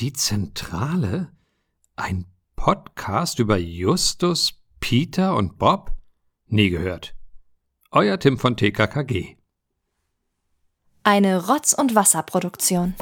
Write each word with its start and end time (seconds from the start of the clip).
Die 0.00 0.12
Zentrale? 0.12 1.30
Ein 1.94 2.26
Podcast 2.56 3.38
über 3.38 3.56
Justus, 3.56 4.60
Peter 4.80 5.36
und 5.36 5.56
Bob? 5.56 5.92
Nie 6.46 6.70
gehört. 6.70 7.14
Euer 7.92 8.18
Tim 8.18 8.36
von 8.36 8.56
TKKG. 8.56 9.36
Eine 11.04 11.46
Rotz- 11.46 11.74
und 11.74 11.94
Wasserproduktion. 11.94 12.96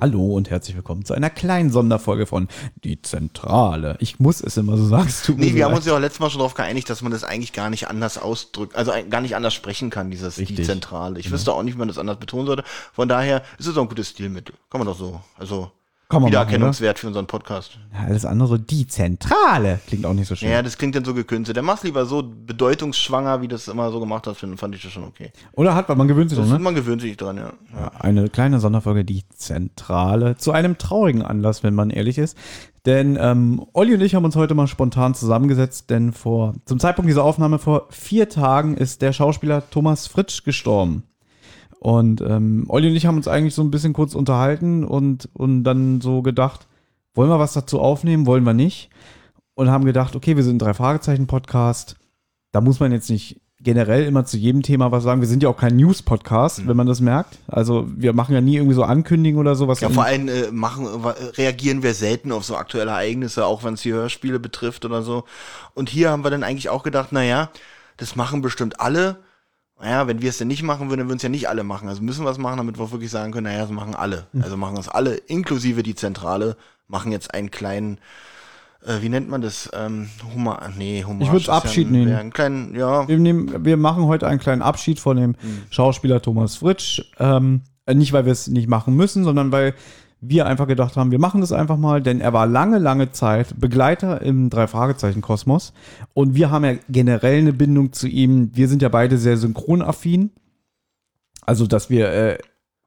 Hallo 0.00 0.36
und 0.36 0.48
herzlich 0.48 0.76
willkommen 0.76 1.04
zu 1.04 1.12
einer 1.14 1.28
kleinen 1.28 1.70
Sonderfolge 1.70 2.26
von 2.26 2.46
Die 2.84 3.02
Zentrale. 3.02 3.96
Ich 3.98 4.20
muss 4.20 4.40
es 4.40 4.56
immer 4.56 4.76
so 4.76 4.86
sagen. 4.86 5.08
es 5.08 5.22
tut 5.24 5.38
Nee, 5.38 5.54
wir 5.54 5.64
haben 5.64 5.72
leid. 5.72 5.78
uns 5.78 5.86
ja 5.86 5.94
auch 5.96 5.98
letztes 5.98 6.20
Mal 6.20 6.30
schon 6.30 6.38
darauf 6.38 6.54
geeinigt, 6.54 6.88
dass 6.88 7.02
man 7.02 7.10
das 7.10 7.24
eigentlich 7.24 7.52
gar 7.52 7.68
nicht 7.68 7.88
anders 7.88 8.16
ausdrückt, 8.16 8.76
also 8.76 8.92
gar 9.10 9.20
nicht 9.20 9.34
anders 9.34 9.54
sprechen 9.54 9.90
kann, 9.90 10.10
dieses 10.12 10.36
die 10.36 10.42
Richtig. 10.42 10.66
Zentrale. 10.66 11.18
Ich 11.18 11.32
wüsste 11.32 11.52
auch 11.52 11.64
nicht, 11.64 11.74
wie 11.74 11.78
man 11.80 11.88
das 11.88 11.98
anders 11.98 12.18
betonen 12.18 12.46
sollte. 12.46 12.62
Von 12.92 13.08
daher 13.08 13.42
ist 13.58 13.66
es 13.66 13.76
auch 13.76 13.82
ein 13.82 13.88
gutes 13.88 14.10
Stilmittel. 14.10 14.54
Kann 14.70 14.78
man 14.78 14.86
doch 14.86 14.96
so. 14.96 15.20
Also 15.36 15.72
Man 16.10 16.22
machen, 16.22 16.30
Wiedererkennungswert 16.30 16.98
für 16.98 17.08
unseren 17.08 17.26
Podcast. 17.26 17.78
Ja, 17.92 18.06
alles 18.06 18.24
andere, 18.24 18.58
die 18.58 18.86
Zentrale. 18.86 19.78
Klingt 19.88 20.06
auch 20.06 20.14
nicht 20.14 20.26
so 20.26 20.34
schön. 20.36 20.48
Ja, 20.48 20.62
das 20.62 20.78
klingt 20.78 20.94
dann 20.94 21.04
so 21.04 21.12
gekünstelt. 21.12 21.54
Der 21.54 21.62
mach's 21.62 21.82
lieber 21.82 22.06
so 22.06 22.22
bedeutungsschwanger, 22.22 23.42
wie 23.42 23.48
das 23.48 23.68
immer 23.68 23.90
so 23.90 24.00
gemacht 24.00 24.26
hat, 24.26 24.38
fand 24.38 24.74
ich 24.74 24.82
das 24.82 24.90
schon 24.90 25.04
okay. 25.04 25.32
Oder 25.52 25.74
hat, 25.74 25.86
weil 25.90 25.96
man 25.96 26.08
gewöhnt 26.08 26.30
sich 26.30 26.38
Das, 26.38 26.48
dran, 26.48 26.58
ne? 26.58 26.64
Man 26.64 26.74
gewöhnt 26.74 27.02
sich 27.02 27.14
dran, 27.18 27.36
ja. 27.36 27.52
Ja, 27.74 27.92
Eine 27.98 28.30
kleine 28.30 28.58
Sonderfolge, 28.58 29.04
die 29.04 29.22
Zentrale. 29.36 30.38
Zu 30.38 30.52
einem 30.52 30.78
traurigen 30.78 31.20
Anlass, 31.20 31.62
wenn 31.62 31.74
man 31.74 31.90
ehrlich 31.90 32.16
ist. 32.16 32.38
Denn 32.86 33.18
ähm, 33.20 33.66
Olli 33.74 33.92
und 33.92 34.00
ich 34.00 34.14
haben 34.14 34.24
uns 34.24 34.34
heute 34.34 34.54
mal 34.54 34.66
spontan 34.66 35.14
zusammengesetzt, 35.14 35.90
denn 35.90 36.14
vor 36.14 36.54
zum 36.64 36.80
Zeitpunkt 36.80 37.10
dieser 37.10 37.22
Aufnahme 37.22 37.58
vor 37.58 37.86
vier 37.90 38.30
Tagen 38.30 38.78
ist 38.78 39.02
der 39.02 39.12
Schauspieler 39.12 39.68
Thomas 39.68 40.06
Fritsch 40.06 40.42
gestorben. 40.42 41.02
Und 41.80 42.20
ähm, 42.20 42.64
Olli 42.68 42.88
und 42.88 42.96
ich 42.96 43.06
haben 43.06 43.16
uns 43.16 43.28
eigentlich 43.28 43.54
so 43.54 43.62
ein 43.62 43.70
bisschen 43.70 43.92
kurz 43.92 44.14
unterhalten 44.14 44.84
und, 44.84 45.28
und 45.32 45.64
dann 45.64 46.00
so 46.00 46.22
gedacht, 46.22 46.66
wollen 47.14 47.30
wir 47.30 47.38
was 47.38 47.52
dazu 47.52 47.80
aufnehmen, 47.80 48.26
wollen 48.26 48.44
wir 48.44 48.54
nicht? 48.54 48.90
Und 49.54 49.70
haben 49.70 49.84
gedacht, 49.84 50.14
okay, 50.16 50.36
wir 50.36 50.44
sind 50.44 50.56
ein 50.56 50.58
Drei-Fragezeichen-Podcast. 50.60 51.96
Da 52.52 52.60
muss 52.60 52.80
man 52.80 52.92
jetzt 52.92 53.10
nicht 53.10 53.40
generell 53.60 54.04
immer 54.04 54.24
zu 54.24 54.36
jedem 54.36 54.62
Thema 54.62 54.92
was 54.92 55.02
sagen. 55.02 55.20
Wir 55.20 55.28
sind 55.28 55.42
ja 55.42 55.48
auch 55.48 55.56
kein 55.56 55.76
News-Podcast, 55.76 56.68
wenn 56.68 56.76
man 56.76 56.86
das 56.86 57.00
merkt. 57.00 57.38
Also 57.48 57.88
wir 57.88 58.12
machen 58.12 58.34
ja 58.34 58.40
nie 58.40 58.56
irgendwie 58.56 58.74
so 58.74 58.84
Ankündigungen 58.84 59.46
oder 59.46 59.56
sowas. 59.56 59.80
Ja, 59.80 59.90
vor 59.90 60.04
allem 60.04 60.28
äh, 60.28 60.50
machen, 60.52 60.86
reagieren 61.36 61.82
wir 61.82 61.94
selten 61.94 62.30
auf 62.30 62.44
so 62.44 62.56
aktuelle 62.56 62.92
Ereignisse, 62.92 63.44
auch 63.44 63.64
wenn 63.64 63.74
es 63.74 63.82
die 63.82 63.92
Hörspiele 63.92 64.38
betrifft 64.38 64.84
oder 64.84 65.02
so. 65.02 65.24
Und 65.74 65.88
hier 65.88 66.10
haben 66.10 66.24
wir 66.24 66.30
dann 66.30 66.44
eigentlich 66.44 66.68
auch 66.68 66.84
gedacht, 66.84 67.10
naja, 67.10 67.50
das 67.96 68.14
machen 68.14 68.42
bestimmt 68.42 68.80
alle. 68.80 69.18
Naja, 69.80 70.06
wenn 70.08 70.20
wir 70.20 70.30
es 70.30 70.38
denn 70.38 70.48
nicht 70.48 70.62
machen 70.62 70.88
würden, 70.88 71.00
dann 71.00 71.08
würden 71.08 71.18
es 71.18 71.22
ja 71.22 71.28
nicht 71.28 71.48
alle 71.48 71.62
machen. 71.62 71.88
Also 71.88 72.02
müssen 72.02 72.24
wir 72.24 72.30
es 72.30 72.38
machen, 72.38 72.56
damit 72.56 72.78
wir 72.78 72.90
wirklich 72.90 73.10
sagen 73.10 73.32
können, 73.32 73.44
naja, 73.44 73.60
das 73.60 73.70
machen 73.70 73.94
alle. 73.94 74.26
Also 74.42 74.56
machen 74.56 74.76
es 74.76 74.88
alle, 74.88 75.14
inklusive 75.14 75.82
die 75.82 75.94
Zentrale, 75.94 76.56
machen 76.88 77.12
jetzt 77.12 77.32
einen 77.32 77.50
kleinen, 77.50 77.98
äh, 78.84 79.00
wie 79.02 79.08
nennt 79.08 79.28
man 79.28 79.40
das? 79.40 79.70
Ähm, 79.72 80.08
Humor, 80.34 80.60
nee, 80.76 81.04
Humor. 81.06 81.26
Ich 81.26 81.32
würd's 81.32 81.48
Abschied 81.48 81.90
nennen. 81.90 82.12
Einen 82.12 82.32
kleinen, 82.32 82.74
ja, 82.74 83.06
wir, 83.06 83.18
nehmen, 83.18 83.64
wir 83.64 83.76
machen 83.76 84.06
heute 84.06 84.26
einen 84.26 84.40
kleinen 84.40 84.62
Abschied 84.62 84.98
von 84.98 85.16
dem 85.16 85.36
Schauspieler 85.70 86.20
Thomas 86.20 86.56
Fritsch. 86.56 87.02
Ähm, 87.20 87.62
äh, 87.86 87.94
nicht, 87.94 88.12
weil 88.12 88.24
wir 88.24 88.32
es 88.32 88.48
nicht 88.48 88.68
machen 88.68 88.96
müssen, 88.96 89.22
sondern 89.22 89.52
weil 89.52 89.74
wir 90.20 90.46
einfach 90.46 90.66
gedacht 90.66 90.96
haben, 90.96 91.10
wir 91.10 91.18
machen 91.18 91.40
das 91.40 91.52
einfach 91.52 91.76
mal, 91.76 92.02
denn 92.02 92.20
er 92.20 92.32
war 92.32 92.46
lange, 92.46 92.78
lange 92.78 93.12
Zeit 93.12 93.58
Begleiter 93.58 94.20
im 94.22 94.50
Drei-Fragezeichen-Kosmos. 94.50 95.72
Und 96.12 96.34
wir 96.34 96.50
haben 96.50 96.64
ja 96.64 96.74
generell 96.88 97.38
eine 97.38 97.52
Bindung 97.52 97.92
zu 97.92 98.08
ihm. 98.08 98.50
Wir 98.54 98.68
sind 98.68 98.82
ja 98.82 98.88
beide 98.88 99.18
sehr 99.18 99.36
synchronaffin. 99.36 100.30
Also, 101.42 101.66
dass 101.66 101.88
wir 101.88 102.12
äh, 102.12 102.38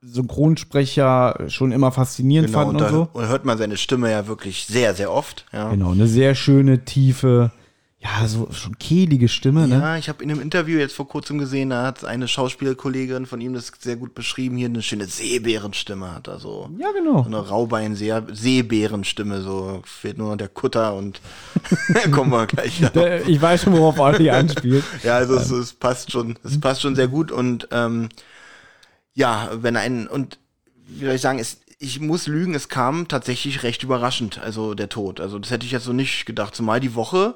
Synchronsprecher 0.01 1.45
schon 1.47 1.71
immer 1.71 1.91
faszinierend 1.91 2.49
genau. 2.49 2.59
fanden 2.59 2.75
Und 2.77 2.83
und 2.83 2.89
so. 2.89 3.09
und 3.13 3.27
hört 3.27 3.45
man 3.45 3.57
seine 3.57 3.77
Stimme 3.77 4.11
ja 4.11 4.27
wirklich 4.27 4.65
sehr, 4.65 4.93
sehr 4.93 5.11
oft. 5.11 5.45
Ja. 5.53 5.69
Genau, 5.69 5.91
eine 5.91 6.07
sehr 6.07 6.35
schöne, 6.35 6.85
tiefe, 6.85 7.51
ja, 8.03 8.27
so 8.27 8.49
schon 8.51 8.79
kehlige 8.79 9.27
Stimme, 9.29 9.67
ne? 9.67 9.75
Ja, 9.79 9.95
ich 9.97 10.09
habe 10.09 10.23
in 10.23 10.31
einem 10.31 10.41
Interview 10.41 10.79
jetzt 10.79 10.95
vor 10.95 11.07
kurzem 11.07 11.37
gesehen, 11.37 11.69
da 11.69 11.83
hat 11.85 12.03
eine 12.03 12.27
Schauspielkollegin 12.27 13.27
von 13.27 13.39
ihm 13.41 13.53
das 13.53 13.71
sehr 13.79 13.95
gut 13.95 14.15
beschrieben, 14.15 14.57
hier 14.57 14.65
eine 14.69 14.81
schöne 14.81 15.05
Seebärenstimme 15.05 16.15
hat 16.15 16.27
er 16.27 16.39
so. 16.39 16.67
Ja, 16.79 16.91
genau. 16.93 17.19
So 17.21 17.27
eine 17.27 17.47
Raubein-Seebärenstimme, 17.47 19.41
so 19.41 19.81
fehlt 19.85 20.17
nur 20.17 20.31
noch 20.31 20.37
der 20.37 20.47
Kutter 20.49 20.95
und 20.95 21.21
kommen 22.11 22.31
wir 22.31 22.47
gleich. 22.47 22.81
Der- 22.95 23.27
Ich 23.27 23.41
weiß 23.41 23.63
schon, 23.63 23.73
worauf 23.73 23.99
Olli 23.99 24.29
anspielt. 24.29 24.83
Ja, 25.03 25.17
also 25.17 25.35
es, 25.35 25.49
es 25.51 25.73
passt 25.73 26.11
schon, 26.11 26.37
es 26.43 26.59
passt 26.59 26.81
schon 26.81 26.95
sehr 26.95 27.07
gut 27.07 27.31
und 27.31 27.67
ähm, 27.71 28.09
ja, 29.13 29.49
wenn 29.53 29.75
ein 29.77 30.07
und 30.07 30.39
wie 30.87 31.05
soll 31.05 31.15
ich 31.15 31.21
sagen, 31.21 31.39
es, 31.39 31.57
ich 31.79 31.99
muss 31.99 32.27
lügen, 32.27 32.53
es 32.53 32.69
kam 32.69 33.07
tatsächlich 33.07 33.63
recht 33.63 33.83
überraschend, 33.83 34.39
also 34.39 34.73
der 34.73 34.89
Tod. 34.89 35.19
Also 35.19 35.39
das 35.39 35.51
hätte 35.51 35.65
ich 35.65 35.71
jetzt 35.71 35.85
so 35.85 35.93
nicht 35.93 36.25
gedacht, 36.25 36.55
zumal 36.55 36.79
die 36.79 36.95
Woche 36.95 37.35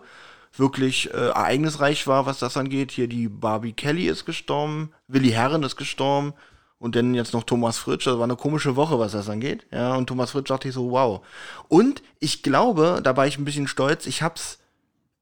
wirklich 0.57 1.13
äh, 1.13 1.27
ereignisreich 1.27 2.07
war, 2.07 2.25
was 2.25 2.39
das 2.39 2.57
angeht. 2.57 2.91
Hier 2.91 3.07
die 3.07 3.27
Barbie 3.27 3.73
Kelly 3.73 4.07
ist 4.07 4.25
gestorben, 4.25 4.91
Willi 5.07 5.31
Herren 5.31 5.63
ist 5.63 5.75
gestorben 5.75 6.33
und 6.79 6.95
dann 6.95 7.13
jetzt 7.13 7.33
noch 7.33 7.43
Thomas 7.43 7.77
Fritsch. 7.77 8.07
Das 8.07 8.17
war 8.17 8.23
eine 8.23 8.35
komische 8.35 8.75
Woche, 8.75 8.99
was 8.99 9.13
das 9.13 9.29
angeht. 9.29 9.65
Ja, 9.71 9.95
und 9.95 10.07
Thomas 10.07 10.31
Fritsch 10.31 10.49
dachte 10.49 10.67
ich 10.67 10.73
so, 10.73 10.91
wow. 10.91 11.21
Und 11.67 12.03
ich 12.19 12.43
glaube, 12.43 13.01
da 13.03 13.15
war 13.17 13.27
ich 13.27 13.37
ein 13.37 13.45
bisschen 13.45 13.67
stolz, 13.67 14.05
ich 14.05 14.21
hab's 14.21 14.59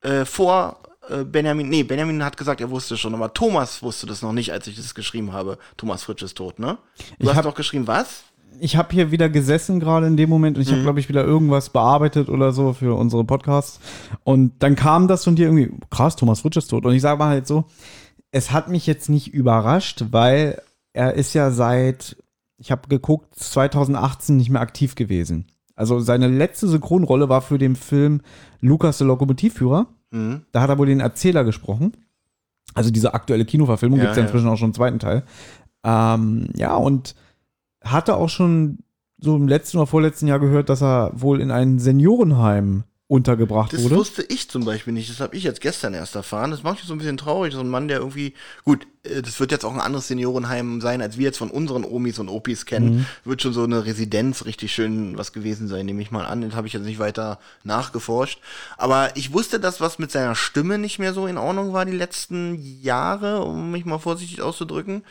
äh, 0.01 0.25
vor 0.25 0.79
äh, 1.09 1.23
Benjamin, 1.23 1.69
nee, 1.69 1.83
Benjamin 1.83 2.23
hat 2.23 2.37
gesagt, 2.37 2.61
er 2.61 2.69
wusste 2.69 2.97
schon, 2.97 3.13
aber 3.13 3.33
Thomas 3.33 3.81
wusste 3.81 4.05
das 4.07 4.21
noch 4.21 4.33
nicht, 4.33 4.51
als 4.51 4.67
ich 4.67 4.75
das 4.75 4.95
geschrieben 4.95 5.33
habe. 5.33 5.57
Thomas 5.77 6.03
Fritsch 6.03 6.23
ist 6.23 6.37
tot, 6.37 6.59
ne? 6.59 6.77
Du 7.19 7.29
Ich 7.29 7.35
hast 7.35 7.45
doch 7.45 7.55
geschrieben, 7.55 7.87
was? 7.87 8.23
Ich 8.59 8.77
habe 8.77 8.93
hier 8.93 9.11
wieder 9.11 9.29
gesessen 9.29 9.79
gerade 9.79 10.07
in 10.07 10.17
dem 10.17 10.29
Moment 10.29 10.57
und 10.57 10.63
ich 10.63 10.71
habe, 10.71 10.81
glaube 10.81 10.99
ich, 10.99 11.09
wieder 11.09 11.23
irgendwas 11.23 11.69
bearbeitet 11.69 12.29
oder 12.29 12.51
so 12.51 12.73
für 12.73 12.97
unsere 12.97 13.23
Podcasts. 13.23 13.79
Und 14.23 14.53
dann 14.59 14.75
kam 14.75 15.07
das 15.07 15.23
von 15.23 15.35
dir 15.35 15.47
irgendwie, 15.47 15.71
krass, 15.89 16.15
Thomas 16.15 16.41
Fritsch 16.41 16.57
ist 16.57 16.67
tot. 16.67 16.85
Und 16.85 16.93
ich 16.93 17.01
sage 17.01 17.19
mal 17.19 17.29
halt 17.29 17.47
so, 17.47 17.65
es 18.31 18.51
hat 18.51 18.69
mich 18.69 18.87
jetzt 18.87 19.09
nicht 19.09 19.33
überrascht, 19.33 20.05
weil 20.11 20.61
er 20.93 21.13
ist 21.13 21.33
ja 21.33 21.51
seit, 21.51 22.17
ich 22.57 22.71
habe 22.71 22.87
geguckt, 22.87 23.35
2018 23.35 24.37
nicht 24.37 24.49
mehr 24.49 24.61
aktiv 24.61 24.95
gewesen. 24.95 25.45
Also 25.75 25.99
seine 25.99 26.27
letzte 26.27 26.67
Synchronrolle 26.67 27.29
war 27.29 27.41
für 27.41 27.57
den 27.57 27.75
Film 27.75 28.21
Lukas 28.61 28.99
der 28.99 29.07
Lokomotivführer. 29.07 29.87
Mhm. 30.11 30.41
Da 30.51 30.61
hat 30.61 30.69
er 30.69 30.77
wohl 30.77 30.87
den 30.87 30.99
Erzähler 30.99 31.43
gesprochen. 31.43 31.93
Also 32.75 32.91
diese 32.91 33.13
aktuelle 33.13 33.45
Kinoverfilmung 33.45 33.99
Ja, 33.99 34.05
gibt 34.05 34.11
es 34.11 34.17
ja 34.17 34.23
ja. 34.23 34.27
inzwischen 34.27 34.47
auch 34.47 34.57
schon 34.57 34.67
einen 34.67 34.73
zweiten 34.73 34.99
Teil. 34.99 35.23
Ähm, 35.83 36.49
ja, 36.55 36.75
und 36.75 37.15
hatte 37.83 38.15
auch 38.15 38.29
schon 38.29 38.79
so 39.19 39.35
im 39.35 39.47
letzten 39.47 39.77
oder 39.77 39.87
vorletzten 39.87 40.27
Jahr 40.27 40.39
gehört, 40.39 40.69
dass 40.69 40.81
er 40.81 41.11
wohl 41.13 41.41
in 41.41 41.51
ein 41.51 41.79
Seniorenheim 41.79 42.83
untergebracht 43.07 43.71
Das 43.73 43.83
wurde. 43.83 43.97
wusste 43.97 44.23
ich 44.23 44.49
zum 44.49 44.65
Beispiel 44.65 44.91
nicht. 44.91 45.09
Das 45.09 45.19
habe 45.19 45.35
ich 45.35 45.43
jetzt 45.43 45.61
gestern 45.61 45.93
erst 45.93 46.15
erfahren. 46.15 46.51
Das 46.51 46.63
macht 46.63 46.77
mich 46.77 46.85
so 46.85 46.93
ein 46.93 46.97
bisschen 46.97 47.17
traurig. 47.17 47.53
So 47.53 47.59
ein 47.59 47.69
Mann, 47.69 47.87
der 47.87 47.99
irgendwie, 47.99 48.33
gut, 48.63 48.87
äh, 49.03 49.21
das 49.21 49.39
wird 49.39 49.51
jetzt 49.51 49.65
auch 49.65 49.73
ein 49.73 49.81
anderes 49.81 50.07
Seniorenheim 50.07 50.81
sein, 50.81 51.01
als 51.01 51.17
wir 51.17 51.25
jetzt 51.25 51.37
von 51.37 51.51
unseren 51.51 51.83
Omis 51.83 52.17
und 52.17 52.27
Opis 52.27 52.65
kennen. 52.65 52.95
Mhm. 52.95 53.05
Wird 53.23 53.41
schon 53.43 53.53
so 53.53 53.63
eine 53.65 53.85
Residenz 53.85 54.45
richtig 54.45 54.73
schön 54.73 55.17
was 55.17 55.31
gewesen 55.31 55.67
sein, 55.67 55.85
nehme 55.85 56.01
ich 56.01 56.11
mal 56.11 56.25
an. 56.25 56.41
Das 56.41 56.55
habe 56.55 56.65
ich 56.65 56.73
jetzt 56.73 56.85
nicht 56.85 56.97
weiter 56.99 57.39
nachgeforscht. 57.63 58.39
Aber 58.77 59.15
ich 59.15 59.31
wusste, 59.31 59.59
dass 59.59 59.79
was 59.79 59.99
mit 59.99 60.09
seiner 60.11 60.33
Stimme 60.35 60.77
nicht 60.79 60.97
mehr 60.97 61.13
so 61.13 61.27
in 61.27 61.37
Ordnung 61.37 61.71
war 61.71 61.85
die 61.85 61.91
letzten 61.91 62.55
Jahre, 62.81 63.43
um 63.43 63.69
mich 63.69 63.85
mal 63.85 63.99
vorsichtig 63.99 64.41
auszudrücken. 64.41 65.03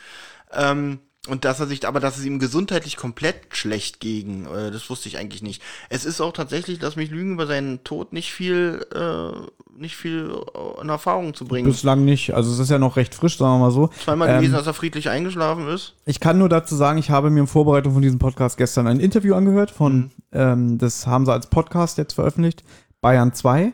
Ähm, 0.51 0.99
und 1.29 1.45
dass 1.45 1.59
er 1.61 1.67
sich, 1.67 1.87
aber 1.87 2.01
dass 2.01 2.17
es 2.17 2.25
ihm 2.25 2.37
gesundheitlich 2.37 2.97
komplett 2.97 3.35
schlecht 3.51 4.01
ging, 4.01 4.45
äh, 4.45 4.71
das 4.71 4.89
wusste 4.89 5.07
ich 5.07 5.17
eigentlich 5.17 5.41
nicht. 5.41 5.61
Es 5.89 6.03
ist 6.03 6.19
auch 6.19 6.33
tatsächlich, 6.33 6.79
lass 6.81 6.97
mich 6.97 7.11
lügen, 7.11 7.33
über 7.33 7.47
seinen 7.47 7.81
Tod 7.85 8.11
nicht 8.11 8.33
viel, 8.33 8.85
äh, 8.93 9.79
nicht 9.79 9.95
viel 9.95 10.35
äh, 10.53 10.81
in 10.81 10.89
Erfahrung 10.89 11.33
zu 11.33 11.45
bringen. 11.45 11.69
Bislang 11.69 12.03
nicht. 12.03 12.33
Also 12.33 12.51
es 12.51 12.59
ist 12.59 12.69
ja 12.69 12.77
noch 12.77 12.97
recht 12.97 13.15
frisch, 13.15 13.37
sagen 13.37 13.53
wir 13.53 13.59
mal 13.67 13.71
so. 13.71 13.89
Zweimal 14.03 14.27
Ähm, 14.27 14.37
gewesen, 14.39 14.53
dass 14.53 14.67
er 14.67 14.73
friedlich 14.73 15.07
eingeschlafen 15.09 15.67
ist. 15.69 15.95
Ich 16.05 16.19
kann 16.19 16.37
nur 16.37 16.49
dazu 16.49 16.75
sagen, 16.75 16.97
ich 16.97 17.09
habe 17.09 17.29
mir 17.29 17.39
in 17.39 17.47
Vorbereitung 17.47 17.93
von 17.93 18.01
diesem 18.01 18.19
Podcast 18.19 18.57
gestern 18.57 18.87
ein 18.87 18.99
Interview 18.99 19.33
angehört 19.35 19.71
von, 19.71 20.11
ähm, 20.33 20.77
das 20.77 21.07
haben 21.07 21.25
sie 21.25 21.31
als 21.31 21.47
Podcast 21.47 21.97
jetzt 21.97 22.13
veröffentlicht, 22.13 22.63
Bayern 22.99 23.33
2. 23.33 23.71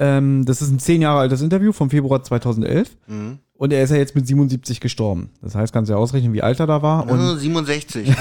Ähm, 0.00 0.46
das 0.46 0.62
ist 0.62 0.70
ein 0.70 0.78
zehn 0.78 1.02
Jahre 1.02 1.18
altes 1.18 1.42
Interview 1.42 1.72
vom 1.72 1.90
Februar 1.90 2.22
2011. 2.22 2.96
Und 3.60 3.72
er 3.72 3.82
ist 3.82 3.90
ja 3.90 3.96
jetzt 3.96 4.14
mit 4.14 4.24
77 4.24 4.78
gestorben. 4.78 5.30
Das 5.42 5.56
heißt, 5.56 5.72
kannst 5.72 5.88
du 5.88 5.94
ja 5.94 5.98
ausrechnen, 5.98 6.32
wie 6.32 6.42
alt 6.42 6.60
er 6.60 6.68
da 6.68 6.80
war. 6.80 7.10
Und 7.10 7.18
Oh, 7.18 7.34
67. 7.34 8.06
Sehr 8.06 8.14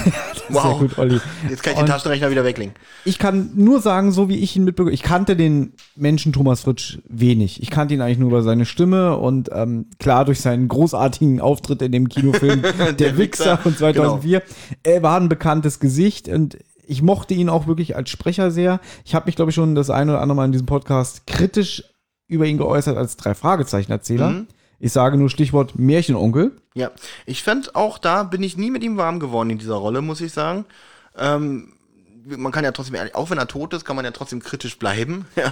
wow. 0.49 0.79
gut, 0.79 0.97
Olli. 0.97 1.19
Jetzt 1.47 1.61
kann 1.61 1.73
ich 1.73 1.79
den 1.79 1.85
Taschenrechner 1.85 2.31
wieder 2.31 2.43
weglegen. 2.43 2.73
Ich 3.05 3.19
kann 3.19 3.51
nur 3.53 3.79
sagen, 3.79 4.11
so 4.11 4.29
wie 4.29 4.37
ich 4.37 4.55
ihn 4.55 4.63
mitbekomme, 4.63 4.91
ich 4.95 5.03
kannte 5.03 5.35
den 5.35 5.73
Menschen 5.95 6.33
Thomas 6.33 6.61
Fritsch 6.61 6.97
wenig. 7.07 7.61
Ich 7.61 7.69
kannte 7.69 7.93
ihn 7.93 8.01
eigentlich 8.01 8.17
nur 8.17 8.29
über 8.29 8.41
seine 8.41 8.65
Stimme 8.65 9.15
und 9.17 9.51
ähm, 9.53 9.85
klar 9.99 10.25
durch 10.25 10.41
seinen 10.41 10.69
großartigen 10.69 11.39
Auftritt 11.39 11.83
in 11.83 11.91
dem 11.91 12.09
Kinofilm 12.09 12.63
Der, 12.97 13.17
Wichser 13.17 13.17
Wichser, 13.19 13.57
von 13.59 13.77
2004. 13.77 14.41
Er 14.81 15.03
war 15.03 15.19
ein 15.19 15.29
bekanntes 15.29 15.79
Gesicht 15.79 16.29
und 16.29 16.57
ich 16.87 17.03
mochte 17.03 17.35
ihn 17.35 17.49
auch 17.49 17.67
wirklich 17.67 17.95
als 17.95 18.09
Sprecher 18.09 18.49
sehr. 18.49 18.79
Ich 19.05 19.13
habe 19.13 19.27
mich, 19.27 19.35
glaube 19.35 19.51
ich, 19.51 19.55
schon 19.55 19.75
das 19.75 19.91
eine 19.91 20.13
oder 20.13 20.21
andere 20.21 20.35
Mal 20.35 20.45
in 20.45 20.51
diesem 20.51 20.65
Podcast 20.65 21.27
kritisch 21.27 21.83
über 22.27 22.47
ihn 22.47 22.57
geäußert 22.57 22.97
als 22.97 23.17
drei 23.17 23.35
Fragezeichen-Erzähler. 23.35 24.29
Mhm. 24.29 24.47
Ich 24.79 24.91
sage 24.93 25.17
nur 25.17 25.29
Stichwort 25.29 25.77
Märchenonkel. 25.79 26.51
Ja, 26.75 26.91
ich 27.25 27.41
fand 27.43 27.75
auch 27.75 27.97
da 27.97 28.23
bin 28.23 28.43
ich 28.43 28.57
nie 28.57 28.69
mit 28.71 28.83
ihm 28.83 28.97
warm 28.97 29.19
geworden 29.19 29.49
in 29.49 29.57
dieser 29.57 29.75
Rolle, 29.75 30.01
muss 30.01 30.21
ich 30.21 30.31
sagen. 30.33 30.65
Ähm, 31.17 31.73
man 32.29 32.51
kann 32.51 32.65
ja 32.65 32.73
trotzdem, 32.73 32.97
auch 33.13 33.29
wenn 33.29 33.37
er 33.37 33.47
tot 33.47 33.73
ist, 33.73 33.85
kann 33.85 33.95
man 33.95 34.03
ja 34.03 34.11
trotzdem 34.11 34.41
kritisch 34.43 34.77
bleiben. 34.77 35.25
Ja. 35.35 35.51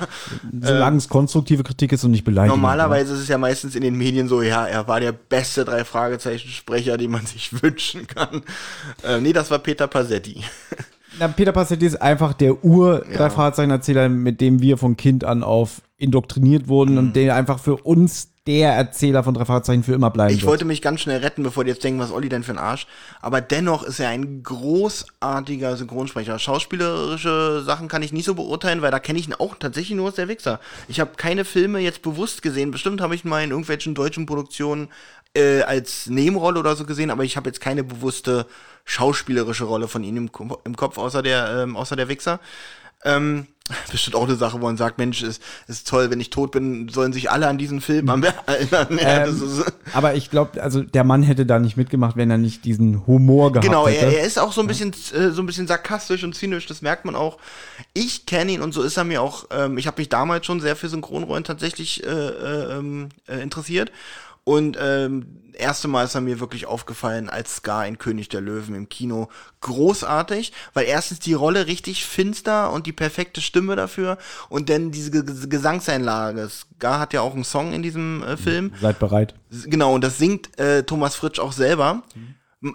Solange 0.61 0.97
es 0.97 1.07
konstruktive 1.09 1.63
Kritik 1.63 1.91
ist 1.93 2.03
und 2.03 2.11
nicht 2.11 2.25
beleidigend. 2.25 2.57
Normalerweise 2.61 3.13
ist 3.13 3.21
es 3.21 3.27
ja 3.29 3.37
meistens 3.37 3.75
in 3.75 3.81
den 3.81 3.95
Medien 3.97 4.27
so, 4.27 4.41
ja, 4.41 4.65
er 4.67 4.87
war 4.87 4.99
der 4.99 5.13
beste 5.13 5.63
drei 5.65 5.85
Fragezeichen-Sprecher, 5.85 6.97
den 6.97 7.11
man 7.11 7.25
sich 7.25 7.63
wünschen 7.63 8.07
kann. 8.07 8.43
Äh, 9.03 9.21
nee, 9.21 9.31
das 9.33 9.49
war 9.51 9.59
Peter 9.59 9.87
Passetti. 9.87 10.43
Na, 11.19 11.29
Peter 11.29 11.53
Passetti 11.53 11.85
ist 11.85 12.01
einfach 12.01 12.33
der 12.33 12.63
Ur-Drei-Fragezeichen-Erzähler, 12.65 14.09
mit 14.09 14.41
dem 14.41 14.61
wir 14.61 14.77
von 14.77 14.97
Kind 14.97 15.23
an 15.23 15.43
auf 15.43 15.81
indoktriniert 15.97 16.67
wurden 16.67 16.91
Mhm. 16.93 16.97
und 16.97 17.15
der 17.15 17.35
einfach 17.35 17.59
für 17.59 17.77
uns 17.77 18.31
der 18.47 18.73
Erzähler 18.73 19.23
von 19.23 19.33
Drei 19.33 19.45
Fragezeichen 19.45 19.83
für 19.83 19.93
immer 19.93 20.11
bleiben 20.11 20.33
Ich 20.33 20.41
wird. 20.41 20.49
wollte 20.49 20.65
mich 20.65 20.81
ganz 20.81 21.01
schnell 21.01 21.19
retten, 21.19 21.41
bevor 21.41 21.63
die 21.63 21.71
jetzt 21.71 21.83
denken, 21.83 21.99
was 21.99 22.11
Olli 22.11 22.29
denn 22.29 22.43
für 22.43 22.51
ein 22.51 22.59
Arsch. 22.59 22.85
Aber 23.21 23.41
dennoch 23.41 23.83
ist 23.83 23.99
er 23.99 24.09
ein 24.09 24.43
großartiger 24.43 25.75
Synchronsprecher. 25.77 26.37
Schauspielerische 26.37 27.63
Sachen 27.65 27.87
kann 27.87 28.03
ich 28.03 28.13
nicht 28.13 28.25
so 28.25 28.35
beurteilen, 28.35 28.81
weil 28.81 28.91
da 28.91 28.99
kenne 28.99 29.17
ich 29.17 29.27
ihn 29.27 29.33
auch 29.33 29.55
tatsächlich 29.55 29.97
nur 29.97 30.09
aus 30.09 30.15
der 30.15 30.27
Wichser. 30.27 30.59
Ich 30.87 30.99
habe 30.99 31.11
keine 31.17 31.43
Filme 31.43 31.79
jetzt 31.79 32.03
bewusst 32.03 32.41
gesehen. 32.41 32.71
Bestimmt 32.71 33.01
habe 33.01 33.15
ich 33.15 33.25
ihn 33.25 33.29
mal 33.29 33.43
in 33.43 33.49
irgendwelchen 33.49 33.95
deutschen 33.95 34.27
Produktionen 34.27 34.89
äh, 35.35 35.61
als 35.63 36.07
Nebenrolle 36.07 36.59
oder 36.59 36.75
so 36.75 36.85
gesehen, 36.85 37.09
aber 37.09 37.23
ich 37.23 37.37
habe 37.37 37.49
jetzt 37.49 37.61
keine 37.61 37.83
bewusste 37.83 38.45
schauspielerische 38.85 39.65
Rolle 39.65 39.87
von 39.87 40.03
ihm 40.03 40.17
im, 40.17 40.29
im 40.63 40.75
Kopf, 40.75 40.97
außer 40.97 41.23
der, 41.23 41.63
ähm, 41.63 41.75
außer 41.75 41.95
der 41.95 42.07
Wichser. 42.07 42.39
Ähm, 43.05 43.47
bestimmt 43.91 44.15
auch 44.15 44.25
eine 44.25 44.35
Sache, 44.35 44.61
wo 44.61 44.65
man 44.65 44.77
sagt, 44.77 44.99
Mensch, 44.99 45.23
ist, 45.23 45.41
ist 45.67 45.87
toll, 45.87 46.11
wenn 46.11 46.19
ich 46.19 46.29
tot 46.29 46.51
bin, 46.51 46.87
sollen 46.89 47.13
sich 47.13 47.31
alle 47.31 47.47
an 47.47 47.57
diesen 47.57 47.81
Film 47.81 48.07
erinnern. 48.07 48.35
Ja, 49.01 49.25
Ähm, 49.25 49.63
aber 49.93 50.13
ich 50.13 50.29
glaube, 50.29 50.61
also 50.61 50.83
der 50.83 51.03
Mann 51.03 51.23
hätte 51.23 51.47
da 51.47 51.57
nicht 51.57 51.75
mitgemacht, 51.75 52.15
wenn 52.15 52.29
er 52.29 52.37
nicht 52.37 52.63
diesen 52.63 53.07
Humor 53.07 53.51
gehabt 53.51 53.65
Genau, 53.65 53.87
hätte. 53.87 54.05
er, 54.05 54.19
er 54.19 54.25
ist 54.25 54.37
auch 54.37 54.51
so 54.51 54.61
ein 54.61 54.67
bisschen, 54.67 54.93
äh, 55.15 55.31
so 55.31 55.41
ein 55.41 55.47
bisschen 55.47 55.65
sarkastisch 55.65 56.23
und 56.23 56.35
zynisch, 56.35 56.67
das 56.67 56.83
merkt 56.83 57.05
man 57.05 57.15
auch. 57.15 57.39
Ich 57.93 58.27
kenne 58.27 58.51
ihn 58.51 58.61
und 58.61 58.71
so 58.71 58.83
ist 58.83 58.97
er 58.97 59.03
mir 59.03 59.23
auch. 59.23 59.45
Ähm, 59.49 59.79
ich 59.79 59.87
habe 59.87 59.99
mich 59.99 60.09
damals 60.09 60.45
schon 60.45 60.59
sehr 60.61 60.75
für 60.75 60.87
Synchronrollen 60.89 61.43
tatsächlich 61.43 62.03
äh, 62.05 62.07
äh, 62.09 62.77
ähm, 62.77 63.09
äh, 63.27 63.41
interessiert. 63.41 63.91
Und 64.45 64.77
ähm, 64.79 65.41
erste 65.53 65.87
Mal 65.87 66.03
ist 66.03 66.15
er 66.15 66.21
mir 66.21 66.39
wirklich 66.39 66.65
aufgefallen 66.67 67.29
als 67.29 67.57
Scar 67.57 67.87
in 67.87 67.97
König 67.97 68.29
der 68.29 68.41
Löwen 68.41 68.75
im 68.75 68.89
Kino. 68.89 69.27
Großartig, 69.61 70.53
weil 70.73 70.85
erstens 70.85 71.19
die 71.19 71.33
Rolle 71.33 71.67
richtig 71.67 72.05
finster 72.05 72.71
und 72.71 72.85
die 72.85 72.93
perfekte 72.93 73.41
Stimme 73.41 73.75
dafür 73.75 74.17
und 74.49 74.69
dann 74.69 74.91
diese 74.91 75.11
Ge 75.11 75.23
Gesangseinlage. 75.47 76.47
Scar 76.47 76.99
hat 76.99 77.13
ja 77.13 77.21
auch 77.21 77.33
einen 77.33 77.43
Song 77.43 77.73
in 77.73 77.81
diesem 77.81 78.23
äh, 78.23 78.37
Film. 78.37 78.71
Seid 78.79 78.99
bereit. 78.99 79.33
Genau, 79.65 79.95
und 79.95 80.03
das 80.03 80.17
singt 80.17 80.57
äh, 80.59 80.83
Thomas 80.83 81.15
Fritsch 81.15 81.39
auch 81.39 81.51
selber. 81.51 82.03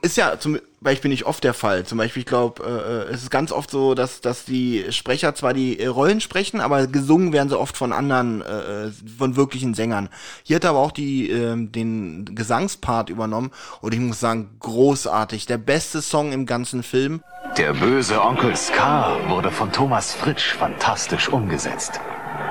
Ist 0.03 0.17
ja 0.17 0.39
zum 0.39 0.59
Beispiel 0.81 1.11
nicht 1.11 1.25
oft 1.25 1.43
der 1.43 1.55
Fall. 1.55 1.85
Zum 1.85 1.99
Beispiel, 1.99 2.21
ich 2.21 2.27
glaube, 2.27 2.63
äh, 3.09 3.13
es 3.13 3.23
ist 3.23 3.31
ganz 3.31 3.51
oft 3.51 3.71
so, 3.71 3.95
dass, 3.95 4.21
dass 4.21 4.45
die 4.45 4.85
Sprecher 4.91 5.35
zwar 5.35 5.53
die 5.53 5.81
äh, 5.81 5.87
Rollen 5.87 6.21
sprechen, 6.21 6.61
aber 6.61 6.87
gesungen 6.87 7.33
werden 7.33 7.49
sie 7.49 7.59
oft 7.59 7.77
von 7.77 7.93
anderen, 7.93 8.43
äh, 8.43 8.91
von 9.19 9.37
wirklichen 9.37 9.75
Sängern. 9.75 10.11
Hier 10.45 10.57
hat 10.57 10.65
er 10.65 10.71
aber 10.71 10.81
auch 10.81 10.93
die, 10.93 11.31
ähm, 11.31 11.73
den 11.73 12.35
Gesangspart 12.35 13.11
übernommen 13.11 13.51
und 13.81 13.93
ich 13.95 14.01
muss 14.01 14.21
sagen, 14.21 14.51
großartig. 14.61 15.47
Der 15.47 15.59
beste 15.59 16.03
Song 16.03 16.33
im 16.33 16.47
ganzen 16.47 16.83
Film. 16.83 17.23
Der 17.57 17.73
böse 17.73 18.23
Onkel 18.23 18.55
Scar 18.55 19.29
wurde 19.29 19.51
von 19.51 19.73
Thomas 19.73 20.15
Fritsch 20.15 20.53
fantastisch 20.55 21.29
umgesetzt. 21.31 22.01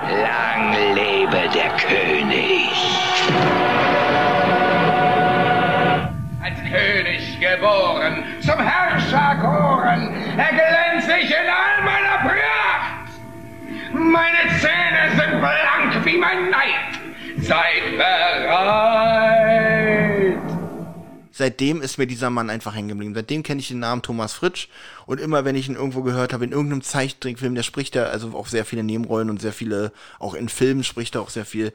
Lang 0.03 0.73
lebe 0.95 1.49
der 1.53 1.69
König. 1.77 3.58
Meine 14.11 14.59
Zähne 14.59 15.11
sind 15.15 15.39
blank 15.39 16.03
wie 16.03 16.17
mein 16.17 16.49
Neid. 16.49 16.99
Seid 17.41 17.95
bereit. 17.95 19.19
Seitdem 21.31 21.81
ist 21.83 21.99
mir 21.99 22.07
dieser 22.07 22.31
Mann 22.31 22.49
einfach 22.49 22.73
hängen 22.73 22.89
geblieben. 22.89 23.13
Seitdem 23.13 23.43
kenne 23.43 23.59
ich 23.61 23.67
den 23.67 23.77
Namen 23.79 24.01
Thomas 24.01 24.33
Fritsch 24.33 24.67
und 25.05 25.21
immer 25.21 25.45
wenn 25.45 25.55
ich 25.55 25.69
ihn 25.69 25.75
irgendwo 25.75 26.01
gehört 26.01 26.33
habe, 26.33 26.43
in 26.43 26.51
irgendeinem 26.51 26.81
Zeichentrickfilm, 26.81 27.53
der 27.53 27.61
spricht 27.61 27.93
ja 27.93 28.05
also 28.05 28.35
auch 28.35 28.47
sehr 28.47 28.65
viele 28.65 28.83
Nebenrollen 28.83 29.29
und 29.29 29.39
sehr 29.39 29.53
viele, 29.53 29.91
auch 30.17 30.33
in 30.33 30.49
Filmen 30.49 30.83
spricht 30.83 31.13
er 31.13 31.21
auch 31.21 31.29
sehr 31.29 31.45
viel. 31.45 31.71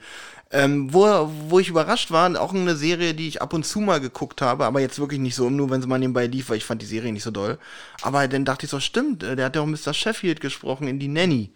Ähm, 0.51 0.93
wo, 0.93 1.31
wo 1.49 1.61
ich 1.61 1.69
überrascht 1.69 2.11
war, 2.11 2.41
auch 2.41 2.53
eine 2.53 2.75
Serie, 2.75 3.15
die 3.15 3.29
ich 3.29 3.43
ab 3.43 3.53
und 3.53 3.65
zu 3.65 3.79
mal 3.79 4.01
geguckt 4.01 4.43
habe, 4.43 4.65
aber 4.65 4.81
jetzt 4.81 4.99
wirklich 4.99 5.21
nicht 5.21 5.37
so, 5.37 5.51
nur 5.51 5.71
wenn 5.71 5.81
sie 5.81 5.89
mal 5.89 6.01
nebenbei 6.01 6.27
lief, 6.27 6.51
weil 6.51 6.57
ich 6.57 6.65
fand 6.65 6.83
die 6.83 6.87
Serie 6.87 7.13
nicht 7.13 7.23
so 7.23 7.31
doll. 7.31 7.59
Aber 8.03 8.27
dann 8.27 8.45
dachte 8.45 8.67
ich 8.67 8.71
so, 8.71 8.81
stimmt, 8.81 9.23
äh, 9.23 9.37
der 9.37 9.47
hat 9.47 9.57
ja 9.57 9.63
auch 9.63 9.67
Mr. 9.67 9.95
Sheffield 9.95 10.41
gesprochen 10.41 10.89
in 10.89 10.99
Die 10.99 11.09
Nanny. 11.09 11.53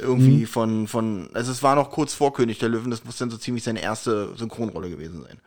Irgendwie 0.00 0.46
von, 0.46 0.86
von, 0.86 1.28
also 1.34 1.50
es 1.50 1.62
war 1.62 1.74
noch 1.74 1.90
kurz 1.90 2.14
vor 2.14 2.32
König 2.32 2.58
der 2.58 2.68
Löwen, 2.68 2.90
das 2.90 3.04
muss 3.04 3.16
dann 3.18 3.30
so 3.30 3.36
ziemlich 3.36 3.64
seine 3.64 3.82
erste 3.82 4.34
Synchronrolle 4.36 4.90
gewesen 4.90 5.22
sein. 5.22 5.38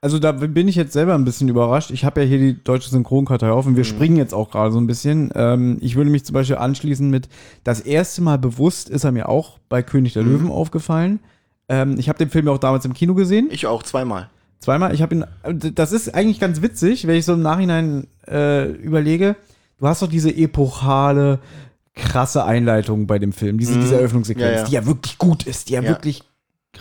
Also 0.00 0.20
da 0.20 0.30
bin 0.30 0.68
ich 0.68 0.76
jetzt 0.76 0.92
selber 0.92 1.14
ein 1.14 1.24
bisschen 1.24 1.48
überrascht. 1.48 1.90
Ich 1.90 2.04
habe 2.04 2.22
ja 2.22 2.26
hier 2.26 2.38
die 2.38 2.62
deutsche 2.62 2.88
Synchronkartei 2.88 3.50
auf 3.50 3.66
und 3.66 3.76
wir 3.76 3.82
springen 3.82 4.16
jetzt 4.16 4.32
auch 4.32 4.50
gerade 4.50 4.70
so 4.70 4.78
ein 4.78 4.86
bisschen. 4.86 5.32
Ähm, 5.34 5.78
ich 5.80 5.96
würde 5.96 6.10
mich 6.10 6.24
zum 6.24 6.34
Beispiel 6.34 6.56
anschließen 6.56 7.10
mit, 7.10 7.28
das 7.64 7.80
erste 7.80 8.22
Mal 8.22 8.38
bewusst 8.38 8.88
ist 8.90 9.02
er 9.02 9.10
mir 9.10 9.28
auch 9.28 9.58
bei 9.68 9.82
König 9.82 10.12
der 10.12 10.22
Löwen 10.22 10.52
aufgefallen. 10.52 11.18
Ähm, 11.68 11.96
ich 11.98 12.08
habe 12.08 12.18
den 12.18 12.30
Film 12.30 12.46
ja 12.46 12.52
auch 12.52 12.58
damals 12.58 12.84
im 12.84 12.94
Kino 12.94 13.14
gesehen. 13.14 13.48
Ich 13.50 13.66
auch, 13.66 13.82
zweimal. 13.82 14.30
Zweimal. 14.60 14.94
Ich 14.94 15.02
habe 15.02 15.16
ihn, 15.16 15.24
das 15.74 15.90
ist 15.90 16.14
eigentlich 16.14 16.38
ganz 16.38 16.62
witzig, 16.62 17.06
wenn 17.08 17.16
ich 17.16 17.24
so 17.24 17.34
im 17.34 17.42
Nachhinein 17.42 18.06
äh, 18.28 18.70
überlege. 18.70 19.34
Du 19.80 19.86
hast 19.86 20.02
doch 20.02 20.08
diese 20.08 20.34
epochale, 20.34 21.40
krasse 21.98 22.44
Einleitung 22.44 23.06
bei 23.06 23.18
dem 23.18 23.32
Film, 23.32 23.58
diese, 23.58 23.78
diese 23.78 23.96
Eröffnungssequenz, 23.96 24.46
Mhm. 24.48 24.54
Ja, 24.54 24.60
ja. 24.60 24.64
die 24.66 24.72
ja 24.72 24.86
wirklich 24.86 25.18
gut 25.18 25.46
ist, 25.46 25.68
die 25.68 25.74
ja, 25.74 25.82
Ja. 25.82 25.88
wirklich 25.90 26.22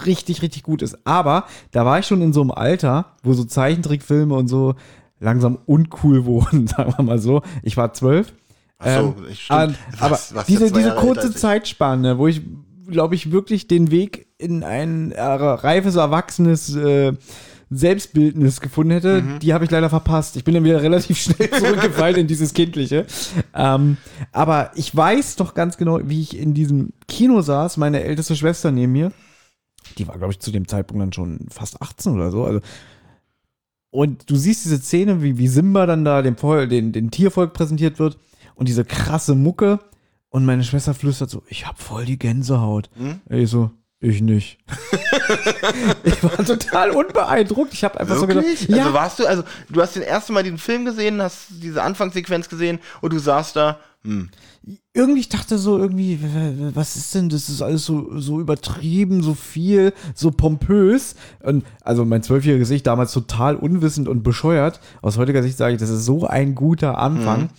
richtig, 0.05 0.41
richtig 0.41 0.63
gut 0.63 0.81
ist. 0.81 0.97
Aber 1.05 1.45
da 1.71 1.85
war 1.85 1.99
ich 1.99 2.05
schon 2.05 2.21
in 2.21 2.33
so 2.33 2.41
einem 2.41 2.51
Alter, 2.51 3.13
wo 3.23 3.33
so 3.33 3.43
Zeichentrickfilme 3.43 4.33
und 4.35 4.47
so 4.47 4.75
langsam 5.19 5.57
uncool 5.65 6.25
wurden, 6.25 6.67
sagen 6.67 6.93
wir 6.97 7.03
mal 7.03 7.19
so. 7.19 7.41
Ich 7.63 7.75
war 7.77 7.93
zwölf. 7.93 8.33
Ach 8.79 8.85
so, 8.85 8.91
Ähm, 9.17 9.25
ich- 9.31 9.43
stimmt. 9.43 9.75
aber 9.99 10.11
Was- 10.11 10.35
was 10.35 10.45
diese, 10.45 10.71
diese 10.71 10.89
Jahre 10.89 10.99
kurze. 10.99 11.33
Zeitspanne, 11.33 12.17
wo 12.19 12.27
ich, 12.27 12.41
glaube 12.87 13.15
ich, 13.15 13.31
wirklich 13.31 13.67
den 13.67 13.89
Weg 13.89 14.27
in 14.37 14.63
ein 14.63 15.11
äh, 15.13 15.21
reifes, 15.21 15.95
erwachsenes 15.95 16.75
äh, 16.75 17.13
Selbstbildnis 17.69 18.61
gefunden 18.61 18.91
hätte, 18.91 19.21
Mhm. 19.21 19.39
die 19.39 19.53
habe 19.53 19.65
ich 19.65 19.71
leider 19.71 19.89
verpasst. 19.89 20.35
Ich 20.37 20.43
bin 20.43 20.53
dann 20.53 20.63
wieder 20.63 20.81
relativ 20.81 21.17
schnell 21.19 21.49
zurückgefallen 21.49 22.17
in 22.17 22.27
dieses 22.27 22.53
Kindliche. 22.53 23.05
Ähm, 23.53 23.97
aber 24.31 24.71
ich 24.75 24.95
weiß 24.95 25.35
doch 25.35 25.53
ganz 25.53 25.77
genau, 25.77 25.99
wie 26.03 26.21
ich 26.21 26.37
in 26.37 26.53
diesem 26.53 26.93
Kino 27.07 27.41
saß, 27.41 27.77
meine 27.77 28.03
älteste 28.03 28.35
Schwester 28.35 28.71
neben 28.71 28.91
mir. 28.93 29.11
Die 29.97 30.07
war, 30.07 30.17
glaube 30.17 30.33
ich, 30.33 30.39
zu 30.39 30.51
dem 30.51 30.67
Zeitpunkt 30.67 31.01
dann 31.01 31.13
schon 31.13 31.47
fast 31.49 31.81
18 31.81 32.13
oder 32.13 32.31
so. 32.31 32.43
Also 32.45 32.59
und 33.89 34.29
du 34.29 34.35
siehst 34.35 34.65
diese 34.65 34.77
Szene, 34.79 35.23
wie, 35.23 35.37
wie 35.37 35.47
Simba 35.47 35.85
dann 35.85 36.03
da 36.05 36.21
dem, 36.21 36.35
Vol 36.41 36.67
den, 36.67 36.91
den 36.91 37.09
Tiervolk 37.09 37.53
präsentiert 37.53 37.99
wird 37.99 38.17
und 38.55 38.67
diese 38.67 38.85
krasse 38.85 39.33
Mucke. 39.35 39.79
Und 40.29 40.45
meine 40.45 40.63
Schwester 40.65 40.93
flüstert 40.93 41.29
so, 41.29 41.41
ich 41.47 41.65
hab 41.65 41.79
voll 41.79 42.03
die 42.05 42.19
Gänsehaut. 42.19 42.89
Hm? 42.97 43.21
Ich 43.29 43.49
so, 43.49 43.71
ich 43.99 44.21
nicht. 44.21 44.59
ich 46.03 46.23
war 46.23 46.45
total 46.45 46.91
unbeeindruckt. 46.91 47.73
Ich 47.73 47.83
habe 47.83 47.99
einfach 47.99 48.19
Wirklich? 48.21 48.59
so 48.59 48.67
gedacht, 48.67 48.77
ja, 48.77 48.83
Also 48.85 48.93
warst 48.93 49.19
du, 49.19 49.25
also 49.25 49.43
du 49.69 49.81
hast 49.81 49.95
den 49.95 50.03
ersten 50.03 50.33
Mal 50.33 50.43
diesen 50.43 50.59
Film 50.59 50.85
gesehen, 50.85 51.21
hast 51.21 51.47
diese 51.49 51.81
Anfangssequenz 51.81 52.47
gesehen 52.47 52.79
und 53.01 53.13
du 53.13 53.19
saßt 53.19 53.55
da, 53.55 53.79
hm, 54.07 54.29
irgendwie, 54.93 55.19
ich 55.19 55.27
dachte 55.27 55.57
so 55.57 55.77
irgendwie, 55.77 56.17
was 56.73 56.95
ist 56.95 57.13
denn, 57.13 57.27
das 57.27 57.49
ist 57.49 57.61
alles 57.61 57.85
so, 57.85 58.17
so 58.19 58.39
übertrieben, 58.39 59.21
so 59.21 59.33
viel, 59.33 59.93
so 60.15 60.31
pompös. 60.31 61.15
Und 61.43 61.65
also 61.81 62.05
mein 62.05 62.23
zwölfjähriges 62.23 62.69
Ich 62.69 62.83
damals 62.83 63.11
total 63.11 63.57
unwissend 63.57 64.07
und 64.07 64.23
bescheuert. 64.23 64.79
Aus 65.01 65.17
heutiger 65.17 65.43
Sicht 65.43 65.57
sage 65.57 65.73
ich, 65.73 65.79
das 65.79 65.89
ist 65.89 66.05
so 66.05 66.25
ein 66.25 66.55
guter 66.55 66.97
Anfang. 66.97 67.49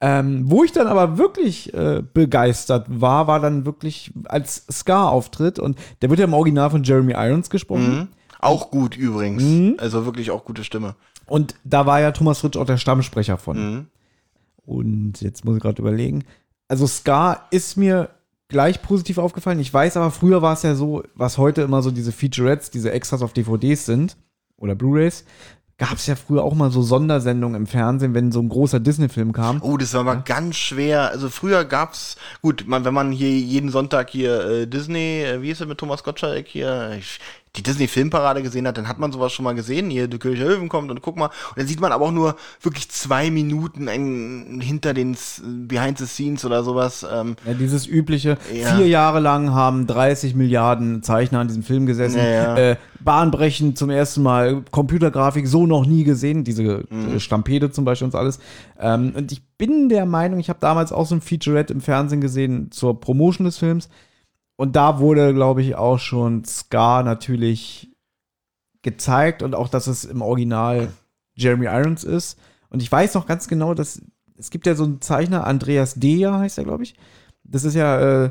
Ähm, 0.00 0.44
wo 0.46 0.62
ich 0.62 0.70
dann 0.70 0.86
aber 0.86 1.18
wirklich 1.18 1.74
äh, 1.74 2.04
begeistert 2.14 2.86
war, 2.88 3.26
war 3.26 3.40
dann 3.40 3.64
wirklich 3.64 4.12
als 4.26 4.64
Scar-Auftritt. 4.70 5.58
Und 5.58 5.76
der 6.02 6.10
wird 6.10 6.20
ja 6.20 6.26
im 6.26 6.34
Original 6.34 6.70
von 6.70 6.84
Jeremy 6.84 7.14
Irons 7.16 7.50
gesprochen. 7.50 7.96
Mhm. 7.96 8.08
Auch 8.38 8.70
gut 8.70 8.96
übrigens. 8.96 9.42
Mhm. 9.42 9.74
Also 9.78 10.04
wirklich 10.04 10.30
auch 10.30 10.44
gute 10.44 10.62
Stimme. 10.62 10.94
Und 11.26 11.56
da 11.64 11.84
war 11.84 12.00
ja 12.00 12.12
Thomas 12.12 12.38
Fritsch 12.38 12.56
auch 12.56 12.66
der 12.66 12.76
Stammsprecher 12.76 13.38
von. 13.38 13.88
Und 14.66 15.20
jetzt 15.20 15.44
muss 15.44 15.56
ich 15.56 15.62
gerade 15.62 15.80
überlegen. 15.80 16.24
Also 16.68 16.86
Scar 16.86 17.46
ist 17.50 17.76
mir 17.76 18.10
gleich 18.48 18.82
positiv 18.82 19.18
aufgefallen. 19.18 19.60
Ich 19.60 19.72
weiß 19.72 19.96
aber, 19.96 20.10
früher 20.10 20.42
war 20.42 20.52
es 20.52 20.62
ja 20.62 20.74
so, 20.74 21.02
was 21.14 21.38
heute 21.38 21.62
immer 21.62 21.82
so 21.82 21.90
diese 21.90 22.12
Featurettes, 22.12 22.70
diese 22.70 22.92
Extras 22.92 23.22
auf 23.22 23.32
DVDs 23.32 23.86
sind 23.86 24.16
oder 24.56 24.74
Blu-rays, 24.74 25.24
gab 25.78 25.94
es 25.94 26.06
ja 26.06 26.16
früher 26.16 26.42
auch 26.42 26.54
mal 26.54 26.70
so 26.70 26.80
Sondersendungen 26.80 27.62
im 27.62 27.66
Fernsehen, 27.66 28.14
wenn 28.14 28.32
so 28.32 28.40
ein 28.40 28.48
großer 28.48 28.80
Disney-Film 28.80 29.32
kam. 29.32 29.60
Oh, 29.62 29.76
das 29.76 29.92
war 29.94 30.04
mal 30.04 30.22
ganz 30.24 30.56
schwer. 30.56 31.10
Also 31.10 31.28
früher 31.28 31.64
gab's, 31.64 32.16
gut, 32.40 32.64
man, 32.66 32.84
wenn 32.84 32.94
man 32.94 33.12
hier 33.12 33.30
jeden 33.30 33.70
Sonntag 33.70 34.10
hier 34.10 34.44
äh, 34.44 34.66
Disney, 34.66 35.22
äh, 35.22 35.42
wie 35.42 35.50
ist 35.50 35.60
es 35.60 35.66
mit 35.66 35.78
Thomas 35.78 36.02
Gottschalk 36.02 36.46
hier, 36.46 36.92
ich, 36.98 37.20
die 37.56 37.62
Disney-Filmparade 37.62 38.42
gesehen 38.42 38.66
hat, 38.66 38.76
dann 38.78 38.88
hat 38.88 38.98
man 38.98 39.12
sowas 39.12 39.32
schon 39.32 39.44
mal 39.44 39.54
gesehen. 39.54 39.90
Hier, 39.90 40.08
der 40.08 40.18
König 40.18 40.38
der 40.38 40.48
Löwen 40.48 40.68
kommt 40.68 40.90
und 40.90 41.00
guck 41.02 41.16
mal. 41.16 41.26
Und 41.26 41.56
dann 41.58 41.66
sieht 41.66 41.80
man 41.80 41.92
aber 41.92 42.06
auch 42.06 42.12
nur 42.12 42.36
wirklich 42.60 42.88
zwei 42.90 43.30
Minuten 43.30 43.88
ein, 43.88 44.60
hinter 44.62 44.94
den 44.94 45.16
Behind 45.66 45.98
the 45.98 46.06
Scenes 46.06 46.44
oder 46.44 46.62
sowas. 46.62 47.06
Ähm, 47.10 47.36
Ja, 47.46 47.54
dieses 47.54 47.86
übliche, 47.86 48.38
Ja. 48.54 48.74
vier 48.76 48.86
Jahre 48.88 49.20
lang 49.20 49.52
haben 49.52 49.86
30 49.86 50.34
Milliarden 50.34 51.02
Zeichner 51.02 51.40
an 51.40 51.48
diesem 51.48 51.62
Film 51.62 51.86
gesessen. 51.86 52.18
Ja. 52.18 52.56
Äh, 52.56 52.76
bahnbrechend 53.00 53.78
zum 53.78 53.90
ersten 53.90 54.22
Mal, 54.22 54.62
Computergrafik 54.70 55.46
so 55.46 55.66
noch 55.66 55.86
nie 55.86 56.04
gesehen, 56.04 56.44
diese 56.44 56.84
Mhm. 56.90 57.16
äh, 57.16 57.20
Stampede 57.20 57.70
zum 57.70 57.84
Beispiel 57.84 58.06
und 58.06 58.14
alles. 58.14 58.38
Ähm, 58.80 59.12
und 59.16 59.32
ich 59.32 59.42
bin 59.58 59.88
der 59.88 60.04
Meinung, 60.06 60.38
ich 60.40 60.48
habe 60.48 60.58
damals 60.60 60.92
auch 60.92 61.06
so 61.06 61.14
ein 61.14 61.20
Featurette 61.20 61.72
im 61.72 61.80
Fernsehen 61.80 62.20
gesehen 62.20 62.70
zur 62.70 63.00
Promotion 63.00 63.44
des 63.44 63.56
Films. 63.58 63.88
Und 64.56 64.74
da 64.74 64.98
wurde, 64.98 65.34
glaube 65.34 65.62
ich, 65.62 65.76
auch 65.76 65.98
schon 65.98 66.44
Scar 66.44 67.02
natürlich 67.02 67.90
gezeigt 68.82 69.42
und 69.42 69.54
auch, 69.54 69.68
dass 69.68 69.86
es 69.86 70.04
im 70.04 70.22
Original 70.22 70.92
Jeremy 71.34 71.66
Irons 71.66 72.04
ist. 72.04 72.38
Und 72.70 72.82
ich 72.82 72.90
weiß 72.90 73.14
noch 73.14 73.26
ganz 73.26 73.48
genau, 73.48 73.74
dass 73.74 74.00
es 74.38 74.50
gibt 74.50 74.66
ja 74.66 74.74
so 74.74 74.84
einen 74.84 75.00
Zeichner, 75.00 75.46
Andreas 75.46 75.94
Deja 75.94 76.38
heißt 76.38 76.58
er, 76.58 76.64
glaube 76.64 76.82
ich. 76.82 76.94
Das 77.44 77.64
ist 77.64 77.74
ja 77.74 78.24
äh, 78.24 78.30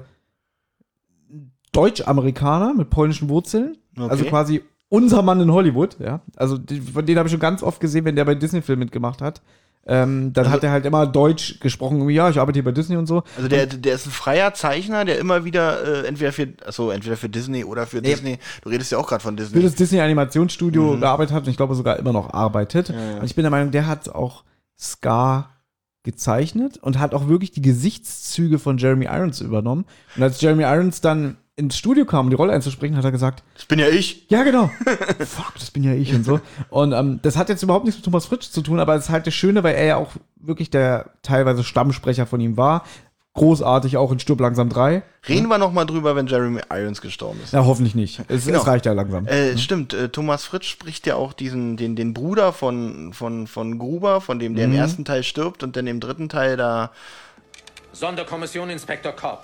Deutsch-Amerikaner 1.72 2.74
mit 2.74 2.90
polnischen 2.90 3.30
Wurzeln. 3.30 3.78
Okay. 3.98 4.10
Also 4.10 4.26
quasi 4.26 4.62
unser 4.90 5.22
Mann 5.22 5.42
in 5.42 5.52
Hollywood, 5.52 5.98
ja. 6.00 6.22
Also 6.36 6.58
die, 6.58 6.80
von 6.80 7.06
denen 7.06 7.18
habe 7.18 7.28
ich 7.28 7.32
schon 7.32 7.40
ganz 7.40 7.64
oft 7.64 7.80
gesehen, 7.80 8.06
wenn 8.06 8.16
der 8.16 8.26
bei 8.26 8.36
Disney-Filmen 8.36 8.86
mitgemacht 8.86 9.22
hat. 9.22 9.42
Ähm, 9.88 10.34
dann 10.34 10.46
Also- 10.46 10.56
hat 10.56 10.64
er 10.64 10.72
halt 10.72 10.86
immer 10.86 11.06
Deutsch 11.06 11.60
gesprochen, 11.60 12.10
ja, 12.10 12.30
ich 12.32 12.40
arbeite 12.40 12.58
hier 12.58 12.64
bei 12.64 12.72
Disney 12.72 12.98
und 12.98 13.06
so. 13.06 13.24
also 13.38 13.48
der, 13.48 13.68
der 13.68 13.94
ist 13.94 14.08
ein 14.08 14.12
freier 14.12 14.54
Zeichner, 14.56 15.06
der 15.06 15.20
immer 15.20 15.46
wieder 15.46 16.04
äh, 16.04 16.08
entweder 16.08 16.32
für, 16.32 16.48
also 16.66 16.90
entweder 16.90 17.18
für 17.18 17.30
Disney 17.30 17.64
oder 17.64 17.86
für 17.86 18.02
Disney. 18.02 18.40
Du 18.64 18.70
redest 18.70 18.92
ja 18.92 18.98
auch 18.98 19.08
gerade 19.08 19.22
von 19.22 19.38
für 19.38 19.44
Disney. 19.44 19.62
das 19.62 19.76
Disney 19.76 20.00
Animationsstudio 20.02 20.94
Mhm. 20.96 21.02
gearbeitet 21.02 21.36
hat 21.36 21.44
und 21.44 21.50
ich 21.52 21.58
glaube 21.58 21.76
sogar 21.76 21.98
immer 22.00 22.14
noch 22.14 22.34
arbeitet. 22.34 22.90
ja. 22.90 23.18
Und 23.20 23.26
ich 23.26 23.36
bin 23.36 23.44
der 23.44 23.52
Meinung, 23.52 23.70
der 23.72 23.86
hat 23.86 24.10
auch 24.10 24.44
Scar 24.80 25.52
gezeichnet 26.04 26.78
und 26.78 27.00
hat 27.00 27.14
auch 27.14 27.28
wirklich 27.28 27.52
die 27.52 27.62
Gesichtszüge 27.62 28.60
von 28.60 28.78
Jeremy 28.78 29.06
Irons 29.06 29.42
übernommen. 29.42 29.86
Und 30.16 30.24
als 30.24 30.40
Jeremy 30.42 30.64
Irons 30.64 31.02
dann 31.02 31.38
ins 31.58 31.78
Studio 31.78 32.06
kam, 32.06 32.26
um 32.26 32.30
die 32.30 32.36
Rolle 32.36 32.52
einzusprechen, 32.54 32.98
hat 32.98 33.06
er 33.06 33.12
gesagt, 33.12 33.44
Das 33.56 33.66
bin 33.66 33.80
ja 33.80 33.88
ich. 33.88 34.26
ja 34.30 34.44
genau, 34.44 34.70
fuck, 35.20 35.54
das 35.58 35.72
bin 35.72 35.84
ja 35.84 35.94
ich 35.94 36.14
und 36.14 36.26
so. 36.26 36.42
Und 36.70 36.92
ähm, 36.92 37.20
das 37.22 37.38
hat 37.38 37.48
jetzt 37.50 37.64
überhaupt 37.64 37.86
nichts 37.86 38.00
mit 38.00 38.06
Thomas 38.06 38.26
Fritsch 38.26 38.50
zu 38.50 38.62
tun, 38.62 38.80
aber 38.80 38.96
es 38.96 39.06
ist 39.06 39.10
halt 39.10 39.26
das 39.26 39.34
Schöne, 39.34 39.64
weil 39.64 39.76
er 39.76 39.86
ja 39.86 39.96
auch 39.96 40.12
wirklich 40.36 40.70
der 40.70 41.12
teilweise 41.24 41.64
Stammsprecher 41.64 42.26
von 42.26 42.42
ihm 42.42 42.58
war. 42.58 42.84
Großartig 43.36 43.98
auch 43.98 44.14
in 44.14 44.20
Stirb 44.20 44.40
langsam 44.40 44.70
3. 44.70 45.04
Reden 45.28 45.48
wir 45.50 45.58
noch 45.58 45.74
mal 45.74 45.84
drüber, 45.84 46.16
wenn 46.16 46.26
Jeremy 46.28 46.62
Irons 46.72 47.02
gestorben 47.02 47.40
ist. 47.44 47.52
Ja, 47.52 47.66
hoffentlich 47.66 47.94
nicht. 47.94 48.22
Es, 48.30 48.46
Genau. 48.46 48.60
es 48.60 48.68
reicht 48.68 48.86
ja 48.86 48.94
langsam. 48.94 49.28
Äh, 49.28 49.58
Stimmt, 49.58 49.94
äh, 49.94 50.08
Thomas 50.08 50.46
Fritsch 50.46 50.70
spricht 50.70 51.06
ja 51.06 51.16
auch 51.16 51.34
diesen, 51.34 51.76
den, 51.76 51.98
den 51.98 52.14
Bruder 52.14 52.54
von, 52.54 53.12
von, 53.12 53.48
von 53.48 53.78
Gruber, 53.78 54.22
von 54.22 54.40
dem 54.40 54.56
der 54.56 54.66
im 54.66 54.74
ersten 54.74 55.04
Teil 55.04 55.24
stirbt 55.24 55.64
und 55.64 55.76
dann 55.76 55.86
im 55.88 56.00
dritten 56.00 56.30
Teil 56.30 56.56
da. 56.56 56.92
Sonderkommission 57.92 58.70
Inspektor 58.70 59.12
Kopp. 59.14 59.44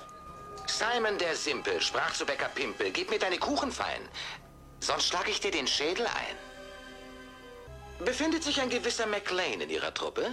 Simon 0.67 1.17
der 1.17 1.35
Simpel 1.35 1.81
sprach 1.81 2.13
zu 2.13 2.25
Bäcker 2.25 2.49
Pimpel, 2.49 2.91
gib 2.91 3.09
mir 3.09 3.19
deine 3.19 3.37
Kuchen 3.37 3.71
fein, 3.71 4.01
sonst 4.79 5.07
schlag 5.07 5.27
ich 5.29 5.39
dir 5.39 5.51
den 5.51 5.67
Schädel 5.67 6.05
ein. 6.05 8.05
Befindet 8.05 8.43
sich 8.43 8.59
ein 8.61 8.69
gewisser 8.69 9.05
McLean 9.05 9.61
in 9.61 9.69
ihrer 9.69 9.93
Truppe? 9.93 10.27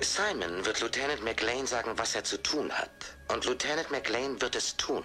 Simon 0.00 0.64
wird 0.64 0.80
Lieutenant 0.80 1.22
McLean 1.22 1.66
sagen, 1.66 1.92
was 1.96 2.14
er 2.14 2.24
zu 2.24 2.42
tun 2.42 2.72
hat. 2.72 2.90
Und 3.32 3.44
Lieutenant 3.44 3.90
McLean 3.90 4.40
wird 4.40 4.56
es 4.56 4.76
tun. 4.76 5.04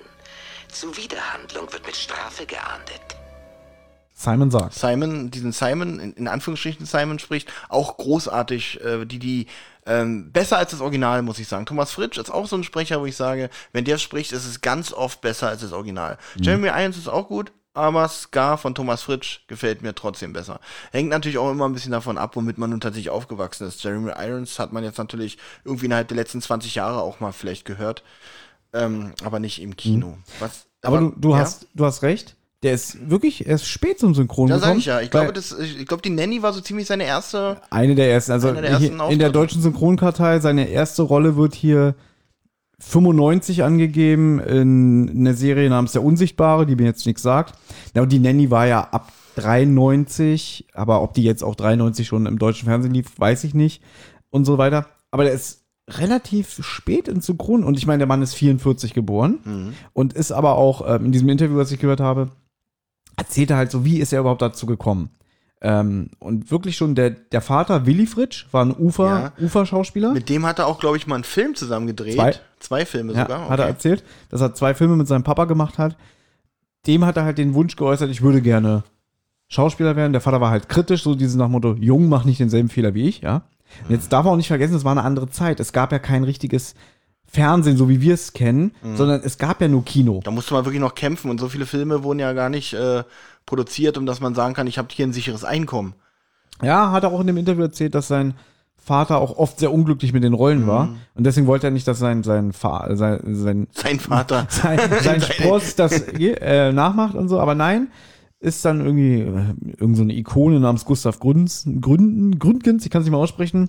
Zuwiderhandlung 0.69 1.71
wird 1.71 1.85
mit 1.85 1.95
Strafe 1.95 2.45
geahndet. 2.45 3.01
Simon 4.13 4.49
sagt. 4.49 4.73
Simon, 4.73 5.29
diesen 5.29 5.51
Simon, 5.51 5.99
in, 5.99 6.13
in 6.13 6.27
Anführungsstrichen 6.27 6.85
Simon 6.85 7.19
spricht, 7.19 7.49
auch 7.69 7.97
großartig, 7.97 8.83
äh, 8.83 9.05
die, 9.05 9.19
die, 9.19 9.47
ähm, 9.87 10.31
besser 10.31 10.57
als 10.57 10.71
das 10.71 10.81
Original, 10.81 11.21
muss 11.21 11.39
ich 11.39 11.47
sagen. 11.47 11.65
Thomas 11.65 11.91
Fritsch 11.91 12.17
ist 12.17 12.29
auch 12.29 12.45
so 12.45 12.57
ein 12.57 12.63
Sprecher, 12.63 12.99
wo 12.99 13.05
ich 13.05 13.15
sage, 13.15 13.49
wenn 13.71 13.85
der 13.85 13.97
spricht, 13.97 14.33
ist 14.33 14.45
es 14.45 14.61
ganz 14.61 14.91
oft 14.91 15.21
besser 15.21 15.47
als 15.47 15.61
das 15.61 15.71
Original. 15.71 16.17
Jeremy 16.35 16.67
Irons 16.67 16.97
ist 16.97 17.07
auch 17.07 17.27
gut, 17.27 17.51
aber 17.73 18.07
Scar 18.09 18.57
von 18.57 18.75
Thomas 18.75 19.03
Fritsch 19.03 19.41
gefällt 19.47 19.81
mir 19.81 19.95
trotzdem 19.95 20.33
besser. 20.33 20.59
Hängt 20.91 21.09
natürlich 21.09 21.37
auch 21.37 21.51
immer 21.51 21.67
ein 21.67 21.73
bisschen 21.73 21.91
davon 21.91 22.17
ab, 22.17 22.35
womit 22.35 22.57
man 22.57 22.69
nun 22.69 22.81
tatsächlich 22.81 23.11
aufgewachsen 23.11 23.67
ist. 23.67 23.83
Jeremy 23.83 24.11
Irons 24.17 24.59
hat 24.59 24.73
man 24.73 24.83
jetzt 24.83 24.97
natürlich 24.97 25.37
irgendwie 25.63 25.85
innerhalb 25.85 26.07
der 26.07 26.17
letzten 26.17 26.41
20 26.41 26.75
Jahre 26.75 27.01
auch 27.01 27.19
mal 27.19 27.31
vielleicht 27.31 27.65
gehört, 27.65 28.03
ähm, 28.73 29.13
aber 29.23 29.39
nicht 29.39 29.61
im 29.61 29.77
Kino. 29.77 30.17
Was, 30.39 30.65
Aber 30.81 30.99
du, 30.99 31.13
du, 31.15 31.31
ja? 31.31 31.37
hast, 31.37 31.67
du 31.73 31.85
hast 31.85 32.01
recht. 32.01 32.36
Der 32.63 32.73
ist 32.73 33.09
wirklich 33.09 33.45
erst 33.47 33.67
spät 33.67 33.99
zum 33.99 34.15
Synchron 34.15 34.47
Ja, 34.47 34.55
gekommen. 34.55 34.71
sag 34.73 34.79
ich 34.79 34.85
ja. 34.87 35.01
Ich 35.01 35.11
glaube, 35.11 35.31
das, 35.31 35.55
ich, 35.59 35.85
glaube, 35.85 36.01
die 36.01 36.09
Nanny 36.09 36.41
war 36.41 36.53
so 36.53 36.61
ziemlich 36.61 36.87
seine 36.87 37.03
erste. 37.05 37.57
Eine 37.69 37.93
der 37.93 38.11
ersten. 38.11 38.31
Also 38.31 38.51
der 38.51 38.63
ersten 38.63 38.99
in 39.11 39.19
der 39.19 39.29
deutschen 39.29 39.61
Synchronkartei, 39.61 40.39
seine 40.39 40.67
erste 40.67 41.03
Rolle 41.03 41.37
wird 41.37 41.53
hier 41.53 41.93
95 42.79 43.63
angegeben 43.63 44.39
in 44.39 45.09
einer 45.15 45.33
Serie 45.33 45.69
namens 45.69 45.91
Der 45.93 46.03
Unsichtbare, 46.03 46.65
die 46.65 46.75
mir 46.75 46.85
jetzt 46.85 47.05
nichts 47.05 47.21
sagt. 47.21 47.53
Ja, 47.95 48.01
und 48.03 48.11
die 48.11 48.19
Nanny 48.19 48.49
war 48.51 48.67
ja 48.67 48.81
ab 48.91 49.11
93, 49.35 50.67
aber 50.73 51.01
ob 51.01 51.13
die 51.13 51.23
jetzt 51.23 51.43
auch 51.43 51.55
93 51.55 52.07
schon 52.07 52.25
im 52.25 52.39
deutschen 52.39 52.65
Fernsehen 52.67 52.93
lief, 52.93 53.07
weiß 53.19 53.43
ich 53.43 53.53
nicht 53.53 53.81
und 54.29 54.45
so 54.45 54.57
weiter. 54.57 54.87
Aber 55.11 55.23
der 55.23 55.33
ist 55.33 55.63
relativ 55.89 56.59
spät 56.63 57.07
ins 57.07 57.25
Synchron 57.27 57.63
und 57.63 57.77
ich 57.77 57.87
meine, 57.87 57.99
der 57.99 58.07
Mann 58.07 58.21
ist 58.21 58.33
44 58.33 58.93
geboren 58.93 59.39
Mhm. 59.43 59.73
und 59.93 60.13
ist 60.13 60.31
aber 60.31 60.55
auch 60.57 60.85
ähm, 60.87 61.05
in 61.05 61.11
diesem 61.11 61.29
Interview, 61.29 61.55
was 61.57 61.71
ich 61.71 61.79
gehört 61.79 61.99
habe, 62.01 62.29
erzählt 63.17 63.51
er 63.51 63.57
halt 63.57 63.71
so, 63.71 63.83
wie 63.83 63.99
ist 63.99 64.13
er 64.13 64.21
überhaupt 64.21 64.41
dazu 64.41 64.65
gekommen. 64.65 65.09
Ähm, 65.59 66.11
und 66.19 66.51
wirklich 66.51 66.77
schon 66.77 66.93
der, 66.93 67.09
der 67.09 67.41
Vater, 67.41 67.85
Willy 67.87 68.05
Fritsch, 68.05 68.45
war 68.51 68.63
ein 68.63 68.75
Ufer, 68.77 69.33
Uferschauspieler. 69.41 70.13
Mit 70.13 70.29
dem 70.29 70.45
hat 70.45 70.59
er 70.59 70.67
auch, 70.67 70.79
glaube 70.79 70.97
ich, 70.97 71.07
mal 71.07 71.15
einen 71.15 71.23
Film 71.23 71.55
zusammen 71.55 71.87
gedreht. 71.87 72.13
Zwei. 72.13 72.35
Zwei 72.59 72.85
Filme 72.85 73.13
ja, 73.13 73.23
sogar. 73.23 73.49
Hat 73.49 73.59
er 73.59 73.65
erzählt, 73.65 74.03
dass 74.29 74.39
er 74.39 74.53
zwei 74.53 74.73
Filme 74.75 74.95
mit 74.95 75.07
seinem 75.07 75.23
Papa 75.23 75.45
gemacht 75.45 75.79
hat. 75.79 75.97
Dem 76.85 77.05
hat 77.05 77.17
er 77.17 77.25
halt 77.25 77.39
den 77.39 77.55
Wunsch 77.55 77.75
geäußert, 77.75 78.09
ich 78.11 78.21
würde 78.21 78.41
gerne 78.41 78.83
Schauspieler 79.47 79.95
werden. 79.95 80.11
Der 80.11 80.21
Vater 80.21 80.41
war 80.41 80.51
halt 80.51 80.69
kritisch, 80.69 81.03
so 81.03 81.15
dieses 81.15 81.35
nach 81.35 81.49
Motto, 81.49 81.73
Jung, 81.73 82.07
mach 82.07 82.23
nicht 82.23 82.39
denselben 82.39 82.69
Fehler 82.69 82.93
wie 82.93 83.07
ich, 83.07 83.21
ja. 83.21 83.43
Und 83.83 83.91
jetzt 83.91 84.13
darf 84.13 84.23
man 84.23 84.33
auch 84.33 84.37
nicht 84.37 84.47
vergessen, 84.47 84.75
es 84.75 84.85
war 84.85 84.91
eine 84.91 85.03
andere 85.03 85.29
Zeit. 85.29 85.59
Es 85.59 85.73
gab 85.73 85.91
ja 85.91 85.99
kein 85.99 86.23
richtiges 86.23 86.75
Fernsehen, 87.27 87.77
so 87.77 87.89
wie 87.89 88.01
wir 88.01 88.13
es 88.13 88.33
kennen, 88.33 88.71
sondern 88.95 89.21
es 89.23 89.37
gab 89.37 89.61
ja 89.61 89.67
nur 89.67 89.83
Kino. 89.83 90.21
Da 90.23 90.31
musste 90.31 90.53
man 90.53 90.65
wirklich 90.65 90.81
noch 90.81 90.95
kämpfen 90.95 91.29
und 91.29 91.39
so 91.39 91.49
viele 91.49 91.65
Filme 91.65 92.03
wurden 92.03 92.19
ja 92.19 92.33
gar 92.33 92.49
nicht 92.49 92.73
äh, 92.73 93.03
produziert, 93.45 93.97
um 93.97 94.05
dass 94.05 94.21
man 94.21 94.33
sagen 94.33 94.53
kann, 94.53 94.65
ich 94.67 94.77
habe 94.77 94.87
hier 94.91 95.05
ein 95.05 95.13
sicheres 95.13 95.43
Einkommen. 95.43 95.93
Ja, 96.63 96.91
hat 96.91 97.03
er 97.03 97.11
auch 97.11 97.19
in 97.21 97.27
dem 97.27 97.37
Interview 97.37 97.63
erzählt, 97.63 97.95
dass 97.95 98.07
sein 98.07 98.33
Vater 98.77 99.17
auch 99.17 99.37
oft 99.37 99.59
sehr 99.59 99.73
unglücklich 99.73 100.13
mit 100.13 100.23
den 100.23 100.33
Rollen 100.33 100.65
war. 100.65 100.89
Und 101.13 101.25
deswegen 101.25 101.45
wollte 101.45 101.67
er 101.67 101.71
nicht, 101.71 101.87
dass 101.87 101.99
sein, 101.99 102.23
sein, 102.23 102.53
Fa 102.53 102.87
sein, 102.95 103.19
sein, 103.35 103.67
Sein 103.73 103.99
Vater. 103.99 104.47
sein, 104.49 104.79
sein 105.01 105.21
Spross 105.33 105.75
das 105.75 106.07
äh, 106.07 106.71
nachmacht 106.71 107.13
und 107.13 107.27
so. 107.27 107.39
Aber 107.39 107.53
nein, 107.53 107.89
ist 108.39 108.63
dann 108.65 108.85
irgendwie 108.85 109.21
äh, 109.21 109.55
irgend 109.79 109.97
so 109.97 110.03
eine 110.03 110.13
Ikone 110.13 110.59
namens 110.59 110.85
Gustav 110.85 111.19
Gründens, 111.19 111.67
Gründen, 111.81 112.37
Gründgens, 112.37 112.85
ich 112.85 112.91
kann 112.91 113.01
es 113.01 113.07
nicht 113.07 113.11
mal 113.11 113.17
aussprechen, 113.17 113.67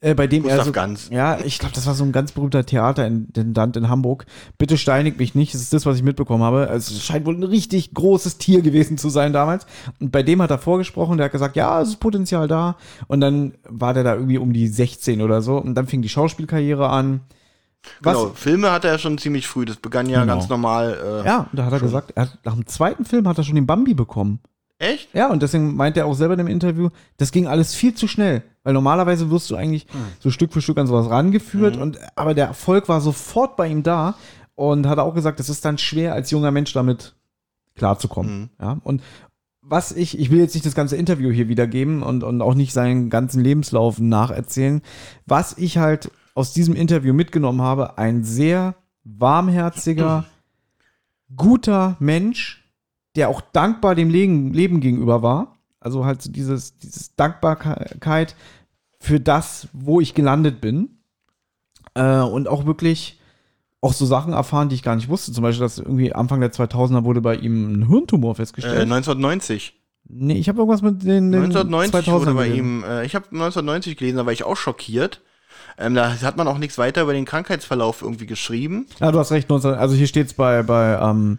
äh, 0.00 0.14
bei 0.14 0.26
dem 0.26 0.42
Gustav 0.42 0.58
er 0.60 0.64
so, 0.66 0.72
Ganz. 0.72 1.08
Ja, 1.10 1.38
ich 1.42 1.58
glaube, 1.58 1.74
das 1.74 1.86
war 1.86 1.94
so 1.94 2.04
ein 2.04 2.12
ganz 2.12 2.32
berühmter 2.32 2.66
Theaterintendant 2.66 3.76
in 3.78 3.88
Hamburg. 3.88 4.26
Bitte 4.58 4.76
steinigt 4.76 5.18
mich 5.18 5.34
nicht, 5.34 5.54
das 5.54 5.62
ist 5.62 5.72
das, 5.72 5.86
was 5.86 5.96
ich 5.96 6.02
mitbekommen 6.02 6.42
habe. 6.42 6.68
Also, 6.68 6.94
es 6.94 7.02
scheint 7.02 7.24
wohl 7.24 7.34
ein 7.34 7.42
richtig 7.42 7.94
großes 7.94 8.36
Tier 8.36 8.60
gewesen 8.60 8.98
zu 8.98 9.08
sein 9.08 9.32
damals. 9.32 9.66
Und 9.98 10.12
bei 10.12 10.22
dem 10.22 10.42
hat 10.42 10.50
er 10.50 10.58
vorgesprochen, 10.58 11.16
der 11.16 11.26
hat 11.26 11.32
gesagt, 11.32 11.56
ja, 11.56 11.80
es 11.80 11.88
ist 11.88 12.00
Potenzial 12.00 12.48
da. 12.48 12.76
Und 13.06 13.22
dann 13.22 13.54
war 13.66 13.94
der 13.94 14.04
da 14.04 14.14
irgendwie 14.14 14.38
um 14.38 14.52
die 14.52 14.68
16 14.68 15.22
oder 15.22 15.40
so. 15.40 15.56
Und 15.56 15.74
dann 15.74 15.86
fing 15.86 16.02
die 16.02 16.10
Schauspielkarriere 16.10 16.90
an. 16.90 17.20
Was, 18.00 18.16
Genau, 18.16 18.30
Filme 18.34 18.70
hatte 18.70 18.88
er 18.88 18.98
schon 18.98 19.18
ziemlich 19.18 19.46
früh. 19.48 19.64
Das 19.64 19.76
begann 19.76 20.08
ja 20.08 20.20
Genau. 20.20 20.34
ganz 20.36 20.48
normal. 20.48 21.22
Äh, 21.24 21.26
Ja, 21.26 21.48
und 21.50 21.58
da 21.58 21.64
hat 21.64 21.72
er 21.72 21.80
gesagt, 21.80 22.12
er 22.14 22.22
hat, 22.24 22.38
nach 22.44 22.54
dem 22.54 22.66
zweiten 22.66 23.04
Film 23.04 23.26
hat 23.28 23.38
er 23.38 23.44
schon 23.44 23.54
den 23.56 23.66
Bambi 23.66 23.94
bekommen. 23.94 24.40
Echt? 24.78 25.14
Ja, 25.14 25.30
und 25.30 25.42
deswegen 25.42 25.76
meint 25.76 25.96
er 25.96 26.06
auch 26.06 26.14
selber 26.14 26.34
in 26.34 26.38
dem 26.38 26.46
Interview, 26.48 26.90
das 27.16 27.30
ging 27.30 27.46
alles 27.46 27.74
viel 27.74 27.94
zu 27.94 28.08
schnell. 28.08 28.42
Weil 28.64 28.72
normalerweise 28.74 29.30
wirst 29.30 29.50
du 29.50 29.56
eigentlich 29.56 29.86
so 30.20 30.30
Stück 30.30 30.52
für 30.52 30.60
Stück 30.60 30.78
an 30.78 30.86
sowas 30.86 31.08
rangeführt. 31.10 31.76
Und, 31.76 31.98
aber 32.16 32.34
der 32.34 32.46
Erfolg 32.46 32.88
war 32.88 33.00
sofort 33.00 33.56
bei 33.56 33.68
ihm 33.68 33.82
da. 33.82 34.14
Und 34.54 34.86
hat 34.86 34.98
auch 34.98 35.14
gesagt, 35.14 35.40
es 35.40 35.48
ist 35.48 35.64
dann 35.64 35.78
schwer, 35.78 36.12
als 36.14 36.30
junger 36.30 36.50
Mensch 36.50 36.72
damit 36.72 37.14
klarzukommen. 37.74 38.50
Ja, 38.60 38.78
und 38.84 39.02
was 39.62 39.92
ich, 39.92 40.18
ich 40.18 40.30
will 40.30 40.38
jetzt 40.40 40.54
nicht 40.54 40.66
das 40.66 40.74
ganze 40.74 40.96
Interview 40.96 41.30
hier 41.30 41.48
wiedergeben 41.48 42.02
und, 42.02 42.22
und 42.24 42.42
auch 42.42 42.54
nicht 42.54 42.72
seinen 42.72 43.08
ganzen 43.10 43.42
Lebenslauf 43.42 43.98
nacherzählen. 43.98 44.82
Was 45.26 45.56
ich 45.56 45.78
halt 45.78 46.10
aus 46.34 46.52
diesem 46.52 46.74
Interview 46.74 47.12
mitgenommen 47.12 47.62
habe, 47.62 47.98
ein 47.98 48.24
sehr 48.24 48.74
warmherziger, 49.04 50.24
guter 51.36 51.96
Mensch, 51.98 52.64
der 53.16 53.28
auch 53.28 53.40
dankbar 53.40 53.94
dem 53.94 54.10
Leben, 54.10 54.80
gegenüber 54.80 55.22
war. 55.22 55.58
Also 55.80 56.04
halt 56.04 56.22
so 56.22 56.30
dieses, 56.30 56.78
dieses 56.78 57.14
Dankbarkeit 57.16 58.36
für 59.00 59.20
das, 59.20 59.68
wo 59.72 60.00
ich 60.00 60.14
gelandet 60.14 60.60
bin. 60.60 60.98
Äh, 61.94 62.20
und 62.20 62.48
auch 62.48 62.64
wirklich 62.64 63.18
auch 63.82 63.92
so 63.92 64.06
Sachen 64.06 64.32
erfahren, 64.32 64.68
die 64.68 64.76
ich 64.76 64.82
gar 64.82 64.96
nicht 64.96 65.08
wusste. 65.08 65.32
Zum 65.32 65.42
Beispiel, 65.42 65.62
dass 65.64 65.78
irgendwie 65.78 66.14
Anfang 66.14 66.40
der 66.40 66.52
2000er 66.52 67.04
wurde 67.04 67.20
bei 67.20 67.34
ihm 67.36 67.80
ein 67.80 67.88
Hirntumor 67.88 68.32
Äh, 68.32 68.36
festgestellt. 68.36 68.80
1990. 68.82 69.74
nee, 70.08 70.38
ich 70.38 70.48
habe 70.48 70.58
irgendwas 70.58 70.82
mit 70.82 71.02
den, 71.02 71.32
den 71.32 71.42
1990 71.42 72.06
wurde 72.06 72.30
2000ern 72.30 72.34
bei 72.34 72.46
ihm, 72.46 72.84
äh, 72.84 73.04
ich 73.04 73.14
habe 73.16 73.26
1990 73.26 73.96
gelesen, 73.96 74.16
da 74.18 74.26
war 74.26 74.32
ich 74.32 74.44
auch 74.44 74.56
schockiert. 74.56 75.20
Ähm, 75.78 75.94
da 75.94 76.20
hat 76.20 76.36
man 76.36 76.48
auch 76.48 76.58
nichts 76.58 76.78
weiter 76.78 77.02
über 77.02 77.12
den 77.12 77.24
Krankheitsverlauf 77.24 78.02
irgendwie 78.02 78.26
geschrieben. 78.26 78.86
Ja, 79.00 79.10
du 79.12 79.18
hast 79.18 79.32
recht. 79.32 79.48
19, 79.48 79.72
also 79.74 79.94
hier 79.94 80.06
steht 80.06 80.26
es 80.28 80.34
bei, 80.34 80.62
bei 80.62 80.98
ähm, 81.00 81.38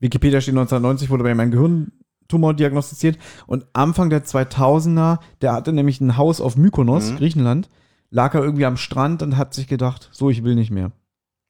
Wikipedia 0.00 0.40
steht 0.40 0.54
1990 0.54 1.10
wurde 1.10 1.24
bei 1.24 1.30
ihm 1.30 1.40
ein 1.40 1.50
Gehirntumor 1.50 2.54
diagnostiziert 2.54 3.18
und 3.46 3.66
Anfang 3.72 4.10
der 4.10 4.24
2000er, 4.24 5.18
der 5.40 5.52
hatte 5.52 5.72
nämlich 5.72 6.00
ein 6.00 6.16
Haus 6.16 6.40
auf 6.40 6.56
Mykonos, 6.56 7.10
Mhm. 7.12 7.16
Griechenland, 7.16 7.68
lag 8.10 8.34
er 8.34 8.42
irgendwie 8.42 8.66
am 8.66 8.76
Strand 8.76 9.22
und 9.22 9.36
hat 9.36 9.54
sich 9.54 9.66
gedacht, 9.66 10.08
so, 10.12 10.30
ich 10.30 10.44
will 10.44 10.54
nicht 10.54 10.70
mehr. 10.70 10.92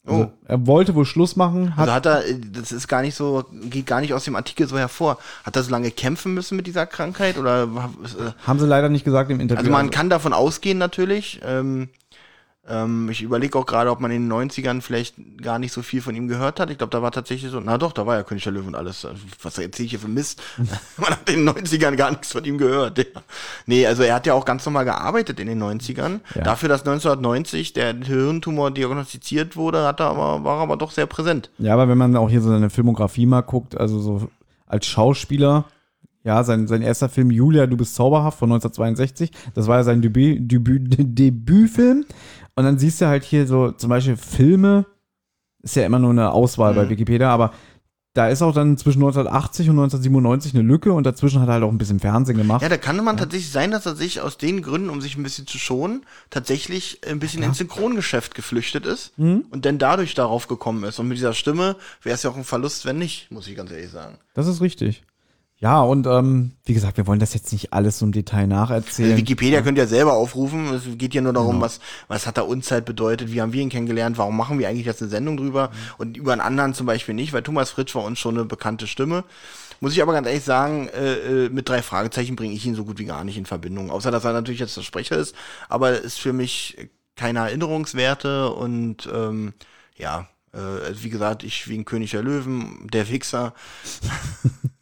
Also, 0.07 0.25
Oh. 0.25 0.31
Er 0.47 0.67
wollte 0.67 0.95
wohl 0.95 1.07
Schluss 1.07 1.35
machen, 1.37 1.77
hat, 1.77 1.89
Also 1.89 1.93
hat 1.95 2.07
er, 2.07 2.23
das 2.53 2.73
ist 2.73 2.89
gar 2.89 3.01
nicht 3.01 3.15
so, 3.15 3.45
geht 3.71 3.87
gar 3.87 4.01
nicht 4.03 4.13
aus 4.13 4.25
dem 4.25 4.37
Artikel 4.37 4.69
so 4.69 4.77
hervor. 4.77 5.19
Hat 5.45 5.57
er 5.57 5.63
so 5.63 5.71
lange 5.71 5.91
kämpfen 5.91 6.35
müssen 6.35 6.57
mit 6.57 6.67
dieser 6.67 6.85
Krankheit 6.87 7.39
oder 7.39 7.65
äh, 7.65 7.67
haben 8.47 8.59
sie 8.61 8.67
leider 8.67 8.91
nicht 8.91 9.05
gesagt 9.05 9.31
im 9.31 9.41
Interview. 9.41 9.61
Also 9.61 9.71
man 9.71 9.91
kann 9.91 10.11
davon 10.11 10.35
ausgehen 10.35 10.77
natürlich. 10.77 11.41
Ähm, 11.43 11.89
ähm, 12.67 13.11
ich 13.11 13.21
überlege 13.21 13.59
auch 13.59 13.67
gerade, 13.67 13.91
ob 13.91 14.01
man 14.01 14.11
in 14.11 14.29
den 14.29 14.33
90ern 14.33 14.81
vielleicht 14.81 15.17
gar 15.43 15.59
nicht 15.59 15.73
so 15.73 15.83
viel 15.83 16.01
von 16.01 16.15
ihm 16.15 16.29
gehört 16.29 16.61
hat. 16.61 16.71
Ich 16.71 16.79
glaube, 16.79 16.91
da 16.91 17.03
war 17.03 17.11
tatsächlich 17.11 17.51
so, 17.51 17.61
na 17.61 17.77
doch, 17.77 17.93
da 17.93 18.07
war 18.07 18.17
ja 18.17 18.23
König 18.23 18.45
der 18.45 18.53
Löwen 18.53 18.69
und 18.69 18.75
alles. 18.75 19.05
Also, 19.05 19.21
Was 19.43 19.59
erzähle 19.59 19.85
ich 19.85 19.91
hier 19.91 20.01
für 20.01 20.09
Mist? 20.09 20.43
man 20.97 21.11
hat 21.11 21.29
in 21.29 21.45
den 21.45 21.49
90ern 21.55 21.97
gar 21.97 22.11
nichts 22.11 22.33
von 22.33 22.45
ihm 22.45 22.57
gehört. 22.57 22.99
Ja. 22.99 23.05
Nee, 23.67 23.87
also 23.87 24.03
er 24.03 24.15
hat 24.15 24.27
ja 24.27 24.33
auch 24.33 24.47
ganz 24.47 24.65
normal 24.65 24.87
gearbeitet 24.87 25.41
in 25.41 25.47
den 25.47 25.63
90ern. 25.63 26.21
Ja. 26.35 26.43
Dafür, 26.43 26.71
dass 26.71 26.81
1990 26.81 27.75
der 27.75 27.95
Hirntumor 27.95 28.71
diagnostiziert 28.71 29.57
wurde, 29.57 29.87
hat 29.87 30.01
er 30.01 30.07
aber, 30.07 30.45
war 30.45 30.59
er 30.59 30.63
aber 30.63 30.77
doch 30.77 30.91
sehr 30.91 31.07
präsent. 31.07 31.51
Ja, 31.59 31.75
aber 31.75 31.89
wenn 31.89 31.99
man 31.99 32.17
auch 32.17 32.31
hier 32.31 32.41
so 32.41 32.49
seine 32.49 32.71
Filmografie 32.71 33.27
mal 33.27 33.43
guckt, 33.43 33.77
also 33.79 34.01
so 34.01 34.29
als 34.67 34.87
Schauspieler, 34.87 35.67
ja, 36.25 36.43
sein, 36.43 36.67
sein 36.67 36.81
erster 36.81 37.11
Film 37.11 37.31
Julia, 37.31 37.67
du 37.67 37.77
bist 37.77 37.95
zauberhaft 37.95 38.39
von 38.39 38.51
1962, 38.51 39.31
das 39.55 39.67
war 39.67 39.77
ja 39.77 39.85
sein 39.85 40.01
Debüt, 40.01 40.51
Debüt, 40.51 40.97
Debütfilm. 40.99 42.07
Und 42.57 42.65
dann 42.65 42.79
siehst 42.79 43.01
du 43.01 43.07
halt 43.07 43.25
hier 43.25 43.47
so 43.47 43.73
zum 43.73 43.91
Beispiel 43.91 44.17
Filme, 44.17 44.87
ist 45.63 45.77
ja 45.77 45.85
immer 45.85 45.99
nur 45.99 46.11
eine 46.11 46.31
Auswahl 46.31 46.75
bei 46.75 46.89
Wikipedia, 46.89 47.31
aber 47.31 47.53
da 48.15 48.29
ist 48.29 48.43
auch 48.43 48.55
dann 48.55 48.79
zwischen 48.79 49.01
1980 49.01 49.71
und 49.71 49.77
1997 49.81 50.55
eine 50.55 50.63
Lücke 50.63 50.93
und 50.93 51.05
dazwischen 51.05 51.41
hat 51.41 51.49
er 51.49 51.55
halt 51.55 51.65
auch 51.65 51.71
ein 51.71 51.79
bisschen 51.79 51.99
Fernsehen 51.99 52.39
gemacht. 52.39 52.63
Ja, 52.63 52.69
da 52.69 52.77
kann 52.77 53.03
man 53.03 53.17
tatsächlich 53.17 53.51
sein, 53.51 53.73
dass 53.73 53.87
er 53.87 53.97
sich 53.97 54.21
aus 54.21 54.39
den 54.39 54.63
Gründen, 54.63 54.89
um 54.89 55.01
sich 55.01 55.17
ein 55.17 55.25
bisschen 55.25 55.49
zu 55.49 55.59
schonen, 55.59 56.07
tatsächlich 56.31 57.01
ein 57.09 57.19
bisschen 57.19 57.43
ins 57.43 57.59
Synchrongeschäft 57.59 58.37
geflüchtet 58.37 58.87
ist 58.87 59.13
und 59.19 59.65
dann 59.65 59.79
dadurch 59.79 60.15
darauf 60.15 60.47
gekommen 60.47 60.85
ist. 60.85 61.01
Und 61.01 61.09
mit 61.09 61.19
dieser 61.19 61.35
Stimme 61.35 61.75
wäre 62.03 62.15
es 62.15 62.23
ja 62.23 62.31
auch 62.31 62.37
ein 62.37 62.45
Verlust, 62.45 62.87
wenn 62.87 62.99
nicht, 62.99 63.33
muss 63.33 63.49
ich 63.49 63.57
ganz 63.57 63.73
ehrlich 63.73 63.91
sagen. 63.91 64.19
Das 64.35 64.47
ist 64.47 64.61
richtig. 64.61 65.03
Ja, 65.65 65.81
und 65.81 66.07
ähm, 66.07 66.53
wie 66.67 66.75
gesagt, 66.75 66.99
wir 66.99 67.07
wollen 67.07 67.21
das 67.21 67.33
jetzt 67.33 67.51
nicht 67.51 67.73
alles 67.73 67.99
so 67.99 68.05
im 68.05 68.13
Detail 68.13 68.47
nacherzählen. 68.47 69.13
Also 69.13 69.23
Wikipedia 69.23 69.63
könnt 69.63 69.79
ihr 69.79 69.87
selber 69.87 70.13
aufrufen. 70.13 70.75
Es 70.75 70.83
geht 70.99 71.15
ja 71.15 71.23
nur 71.23 71.33
darum, 71.33 71.53
Genau. 71.53 71.65
was, 71.65 71.81
was 72.07 72.27
hat 72.27 72.37
da 72.37 72.43
Unzeit 72.43 72.85
bedeutet, 72.85 73.33
wie 73.33 73.41
haben 73.41 73.55
wir 73.55 73.63
ihn 73.63 73.71
kennengelernt, 73.71 74.19
warum 74.19 74.37
machen 74.37 74.59
wir 74.59 74.69
eigentlich 74.69 74.85
jetzt 74.85 75.01
eine 75.01 75.11
Sendung 75.11 75.39
drüber 75.39 75.71
und 75.97 76.19
über 76.19 76.33
einen 76.33 76.43
anderen 76.43 76.75
zum 76.75 76.85
Beispiel 76.85 77.15
nicht, 77.15 77.33
weil 77.33 77.43
Thomas 77.43 77.71
Fritsch 77.71 77.95
war 77.95 78.05
uns 78.05 78.19
schon 78.19 78.35
eine 78.35 78.45
bekannte 78.45 78.87
Stimme. 78.87 79.25
Muss 79.81 79.95
ich 79.95 80.03
aber 80.03 80.13
ganz 80.13 80.27
ehrlich 80.27 80.45
sagen, 80.45 80.89
äh, 80.89 81.47
äh, 81.47 81.49
mit 81.49 81.67
drei 81.67 81.81
Fragezeichen 81.81 82.37
bringe 82.37 82.53
ich 82.53 82.67
ihn 82.67 82.75
so 82.75 82.85
gut 82.85 82.99
wie 82.99 83.07
gar 83.07 83.25
nicht 83.25 83.39
in 83.39 83.47
Verbindung. 83.47 83.91
Außer, 83.91 84.11
dass 84.11 84.27
er 84.27 84.35
natürlich 84.35 84.61
jetzt 84.61 84.77
der 84.77 84.83
Sprecher 84.83 85.17
ist, 85.17 85.35
aber 85.71 85.93
ist 85.99 86.21
für 86.21 86.35
mich 86.35 86.77
keine 87.17 87.39
Erinnerungswerte 87.39 88.51
und 88.51 89.09
ähm, 89.11 89.55
ja, 89.97 90.29
äh, 90.55 90.95
wie 91.03 91.11
gesagt, 91.11 91.43
ich 91.43 91.69
wie 91.69 91.77
ein 91.77 91.85
König 91.85 92.13
der 92.13 92.23
Löwen, 92.23 92.87
der 92.93 93.09
Wichser. 93.09 93.55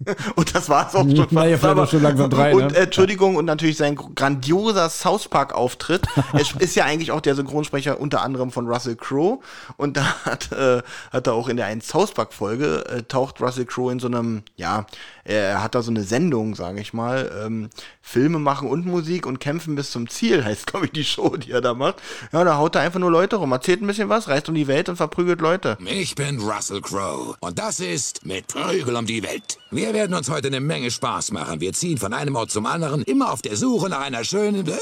und 0.34 0.54
das 0.54 0.68
war's 0.68 0.94
auch 0.94 1.08
schon. 1.08 1.26
Na, 1.30 1.46
ihr 1.46 1.58
fast, 1.58 1.70
aber- 1.70 1.86
schon 1.86 2.02
langsam 2.02 2.30
drei, 2.30 2.54
und 2.54 2.72
ne? 2.72 2.76
äh, 2.76 2.82
Entschuldigung, 2.84 3.36
und 3.36 3.44
natürlich 3.44 3.76
sein 3.76 3.96
grandioser 3.96 4.88
South 4.90 5.28
Park-Auftritt. 5.28 6.06
er 6.32 6.60
ist 6.60 6.74
ja 6.74 6.84
eigentlich 6.84 7.12
auch 7.12 7.20
der 7.20 7.34
Synchronsprecher 7.34 8.00
unter 8.00 8.22
anderem 8.22 8.50
von 8.50 8.66
Russell 8.66 8.96
Crowe. 8.96 9.40
Und 9.76 9.96
da 9.96 10.04
hat, 10.24 10.52
äh, 10.52 10.82
hat 11.10 11.26
er 11.26 11.34
auch 11.34 11.48
in 11.48 11.56
der 11.56 11.66
einen 11.66 11.80
South 11.80 12.12
Park-Folge, 12.12 12.84
äh, 12.86 13.02
taucht 13.02 13.40
Russell 13.40 13.66
Crowe 13.66 13.92
in 13.92 13.98
so 13.98 14.08
einem, 14.08 14.42
ja, 14.56 14.86
er 15.24 15.62
hat 15.62 15.74
da 15.74 15.82
so 15.82 15.90
eine 15.90 16.02
Sendung, 16.02 16.54
sage 16.54 16.80
ich 16.80 16.92
mal, 16.92 17.30
ähm, 17.44 17.70
Filme 18.00 18.38
machen 18.40 18.68
und 18.68 18.86
Musik 18.86 19.26
und 19.26 19.38
kämpfen 19.38 19.76
bis 19.76 19.92
zum 19.92 20.08
Ziel, 20.08 20.44
heißt, 20.44 20.66
glaube 20.66 20.86
ich, 20.86 20.92
die 20.92 21.04
Show, 21.04 21.36
die 21.36 21.52
er 21.52 21.60
da 21.60 21.74
macht. 21.74 21.96
Ja, 22.32 22.42
da 22.42 22.56
haut 22.56 22.74
er 22.74 22.82
einfach 22.82 22.98
nur 22.98 23.10
Leute 23.10 23.36
rum, 23.36 23.52
erzählt 23.52 23.82
ein 23.82 23.86
bisschen 23.86 24.08
was, 24.08 24.28
reist 24.28 24.48
um 24.48 24.54
die 24.54 24.66
Welt 24.66 24.88
und 24.88 24.96
verprügelt 24.96 25.40
Leute. 25.40 25.61
Ich 25.86 26.14
bin 26.14 26.40
Russell 26.40 26.80
Crowe 26.80 27.36
und 27.40 27.58
das 27.58 27.78
ist 27.78 28.26
mit 28.26 28.48
Prügel 28.48 28.96
um 28.96 29.06
die 29.06 29.22
Welt. 29.22 29.58
Wir 29.70 29.94
werden 29.94 30.14
uns 30.14 30.28
heute 30.28 30.48
eine 30.48 30.60
Menge 30.60 30.90
Spaß 30.90 31.30
machen. 31.30 31.60
Wir 31.60 31.72
ziehen 31.72 31.98
von 31.98 32.12
einem 32.12 32.34
Ort 32.34 32.50
zum 32.50 32.66
anderen, 32.66 33.02
immer 33.02 33.32
auf 33.32 33.42
der 33.42 33.56
Suche 33.56 33.88
nach 33.88 34.00
einer 34.00 34.24
schönen... 34.24 34.66
Äh, 34.66 34.78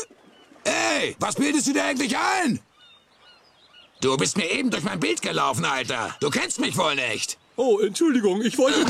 Ey, 0.64 1.16
was 1.18 1.36
bildest 1.36 1.66
du 1.68 1.72
dir 1.72 1.84
eigentlich 1.84 2.16
ein? 2.16 2.60
Du 4.00 4.16
bist 4.16 4.36
mir 4.36 4.50
eben 4.50 4.70
durch 4.70 4.82
mein 4.82 5.00
Bild 5.00 5.20
gelaufen, 5.22 5.64
Alter. 5.64 6.14
Du 6.20 6.30
kennst 6.30 6.60
mich 6.60 6.76
wohl 6.76 6.94
nicht. 6.94 7.38
Oh, 7.56 7.78
Entschuldigung, 7.78 8.40
ich 8.42 8.56
wollte 8.56 8.80
nur... 8.80 8.88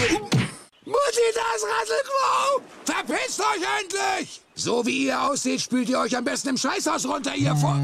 Mutti, 0.84 1.26
das 1.34 1.62
Russell 1.62 2.02
Crowe! 2.04 2.62
Verpisst 2.84 3.40
euch 3.40 3.62
endlich! 3.80 4.40
So 4.54 4.86
wie 4.86 5.06
ihr 5.06 5.22
aussieht, 5.22 5.60
spült 5.60 5.88
ihr 5.88 5.98
euch 5.98 6.16
am 6.16 6.24
besten 6.24 6.50
im 6.50 6.56
Scheißhaus 6.56 7.06
runter, 7.06 7.34
ihr 7.34 7.54
vor... 7.56 7.78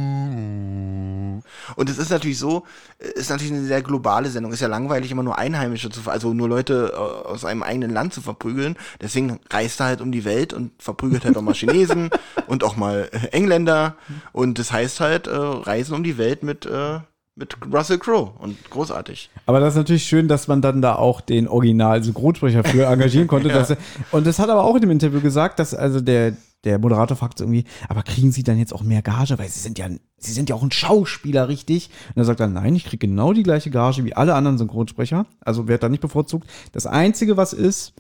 Und 1.77 1.89
es 1.89 1.99
ist 1.99 2.11
natürlich 2.11 2.39
so, 2.39 2.65
äh, 2.99 3.09
ist 3.19 3.31
natürlich 3.31 3.53
eine 3.53 3.65
sehr 3.65 3.83
globale 3.83 4.29
Sendung. 4.29 4.53
Ist 4.53 4.61
ja 4.61 4.69
langweilig, 4.69 5.11
immer 5.11 5.23
nur 5.23 5.39
Einheimische 5.39 5.91
zu, 5.91 6.01
also 6.11 6.35
nur 6.35 6.49
Leute 6.49 6.93
äh, 6.93 6.97
aus 6.97 7.45
einem 7.45 7.63
eigenen 7.63 7.93
Land 7.93 8.15
zu 8.15 8.21
verprügeln. 8.21 8.77
Deswegen 9.01 9.39
reist 9.51 9.81
er 9.81 9.87
halt 9.87 10.01
um 10.01 10.11
die 10.11 10.25
Welt 10.25 10.53
und 10.53 10.73
verprügelt 10.79 11.25
halt 11.25 11.37
auch 11.37 11.43
mal 11.43 11.55
Chinesen 11.55 12.11
und 12.47 12.65
auch 12.65 12.77
mal 12.77 13.09
äh, 13.13 13.29
Engländer. 13.29 13.95
Und 14.33 14.59
das 14.59 14.73
heißt 14.73 15.01
halt, 15.01 15.27
äh, 15.27 15.31
Reisen 15.37 15.95
um 15.95 16.03
die 16.03 16.19
Welt 16.19 16.43
mit, 16.43 16.67
äh, 16.67 16.99
mit 17.35 17.57
Russell 17.73 17.99
Crowe. 17.99 18.33
Und 18.39 18.71
großartig. 18.71 19.31
Aber 19.45 19.61
das 19.61 19.75
ist 19.75 19.79
natürlich 19.79 20.05
schön, 20.05 20.27
dass 20.27 20.49
man 20.49 20.63
dann 20.63 20.81
da 20.81 20.97
auch 20.97 21.21
den 21.21 21.47
Original-Synchronsprecher 21.47 22.65
für 22.65 22.87
engagieren 22.91 23.29
konnte. 23.29 23.49
dass 23.49 23.71
er, 23.71 23.77
und 24.11 24.27
das 24.27 24.39
hat 24.39 24.49
aber 24.49 24.65
auch 24.65 24.75
in 24.75 24.81
dem 24.81 24.91
Interview 24.91 25.21
gesagt, 25.21 25.59
dass 25.59 25.75
also 25.75 26.01
der, 26.01 26.33
der 26.67 26.79
Moderator 26.79 27.17
fragt 27.17 27.39
so 27.39 27.45
irgendwie, 27.45 27.65
aber 27.89 28.03
kriegen 28.03 28.33
Sie 28.33 28.43
dann 28.43 28.59
jetzt 28.59 28.75
auch 28.75 28.83
mehr 28.83 29.01
Gage? 29.01 29.39
Weil 29.39 29.49
Sie 29.49 29.61
sind 29.61 29.79
ja, 29.79 29.89
Sie 30.19 30.33
sind 30.33 30.51
ja 30.51 30.57
auch 30.57 30.63
ein 30.63 30.73
Schauspieler, 30.73 31.49
richtig? 31.49 31.91
Und 32.11 32.21
er 32.21 32.25
sagt 32.25 32.41
dann, 32.41 32.53
nein, 32.53 32.75
ich 32.75 32.85
kriege 32.85 33.07
genau 33.07 33.33
die 33.33 33.43
gleiche 33.43 33.71
Gage 33.71 34.05
wie 34.05 34.15
alle 34.15 34.35
anderen 34.35 34.59
Synchronsprecher. 34.59 35.27
Also 35.41 35.69
wird 35.69 35.83
da 35.83 35.89
nicht 35.89 36.03
bevorzugt. 36.03 36.49
Das 36.73 36.87
Einzige, 36.87 37.37
was 37.37 37.53
ist, 37.53 37.95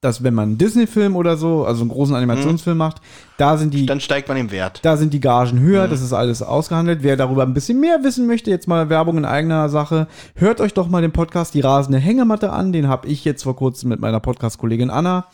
dass 0.00 0.22
wenn 0.22 0.34
man 0.34 0.50
einen 0.50 0.58
Disney-Film 0.58 1.16
oder 1.16 1.36
so, 1.36 1.64
also 1.64 1.80
einen 1.80 1.90
großen 1.90 2.14
Animationsfilm 2.14 2.78
macht, 2.78 3.00
da 3.36 3.56
sind 3.56 3.74
die 3.74 3.84
Dann 3.84 4.00
steigt 4.00 4.28
man 4.28 4.36
im 4.36 4.52
Wert. 4.52 4.78
da 4.84 4.96
sind 4.96 5.12
die 5.12 5.20
Gagen 5.20 5.58
höher, 5.58 5.88
das 5.88 6.02
ist 6.02 6.12
alles 6.12 6.40
ausgehandelt. 6.40 7.02
Wer 7.02 7.16
darüber 7.16 7.42
ein 7.42 7.52
bisschen 7.52 7.80
mehr 7.80 8.04
wissen 8.04 8.28
möchte, 8.28 8.50
jetzt 8.50 8.68
mal 8.68 8.90
Werbung 8.90 9.18
in 9.18 9.24
eigener 9.24 9.68
Sache, 9.68 10.06
hört 10.36 10.60
euch 10.60 10.72
doch 10.72 10.88
mal 10.88 11.02
den 11.02 11.10
Podcast 11.10 11.54
Die 11.54 11.60
rasende 11.60 11.98
Hängematte 11.98 12.52
an. 12.52 12.72
Den 12.72 12.86
habe 12.86 13.08
ich 13.08 13.24
jetzt 13.24 13.42
vor 13.42 13.56
kurzem 13.56 13.88
mit 13.88 13.98
meiner 13.98 14.20
Podcast-Kollegin 14.20 14.90
Anna 14.90 15.26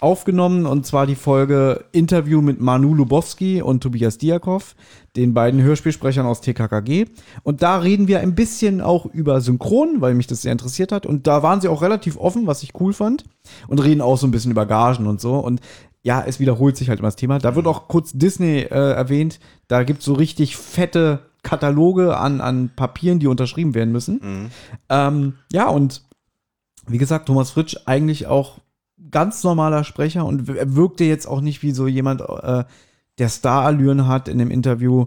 aufgenommen 0.00 0.66
und 0.66 0.84
zwar 0.86 1.06
die 1.06 1.14
Folge 1.14 1.84
Interview 1.92 2.42
mit 2.42 2.60
Manu 2.60 2.94
Lubowski 2.94 3.62
und 3.62 3.82
Tobias 3.82 4.18
Diakov, 4.18 4.74
den 5.16 5.32
beiden 5.32 5.62
Hörspielsprechern 5.62 6.26
aus 6.26 6.40
TKKG. 6.40 7.06
Und 7.42 7.62
da 7.62 7.78
reden 7.78 8.06
wir 8.06 8.20
ein 8.20 8.34
bisschen 8.34 8.80
auch 8.80 9.06
über 9.06 9.40
Synchron, 9.40 10.00
weil 10.00 10.14
mich 10.14 10.26
das 10.26 10.42
sehr 10.42 10.52
interessiert 10.52 10.92
hat. 10.92 11.06
Und 11.06 11.26
da 11.26 11.42
waren 11.42 11.60
sie 11.60 11.68
auch 11.68 11.82
relativ 11.82 12.16
offen, 12.18 12.46
was 12.46 12.62
ich 12.62 12.78
cool 12.80 12.92
fand. 12.92 13.24
Und 13.68 13.82
reden 13.82 14.00
auch 14.00 14.18
so 14.18 14.26
ein 14.26 14.30
bisschen 14.32 14.50
über 14.50 14.66
Gagen 14.66 15.06
und 15.06 15.20
so. 15.20 15.38
Und 15.38 15.60
ja, 16.02 16.22
es 16.24 16.38
wiederholt 16.38 16.76
sich 16.76 16.88
halt 16.88 17.00
immer 17.00 17.08
das 17.08 17.16
Thema. 17.16 17.38
Da 17.38 17.56
wird 17.56 17.66
auch 17.66 17.88
kurz 17.88 18.12
Disney 18.12 18.58
äh, 18.60 18.92
erwähnt. 18.92 19.40
Da 19.66 19.82
gibt 19.82 20.00
es 20.00 20.04
so 20.04 20.12
richtig 20.12 20.56
fette 20.56 21.20
Kataloge 21.42 22.16
an, 22.16 22.40
an 22.40 22.70
Papieren, 22.76 23.18
die 23.18 23.26
unterschrieben 23.26 23.74
werden 23.74 23.92
müssen. 23.92 24.20
Ähm, 24.88 25.34
ja, 25.52 25.68
und 25.68 26.02
wie 26.86 26.98
gesagt, 26.98 27.26
Thomas 27.26 27.50
Fritsch 27.50 27.76
eigentlich 27.86 28.26
auch 28.26 28.58
ganz 29.10 29.42
normaler 29.44 29.84
Sprecher 29.84 30.24
und 30.24 30.48
er 30.48 30.74
wirkte 30.74 31.04
jetzt 31.04 31.26
auch 31.26 31.40
nicht 31.40 31.62
wie 31.62 31.72
so 31.72 31.86
jemand, 31.86 32.22
äh, 32.22 32.64
der 33.18 33.28
Starallüren 33.28 34.06
hat 34.06 34.28
in 34.28 34.38
dem 34.38 34.50
Interview, 34.50 35.06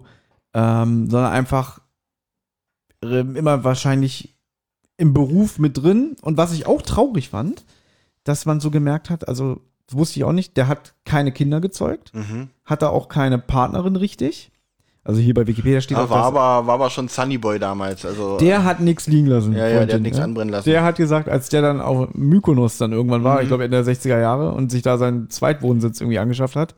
ähm, 0.54 1.08
sondern 1.10 1.32
einfach 1.32 1.80
äh, 3.02 3.20
immer 3.20 3.64
wahrscheinlich 3.64 4.36
im 4.96 5.12
Beruf 5.14 5.58
mit 5.58 5.78
drin. 5.78 6.16
Und 6.22 6.36
was 6.36 6.52
ich 6.52 6.66
auch 6.66 6.82
traurig 6.82 7.30
fand, 7.30 7.64
dass 8.24 8.46
man 8.46 8.60
so 8.60 8.70
gemerkt 8.70 9.10
hat, 9.10 9.28
also 9.28 9.60
das 9.86 9.96
wusste 9.96 10.20
ich 10.20 10.24
auch 10.24 10.32
nicht, 10.32 10.56
der 10.56 10.68
hat 10.68 10.94
keine 11.04 11.32
Kinder 11.32 11.60
gezeugt, 11.60 12.12
Mhm. 12.14 12.50
hat 12.64 12.82
da 12.82 12.88
auch 12.90 13.08
keine 13.08 13.38
Partnerin 13.38 13.96
richtig. 13.96 14.49
Also 15.02 15.20
hier 15.20 15.32
bei 15.34 15.46
Wikipedia 15.46 15.80
steht 15.80 15.96
Ja, 15.96 16.04
auch, 16.04 16.10
war, 16.10 16.18
dass- 16.18 16.26
aber, 16.26 16.66
war 16.66 16.74
aber 16.74 16.90
schon 16.90 17.08
Sunny 17.08 17.38
Boy 17.38 17.58
damals. 17.58 18.04
Also, 18.04 18.36
der 18.36 18.64
hat 18.64 18.80
nichts 18.80 19.06
liegen 19.06 19.26
lassen. 19.28 19.52
Ja, 19.54 19.66
ja, 19.66 19.86
der 19.86 19.94
hat 19.96 20.02
nichts 20.02 20.18
ne? 20.18 20.24
anbrennen 20.24 20.52
lassen. 20.52 20.68
Der 20.68 20.84
hat 20.84 20.96
gesagt, 20.96 21.28
als 21.28 21.48
der 21.48 21.62
dann 21.62 21.80
auf 21.80 22.08
Mykonos 22.14 22.76
dann 22.78 22.92
irgendwann 22.92 23.24
war, 23.24 23.36
Mhm. 23.36 23.42
ich 23.42 23.48
glaube 23.48 23.64
Ende 23.64 23.76
der 23.82 23.84
60er 23.84 24.20
Jahre, 24.20 24.52
und 24.52 24.70
sich 24.70 24.82
da 24.82 24.98
seinen 24.98 25.30
Zweitwohnsitz 25.30 26.00
irgendwie 26.00 26.18
angeschafft 26.18 26.54
hat. 26.56 26.74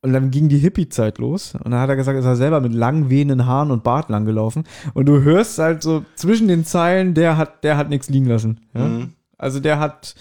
Und 0.00 0.12
dann 0.12 0.30
ging 0.30 0.48
die 0.48 0.58
Hippie-Zeit 0.58 1.18
los. 1.18 1.54
Und 1.56 1.72
dann 1.72 1.80
hat 1.80 1.88
er 1.88 1.96
gesagt, 1.96 2.16
ist 2.16 2.24
er 2.24 2.36
selber 2.36 2.60
mit 2.60 2.72
lang 2.72 3.10
wehenden 3.10 3.46
Haaren 3.46 3.72
und 3.72 3.82
Bart 3.82 4.08
lang 4.08 4.24
gelaufen. 4.24 4.62
Und 4.94 5.06
du 5.06 5.22
hörst 5.22 5.58
halt 5.58 5.82
so 5.82 6.04
zwischen 6.14 6.46
den 6.46 6.64
Zeilen, 6.64 7.14
der 7.14 7.36
hat, 7.36 7.64
der 7.64 7.76
hat 7.76 7.88
nichts 7.88 8.08
liegen 8.08 8.26
lassen. 8.26 8.60
Ja? 8.74 8.84
Mhm. 8.84 9.12
Also 9.36 9.58
der 9.58 9.80
hat, 9.80 10.14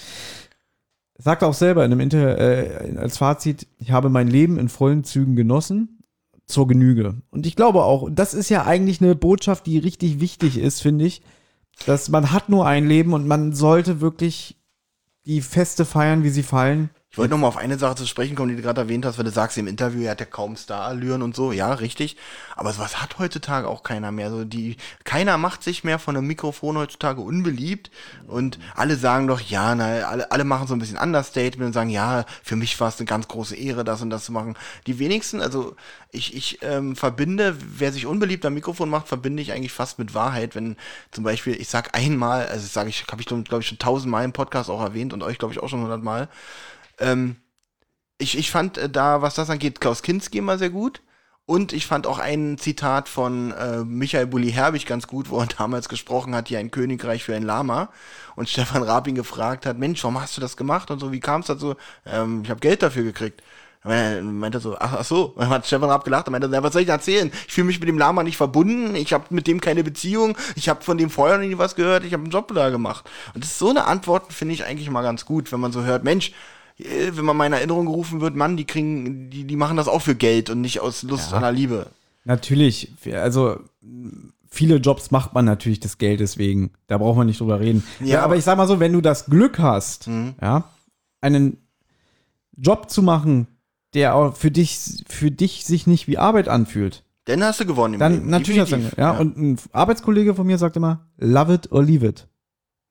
sagt 1.20 1.44
auch 1.44 1.54
selber 1.54 1.86
in 1.86 1.92
einem 1.92 2.02
Inter, 2.02 2.40
äh, 2.40 2.98
als 2.98 3.20
Fazit, 3.20 3.68
ich 3.78 3.92
habe 3.92 4.10
mein 4.10 4.28
Leben 4.28 4.58
in 4.58 4.70
vollen 4.70 5.04
Zügen 5.04 5.36
genossen, 5.36 5.97
zur 6.48 6.68
Genüge. 6.68 7.22
Und 7.30 7.46
ich 7.46 7.56
glaube 7.56 7.84
auch, 7.84 8.10
das 8.12 8.34
ist 8.34 8.50
ja 8.50 8.66
eigentlich 8.66 9.02
eine 9.02 9.16
Botschaft, 9.16 9.66
die 9.66 9.78
richtig 9.78 10.20
wichtig 10.20 10.58
ist, 10.58 10.82
finde 10.82 11.06
ich, 11.06 11.22
dass 11.86 12.10
man 12.10 12.32
hat 12.32 12.50
nur 12.50 12.66
ein 12.66 12.88
Leben 12.88 13.14
und 13.14 13.28
man 13.28 13.54
sollte 13.54 14.02
wirklich 14.02 14.58
die 15.26 15.42
Feste 15.42 15.86
feiern, 15.86 16.24
wie 16.24 16.30
sie 16.30 16.44
fallen. 16.44 16.90
Ich 17.10 17.18
wollte 17.18 17.32
noch 17.32 17.40
mal 17.40 17.48
auf 17.48 17.58
eine 17.58 17.80
Sache 17.80 17.96
zu 17.96 18.06
sprechen 18.06 18.36
kommen, 18.36 18.50
die 18.50 18.58
du 18.58 18.62
gerade 18.62 18.82
erwähnt 18.82 19.06
hast, 19.06 19.18
weil 19.18 19.26
du 19.26 19.32
sagst 19.32 19.58
im 19.58 19.66
Interview, 19.66 20.04
er 20.04 20.12
hat 20.12 20.20
ja 20.20 20.26
kaum 20.26 20.56
Starallüren 20.56 21.22
und 21.22 21.36
so. 21.36 21.52
Ja, 21.52 21.74
richtig. 21.74 22.18
Aber 22.56 22.74
sowas 22.74 23.02
hat 23.02 23.18
heutzutage 23.18 23.68
auch 23.68 23.82
keiner 23.82 24.12
mehr. 24.12 24.30
So 24.30 24.44
die, 24.44 24.76
keiner 25.04 25.38
macht 25.38 25.64
sich 25.64 25.84
mehr 25.84 26.00
von 26.00 26.16
einem 26.18 26.28
Mikrofon 26.28 26.78
heutzutage 26.78 27.22
unbeliebt. 27.22 27.90
Und 28.28 28.60
alle 28.76 28.98
sagen 28.98 29.26
doch, 29.28 29.40
ja, 29.40 29.74
na, 29.74 29.86
alle, 30.02 30.32
alle 30.32 30.44
machen 30.44 30.68
so 30.68 30.76
ein 30.76 30.80
bisschen 30.80 30.98
Understatement 30.98 31.68
und 31.68 31.74
sagen, 31.74 31.90
ja, 31.90 32.26
für 32.44 32.56
mich 32.56 32.80
war 32.80 32.90
es 32.90 33.00
eine 33.00 33.08
ganz 33.08 33.28
große 33.28 33.56
Ehre, 33.56 33.84
das 33.84 34.02
und 34.02 34.10
das 34.10 34.26
zu 34.26 34.32
machen. 34.32 34.56
Die 34.86 35.00
wenigsten, 35.00 35.42
also 35.42 35.76
ich, 36.12 36.36
ich 36.36 36.60
ähm, 36.62 36.96
verbinde, 36.96 37.58
wer 37.80 37.92
sich 37.94 38.06
unbeliebt 38.06 38.46
am 38.46 38.54
Mikrofon 38.54 38.90
macht, 38.90 39.08
verbinde 39.08 39.42
ich 39.42 39.54
eigentlich 39.54 39.74
fast 39.74 39.98
mit 39.98 40.14
Wahrheit. 40.14 40.56
Wenn 40.56 40.76
zum 41.12 41.24
Beispiel, 41.24 41.60
ich 41.60 41.70
sag 41.70 41.96
einmal, 41.98 42.46
also 42.48 42.68
sage 42.68 42.90
ich, 42.90 43.06
habe 43.12 43.22
ich 43.22 43.28
glaube 43.28 43.62
ich 43.62 43.68
schon 43.68 43.80
tausendmal 43.80 44.24
im 44.24 44.34
Podcast 44.34 44.70
auch 44.70 44.82
erwähnt 44.82 45.14
und 45.14 45.24
euch 45.24 45.40
glaube 45.40 45.54
ich 45.54 45.64
auch 45.64 45.70
schon 45.70 45.82
hundertmal. 45.82 46.30
Ähm, 47.00 47.38
ich, 48.18 48.38
ich 48.38 48.52
fand 48.52 48.78
äh, 48.78 48.90
da, 48.90 49.22
was 49.22 49.36
das 49.36 49.50
angeht, 49.50 49.82
Klaus 49.82 50.02
Kinski 50.02 50.40
immer 50.40 50.58
sehr 50.58 50.70
gut. 50.70 51.02
Und 51.46 51.72
ich 51.72 51.88
fand 51.88 52.08
auch 52.08 52.20
ein 52.20 52.58
Zitat 52.58 53.08
von 53.08 53.54
äh, 53.54 53.78
Michael 53.86 54.28
Bulli 54.28 54.52
Herbig 54.52 54.86
ganz 54.86 55.08
gut, 55.08 55.30
wo 55.30 55.40
er 55.40 55.46
damals 55.58 55.88
gesprochen 55.88 56.36
hat, 56.36 56.50
hier 56.50 56.60
ein 56.60 56.72
Königreich 56.72 57.24
für 57.24 57.36
ein 57.36 57.44
Lama. 57.44 57.90
Und 58.36 58.50
Stefan 58.50 58.84
Raab 58.84 59.08
ihn 59.08 59.16
gefragt 59.16 59.66
hat, 59.66 59.78
Mensch, 59.78 60.04
warum 60.04 60.20
hast 60.20 60.36
du 60.36 60.42
das 60.42 60.58
gemacht? 60.58 60.92
Und 60.92 61.00
so, 61.00 61.14
wie 61.14 61.22
kam 61.22 61.42
es 61.42 61.48
dazu? 61.48 61.76
Ähm, 62.06 62.42
ich 62.44 62.50
habe 62.50 62.60
Geld 62.60 62.84
dafür 62.84 63.04
gekriegt. 63.04 63.42
Er 63.84 64.22
meinte 64.22 64.60
so, 64.60 64.78
ach, 64.78 64.98
ach 65.00 65.06
so, 65.06 65.34
dann 65.38 65.50
hat 65.50 65.66
Stefan 65.66 65.90
Raab 65.90 66.04
gelacht, 66.04 66.28
er 66.28 66.32
meinte, 66.32 66.52
was 66.52 66.74
soll 66.74 66.82
ich 66.82 66.90
erzählen? 66.90 67.32
Ich 67.48 67.54
fühle 67.54 67.68
mich 67.68 67.80
mit 67.80 67.88
dem 67.88 67.98
Lama 67.98 68.24
nicht 68.24 68.36
verbunden, 68.36 68.96
ich 68.96 69.14
habe 69.14 69.26
mit 69.30 69.48
dem 69.48 69.62
keine 69.62 69.84
Beziehung, 69.84 70.38
ich 70.56 70.68
habe 70.68 70.84
von 70.84 70.98
dem 70.98 71.10
vorher 71.10 71.38
nie 71.38 71.58
was 71.58 71.76
gehört, 71.76 72.04
ich 72.04 72.12
habe 72.12 72.24
einen 72.24 72.32
Job 72.32 72.52
da 72.54 72.70
gemacht. 72.70 73.10
Und 73.34 73.44
das 73.44 73.58
so 73.58 73.70
eine 73.70 73.86
Antwort, 73.86 74.34
finde 74.34 74.56
ich 74.56 74.66
eigentlich 74.66 74.90
mal 74.90 75.04
ganz 75.04 75.24
gut, 75.26 75.52
wenn 75.54 75.62
man 75.62 75.72
so 75.72 75.84
hört, 75.84 76.04
Mensch, 76.04 76.34
wenn 76.78 77.26
man 77.26 77.36
mal 77.38 77.46
in 77.48 77.54
Erinnerung 77.54 77.86
gerufen 77.88 78.22
wird, 78.22 78.36
Mann, 78.36 78.56
die 78.58 78.66
kriegen, 78.66 79.30
die, 79.30 79.46
die 79.46 79.56
machen 79.56 79.78
das 79.78 79.88
auch 79.88 80.02
für 80.02 80.16
Geld 80.16 80.50
und 80.50 80.62
nicht 80.62 80.80
aus 80.80 81.04
Lust 81.04 81.34
an 81.34 81.42
der 81.42 81.52
Liebe. 81.52 81.88
Natürlich, 82.26 82.92
also 83.14 83.58
viele 84.50 84.76
Jobs 84.78 85.12
macht 85.12 85.34
man 85.34 85.46
natürlich 85.46 85.80
des 85.80 85.98
Geldes 85.98 86.38
wegen. 86.38 86.72
Da 86.88 86.98
braucht 86.98 87.18
man 87.18 87.28
nicht 87.28 87.40
drüber 87.40 87.60
reden. 87.60 87.84
Ja, 88.00 88.06
Ja, 88.06 88.24
aber 88.24 88.36
ich 88.36 88.44
sag 88.44 88.58
mal 88.58 88.68
so, 88.68 88.80
wenn 88.80 88.94
du 88.94 89.02
das 89.02 89.26
Glück 89.26 89.60
hast, 89.60 90.08
Mhm. 90.08 90.36
ja, 90.42 90.66
einen 91.22 91.58
Job 92.56 92.90
zu 92.90 93.02
machen, 93.02 93.48
der 93.94 94.16
auch 94.16 94.36
für 94.36 94.52
dich, 94.52 95.04
für 95.08 95.32
dich 95.32 95.66
sich 95.66 95.88
nicht 95.88 96.08
wie 96.08 96.18
Arbeit 96.18 96.48
anfühlt, 96.48 97.04
Dann 97.26 97.44
hast 97.44 97.60
du 97.60 97.66
gewonnen 97.66 97.96
im 97.96 98.00
dann 98.00 98.14
Leben. 98.14 98.30
natürlich 98.30 98.60
hast 98.62 98.72
du, 98.72 98.76
definitiv. 98.76 98.98
ja, 99.00 99.12
und 99.12 99.38
ein 99.38 99.60
Arbeitskollege 99.72 100.36
von 100.36 100.46
mir 100.46 100.58
sagt 100.58 100.76
immer, 100.78 101.08
love 101.18 101.54
it 101.54 101.72
or 101.72 101.84
leave 101.84 102.06
it. 102.06 102.28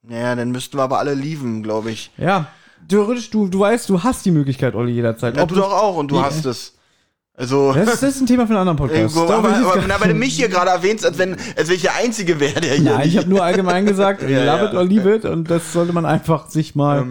Naja, 0.02 0.34
dann 0.34 0.50
müssten 0.50 0.76
wir 0.78 0.82
aber 0.82 0.98
alle 0.98 1.14
lieben, 1.14 1.62
glaube 1.62 1.90
ich. 1.90 2.10
Ja, 2.16 2.48
theoretisch, 2.88 3.30
du, 3.30 3.48
du 3.48 3.60
weißt, 3.60 3.88
du 3.88 4.02
hast 4.02 4.24
die 4.24 4.30
Möglichkeit, 4.30 4.74
Olli, 4.74 4.92
jederzeit. 4.92 5.36
Ja, 5.36 5.42
Ob 5.42 5.48
du 5.48 5.54
doch 5.56 5.72
auch 5.72 5.96
und 5.96 6.10
du 6.10 6.20
hast 6.22 6.44
es. 6.46 6.74
Also. 7.38 7.72
Das, 7.74 7.94
ist- 7.94 8.02
das 8.02 8.14
ist 8.14 8.20
ein 8.22 8.26
Thema 8.26 8.46
für 8.46 8.52
einen 8.58 8.60
anderen 8.68 8.78
Podcast. 8.78 9.14
Irgendwo, 9.14 9.30
aber, 9.32 9.54
aber, 9.54 9.84
na, 9.86 10.00
weil 10.00 10.08
du 10.08 10.14
mich 10.14 10.34
hier 10.36 10.48
gerade 10.48 10.70
erwähnst, 10.70 11.04
als 11.04 11.18
wenn, 11.18 11.36
als 11.56 11.68
wenn 11.68 11.76
ich 11.76 11.82
der 11.82 11.94
Einzige 11.96 12.40
wäre, 12.40 12.60
der 12.62 12.74
hier. 12.76 12.92
Nein, 12.94 13.08
ich 13.08 13.18
habe 13.18 13.28
nur 13.28 13.42
allgemein 13.44 13.84
gesagt, 13.84 14.22
Ja, 14.28 14.28
love 14.54 14.64
ja. 14.64 14.68
it 14.70 14.74
or 14.74 14.84
leave 14.84 15.14
it 15.14 15.24
und 15.26 15.50
das 15.50 15.72
sollte 15.72 15.92
man 15.92 16.06
einfach 16.06 16.48
sich 16.48 16.74
mal 16.74 17.06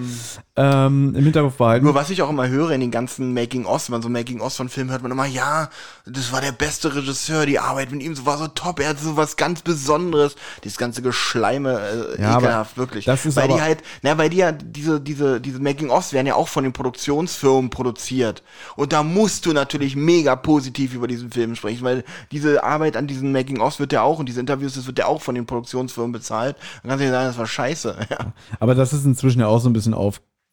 ähm, 0.58 1.14
im 1.16 1.24
Hinterkopf 1.24 1.58
behalten. 1.58 1.84
Nur 1.86 1.96
was 1.96 2.10
ich 2.10 2.22
auch 2.22 2.30
immer 2.30 2.48
höre 2.48 2.72
in 2.72 2.80
den 2.82 2.92
ganzen 2.92 3.34
Making-ofs, 3.34 3.90
wenn 3.90 3.94
man 3.96 4.02
so 4.02 4.10
Making-ofs 4.10 4.56
von 4.56 4.70
Filmen 4.70 4.90
hört, 4.92 5.02
man 5.04 5.12
immer, 5.12 5.26
ja, 5.26 5.70
das 6.06 6.32
war 6.32 6.40
der 6.40 6.54
beste 6.54 6.96
Regisseur, 6.96 7.46
die 7.46 7.60
Arbeit 7.60 7.92
mit 7.92 8.02
ihm 8.02 8.16
so 8.16 8.26
war 8.26 8.38
so 8.38 8.48
top, 8.48 8.80
er 8.80 8.90
hat 8.90 9.00
so 9.00 9.18
was 9.18 9.36
ganz 9.36 9.62
Besonderes. 9.62 10.36
Dieses 10.64 10.78
ganze 10.78 11.02
Geschleime, 11.02 11.80
äh, 12.18 12.22
Ja, 12.22 12.38
ekelhaft, 12.38 12.78
wirklich. 12.78 13.04
das 13.06 13.26
ist 13.26 13.36
weil 13.36 13.46
aber- 13.46 13.56
die 13.56 13.62
halt, 13.62 13.80
na, 14.02 14.18
weil 14.18 14.30
die 14.30 14.38
ja, 14.38 14.52
diese, 14.54 15.02
diese, 15.02 15.42
diese 15.42 15.60
Making-ofs 15.60 16.14
werden 16.14 16.28
ja 16.28 16.36
auch 16.36 16.48
von 16.48 16.64
den 16.64 16.72
Produktionsfirmen 16.74 17.70
produziert. 17.70 18.42
Und 18.78 18.94
da 18.94 19.04
musst 19.04 19.46
du 19.46 19.52
natürlich 19.54 19.96
mega 19.96 20.36
positiv 20.36 20.94
über 20.94 21.08
diesen 21.08 21.32
Film 21.32 21.56
sprechen, 21.56 21.84
weil 21.84 22.04
diese 22.32 22.64
Arbeit 22.64 22.96
an 22.98 23.08
diesen 23.08 23.32
Making-ofs 23.32 23.80
wird 23.80 23.92
ja 23.92 24.04
auch 24.04 24.20
und 24.20 24.28
diese 24.30 24.40
Interviews, 24.40 24.76
das 24.76 24.88
wird 24.88 25.00
ja 25.00 25.06
auch 25.08 25.22
von 25.22 25.36
den 25.36 25.46
Produktionsfirmen 25.46 26.14
bezahlt. 26.14 26.56
Dann 26.82 26.90
kannst 26.92 27.02
du 27.02 27.06
dir 27.08 27.12
sagen, 27.12 27.28
das 27.28 27.38
war 27.38 27.48
scheiße. 27.48 27.96
Ja. 28.10 28.34
Aber 28.60 28.76
das 28.76 28.94
ist 28.94 29.04
inzwischen 29.06 29.40
ja 29.40 29.48
auch 29.48 29.60
so 29.60 29.68
ein 29.68 29.74
bisschen 29.74 29.94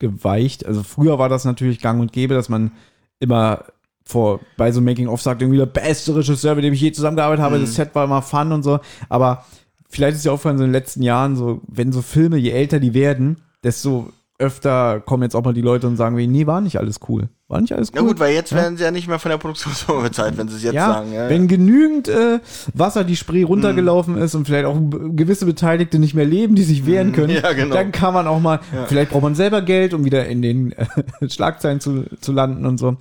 aufgeweicht. 0.03 0.67
Also 0.67 0.83
früher 0.83 1.19
war 1.19 1.29
das 1.29 1.45
natürlich 1.45 1.81
gang 1.81 2.01
und 2.01 2.13
gäbe, 2.13 2.35
dass 2.35 2.49
man 2.49 2.73
immer 3.21 3.65
vor, 4.05 4.41
bei 4.57 4.73
so 4.73 4.81
Making-of 4.81 5.23
sagt, 5.23 5.43
irgendwie 5.43 5.59
der 5.59 5.67
beste 5.67 6.15
Regisseur, 6.17 6.55
mit 6.57 6.65
dem 6.65 6.75
ich 6.75 6.81
je 6.81 6.93
zusammengearbeitet 6.93 7.45
habe, 7.45 7.57
Mhm. 7.57 7.63
das 7.63 7.75
Set 7.75 7.95
war 7.95 8.05
immer 8.05 8.21
fun 8.23 8.51
und 8.53 8.63
so. 8.65 8.81
Aber 9.09 9.45
vielleicht 9.89 10.17
ist 10.17 10.25
ja 10.25 10.33
aufgefallen, 10.33 10.59
so 10.59 10.65
in 10.65 10.71
den 10.71 10.75
letzten 10.81 11.03
Jahren, 11.03 11.37
so, 11.37 11.61
wenn 11.69 11.93
so 11.93 12.03
Filme, 12.03 12.37
je 12.37 12.51
älter 12.51 12.81
die 12.81 12.95
werden, 12.95 13.37
desto 13.63 14.13
öfter 14.39 15.01
kommen 15.01 15.23
jetzt 15.23 15.37
auch 15.37 15.45
mal 15.45 15.53
die 15.53 15.61
Leute 15.61 15.87
und 15.87 15.97
sagen, 15.97 16.17
wie, 16.17 16.27
nee, 16.27 16.47
war 16.47 16.61
nicht 16.61 16.79
alles 16.79 17.01
cool. 17.09 17.29
War 17.49 17.61
nicht 17.61 17.73
alles 17.75 17.91
cool. 17.91 18.01
Na 18.01 18.09
gut, 18.09 18.19
weil 18.19 18.35
jetzt 18.35 18.51
Ja. 18.51 18.59
werden 18.59 18.77
sie 18.77 18.83
ja 18.83 18.91
nicht 18.91 19.07
mehr 19.07 19.19
von 19.19 19.31
der 19.31 19.39
Produktionsfirma 19.39 20.01
bezahlt, 20.03 20.37
wenn 20.37 20.49
sie 20.49 20.57
es 20.57 20.63
jetzt 20.63 20.75
ja, 20.75 20.95
sagen. 20.95 21.13
Ja, 21.13 21.29
wenn 21.29 21.47
genügend 21.49 22.09
äh, 22.09 22.41
Wasser 22.75 23.05
die 23.05 23.15
Spree 23.17 23.45
runtergelaufen 23.45 24.17
ist 24.19 24.35
und 24.35 24.47
vielleicht 24.47 24.65
auch 24.65 24.77
gewisse 24.81 25.47
Beteiligte 25.47 25.99
nicht 25.99 26.15
mehr 26.15 26.25
leben, 26.25 26.55
die 26.55 26.63
sich 26.65 26.87
wehren 26.87 27.13
können, 27.13 27.41
genau. 27.57 27.75
dann 27.75 27.93
kann 27.93 28.15
man 28.15 28.27
auch 28.27 28.41
mal, 28.41 28.61
vielleicht 28.87 29.11
braucht 29.11 29.23
man 29.23 29.35
selber 29.35 29.63
Geld, 29.63 29.95
um 29.95 30.05
wieder 30.05 30.27
in 30.27 30.43
den 30.43 30.73
äh, 30.73 30.87
Schlagzeilen 31.29 31.81
zu, 31.81 32.05
zu 32.21 32.33
landen 32.33 32.67
und 32.67 32.79
so. 32.79 32.97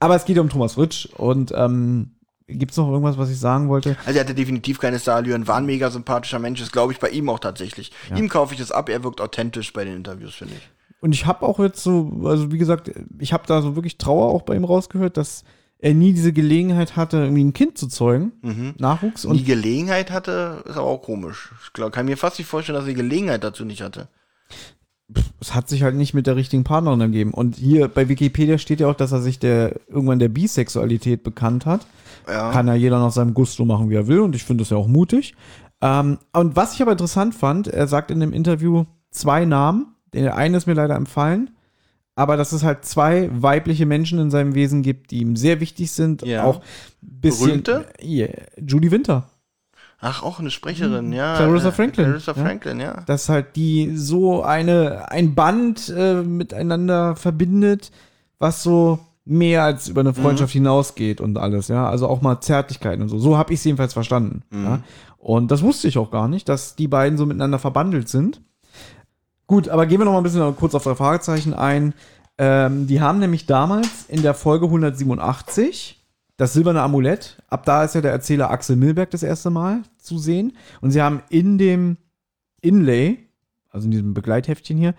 Aber 0.00 0.16
es 0.16 0.24
geht 0.24 0.36
ja 0.36 0.42
um 0.42 0.48
Thomas 0.48 0.74
Fritsch 0.74 1.06
und 1.16 1.52
ähm, 1.54 2.12
gibt 2.48 2.70
es 2.70 2.76
noch 2.78 2.88
irgendwas, 2.88 3.18
was 3.18 3.28
ich 3.28 3.38
sagen 3.38 3.68
wollte? 3.68 3.96
Also 4.06 4.18
er 4.18 4.24
hatte 4.24 4.34
definitiv 4.34 4.78
keine 4.78 4.98
Starallüren, 4.98 5.48
war 5.48 5.56
ein 5.56 5.66
mega 5.66 5.90
sympathischer 5.90 6.38
Mensch, 6.38 6.60
ist 6.62 6.72
glaube 6.72 6.92
ich 6.92 7.00
bei 7.00 7.08
ihm 7.08 7.28
auch 7.28 7.40
tatsächlich. 7.40 7.90
Ja. 8.08 8.16
Ihm 8.16 8.28
kaufe 8.28 8.54
ich 8.54 8.60
das 8.60 8.70
ab, 8.70 8.88
er 8.88 9.02
wirkt 9.04 9.20
authentisch 9.20 9.72
bei 9.72 9.84
den 9.84 9.96
Interviews, 9.96 10.36
finde 10.36 10.54
ich. 10.54 10.70
Und 11.06 11.12
ich 11.14 11.24
habe 11.24 11.46
auch 11.46 11.60
jetzt 11.60 11.84
so, 11.84 12.20
also 12.24 12.50
wie 12.50 12.58
gesagt, 12.58 12.90
ich 13.20 13.32
habe 13.32 13.44
da 13.46 13.62
so 13.62 13.76
wirklich 13.76 13.96
Trauer 13.96 14.26
auch 14.34 14.42
bei 14.42 14.56
ihm 14.56 14.64
rausgehört, 14.64 15.16
dass 15.16 15.44
er 15.78 15.94
nie 15.94 16.12
diese 16.12 16.32
Gelegenheit 16.32 16.96
hatte, 16.96 17.18
irgendwie 17.18 17.44
ein 17.44 17.52
Kind 17.52 17.78
zu 17.78 17.86
zeugen, 17.86 18.32
Mhm. 18.42 18.74
Nachwuchs. 18.78 19.22
Die 19.22 19.28
Und 19.28 19.44
Gelegenheit 19.46 20.10
hatte, 20.10 20.64
ist 20.68 20.76
aber 20.76 20.88
auch 20.88 21.02
komisch. 21.02 21.52
Ich 21.64 21.72
glaub, 21.74 21.92
kann 21.92 22.06
mir 22.06 22.16
fast 22.16 22.40
nicht 22.40 22.48
vorstellen, 22.48 22.74
dass 22.74 22.86
er 22.86 22.94
die 22.94 22.94
Gelegenheit 22.94 23.44
dazu 23.44 23.64
nicht 23.64 23.82
hatte. 23.82 24.08
es 25.40 25.54
hat 25.54 25.68
sich 25.68 25.84
halt 25.84 25.94
nicht 25.94 26.12
mit 26.12 26.26
der 26.26 26.34
richtigen 26.34 26.64
Partnerin 26.64 27.00
ergeben. 27.00 27.32
Und 27.32 27.54
hier 27.54 27.86
bei 27.86 28.08
Wikipedia 28.08 28.58
steht 28.58 28.80
ja 28.80 28.88
auch, 28.88 28.96
dass 28.96 29.12
er 29.12 29.20
sich 29.20 29.38
der 29.38 29.78
irgendwann 29.88 30.18
der 30.18 30.28
Bisexualität 30.28 31.22
bekannt 31.22 31.66
hat. 31.66 31.86
Ja. 32.26 32.50
Kann 32.50 32.66
ja 32.66 32.74
jeder 32.74 32.98
nach 32.98 33.12
seinem 33.12 33.32
Gusto 33.32 33.64
machen, 33.64 33.90
wie 33.90 33.94
er 33.94 34.08
will. 34.08 34.18
Und 34.18 34.34
ich 34.34 34.42
finde 34.42 34.62
das 34.62 34.70
ja 34.70 34.76
auch 34.76 34.88
mutig. 34.88 35.36
Ähm, 35.80 36.18
und 36.32 36.56
was 36.56 36.74
ich 36.74 36.82
aber 36.82 36.90
interessant 36.90 37.32
fand, 37.36 37.68
er 37.68 37.86
sagt 37.86 38.10
in 38.10 38.18
dem 38.18 38.32
Interview 38.32 38.86
zwei 39.10 39.44
Namen. 39.44 39.92
Der 40.24 40.36
eine 40.36 40.56
ist 40.56 40.66
mir 40.66 40.74
leider 40.74 40.96
empfallen. 40.96 41.50
Aber 42.14 42.38
dass 42.38 42.52
es 42.52 42.64
halt 42.64 42.84
zwei 42.86 43.28
weibliche 43.30 43.84
Menschen 43.84 44.18
in 44.18 44.30
seinem 44.30 44.54
Wesen 44.54 44.82
gibt, 44.82 45.10
die 45.10 45.18
ihm 45.18 45.36
sehr 45.36 45.60
wichtig 45.60 45.92
sind. 45.92 46.22
Ja. 46.22 46.44
Auch 46.44 46.62
bisschen. 47.02 47.62
Berühmte? 47.62 47.86
Yeah, 48.02 48.30
Judy 48.56 48.90
Winter. 48.90 49.28
Ach, 49.98 50.22
auch 50.22 50.40
eine 50.40 50.50
Sprecherin, 50.50 51.12
ja. 51.12 51.34
Mhm. 51.34 51.36
Clarissa 51.36 51.68
äh, 51.68 51.72
Franklin. 51.72 52.04
Clarissa 52.06 52.32
Ja. 52.32 52.42
Franklin, 52.42 52.80
ja. 52.80 53.02
dass 53.06 53.28
halt 53.28 53.56
die 53.56 53.96
so 53.96 54.42
eine 54.42 55.10
ein 55.10 55.34
Band 55.34 55.92
äh, 55.94 56.22
miteinander 56.22 57.16
verbindet, 57.16 57.90
was 58.38 58.62
so 58.62 58.98
mehr 59.24 59.64
als 59.64 59.88
über 59.88 60.02
eine 60.02 60.14
Freundschaft 60.14 60.52
hinausgeht 60.52 61.20
und 61.20 61.36
alles, 61.36 61.66
ja, 61.68 61.88
also 61.88 62.06
auch 62.06 62.22
mal 62.22 62.40
Zärtlichkeit 62.40 63.00
und 63.00 63.08
so. 63.08 63.18
So 63.18 63.36
habe 63.36 63.52
ich 63.52 63.58
es 63.58 63.64
jedenfalls 63.64 63.92
verstanden. 63.92 64.42
Ja? 64.52 64.82
Und 65.18 65.50
das 65.50 65.62
wusste 65.62 65.88
ich 65.88 65.98
auch 65.98 66.12
gar 66.12 66.28
nicht, 66.28 66.48
dass 66.48 66.76
die 66.76 66.86
beiden 66.86 67.18
so 67.18 67.26
miteinander 67.26 67.58
verbandelt 67.58 68.08
sind. 68.08 68.40
Gut, 69.46 69.68
aber 69.68 69.86
gehen 69.86 70.00
wir 70.00 70.04
noch 70.04 70.12
mal 70.12 70.18
ein 70.18 70.24
bisschen 70.24 70.56
kurz 70.56 70.74
auf 70.74 70.84
drei 70.84 70.94
Fragezeichen 70.94 71.54
ein. 71.54 71.94
Ähm, 72.38 72.86
die 72.86 73.00
haben 73.00 73.18
nämlich 73.18 73.46
damals 73.46 74.06
in 74.08 74.22
der 74.22 74.34
Folge 74.34 74.66
187 74.66 76.04
das 76.36 76.52
silberne 76.52 76.82
Amulett. 76.82 77.42
Ab 77.48 77.64
da 77.64 77.84
ist 77.84 77.94
ja 77.94 78.00
der 78.00 78.12
Erzähler 78.12 78.50
Axel 78.50 78.76
Milberg 78.76 79.10
das 79.10 79.22
erste 79.22 79.50
Mal 79.50 79.82
zu 79.98 80.18
sehen. 80.18 80.56
Und 80.80 80.90
sie 80.90 81.00
haben 81.00 81.22
in 81.30 81.58
dem 81.58 81.96
Inlay, 82.60 83.18
also 83.70 83.86
in 83.86 83.92
diesem 83.92 84.14
Begleitheftchen 84.14 84.76
hier, 84.76 84.94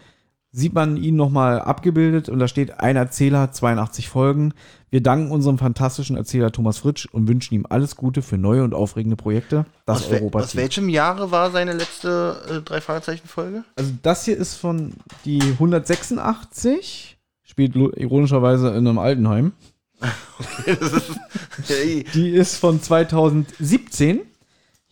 sieht 0.52 0.74
man 0.74 0.98
ihn 0.98 1.16
nochmal 1.16 1.60
abgebildet 1.60 2.30
und 2.30 2.40
da 2.40 2.48
steht 2.48 2.80
ein 2.80 2.96
Erzähler, 2.96 3.52
82 3.52 4.10
Folgen. 4.10 4.54
Wir 4.90 5.04
danken 5.04 5.32
unserem 5.32 5.58
fantastischen 5.58 6.16
Erzähler 6.16 6.52
Thomas 6.52 6.78
Fritsch 6.78 7.08
und 7.12 7.28
wünschen 7.28 7.54
ihm 7.56 7.66
alles 7.70 7.98
Gute 7.98 8.22
für 8.22 8.38
neue 8.38 8.64
und 8.64 8.74
aufregende 8.74 9.18
Projekte. 9.18 9.66
Das 9.86 10.06
aus, 10.06 10.12
Europa 10.12 10.40
aus 10.40 10.56
welchem 10.56 10.88
Jahre 10.88 11.30
war 11.32 11.52
seine 11.52 11.74
letzte 11.74 12.42
äh, 12.50 12.62
drei 12.62 12.80
Fragezeichen 12.80 13.28
Folge? 13.28 13.66
Also 13.76 13.92
das 14.02 14.24
hier 14.24 14.38
ist 14.38 14.56
von 14.56 14.94
die 15.26 15.42
186, 15.42 17.18
spielt 17.44 17.76
ironischerweise 17.76 18.70
in 18.70 18.88
einem 18.88 18.98
Altenheim. 18.98 19.52
okay, 20.40 20.78
ist, 20.80 22.14
Die 22.14 22.30
ist 22.30 22.56
von 22.56 22.82
2017. 22.82 24.22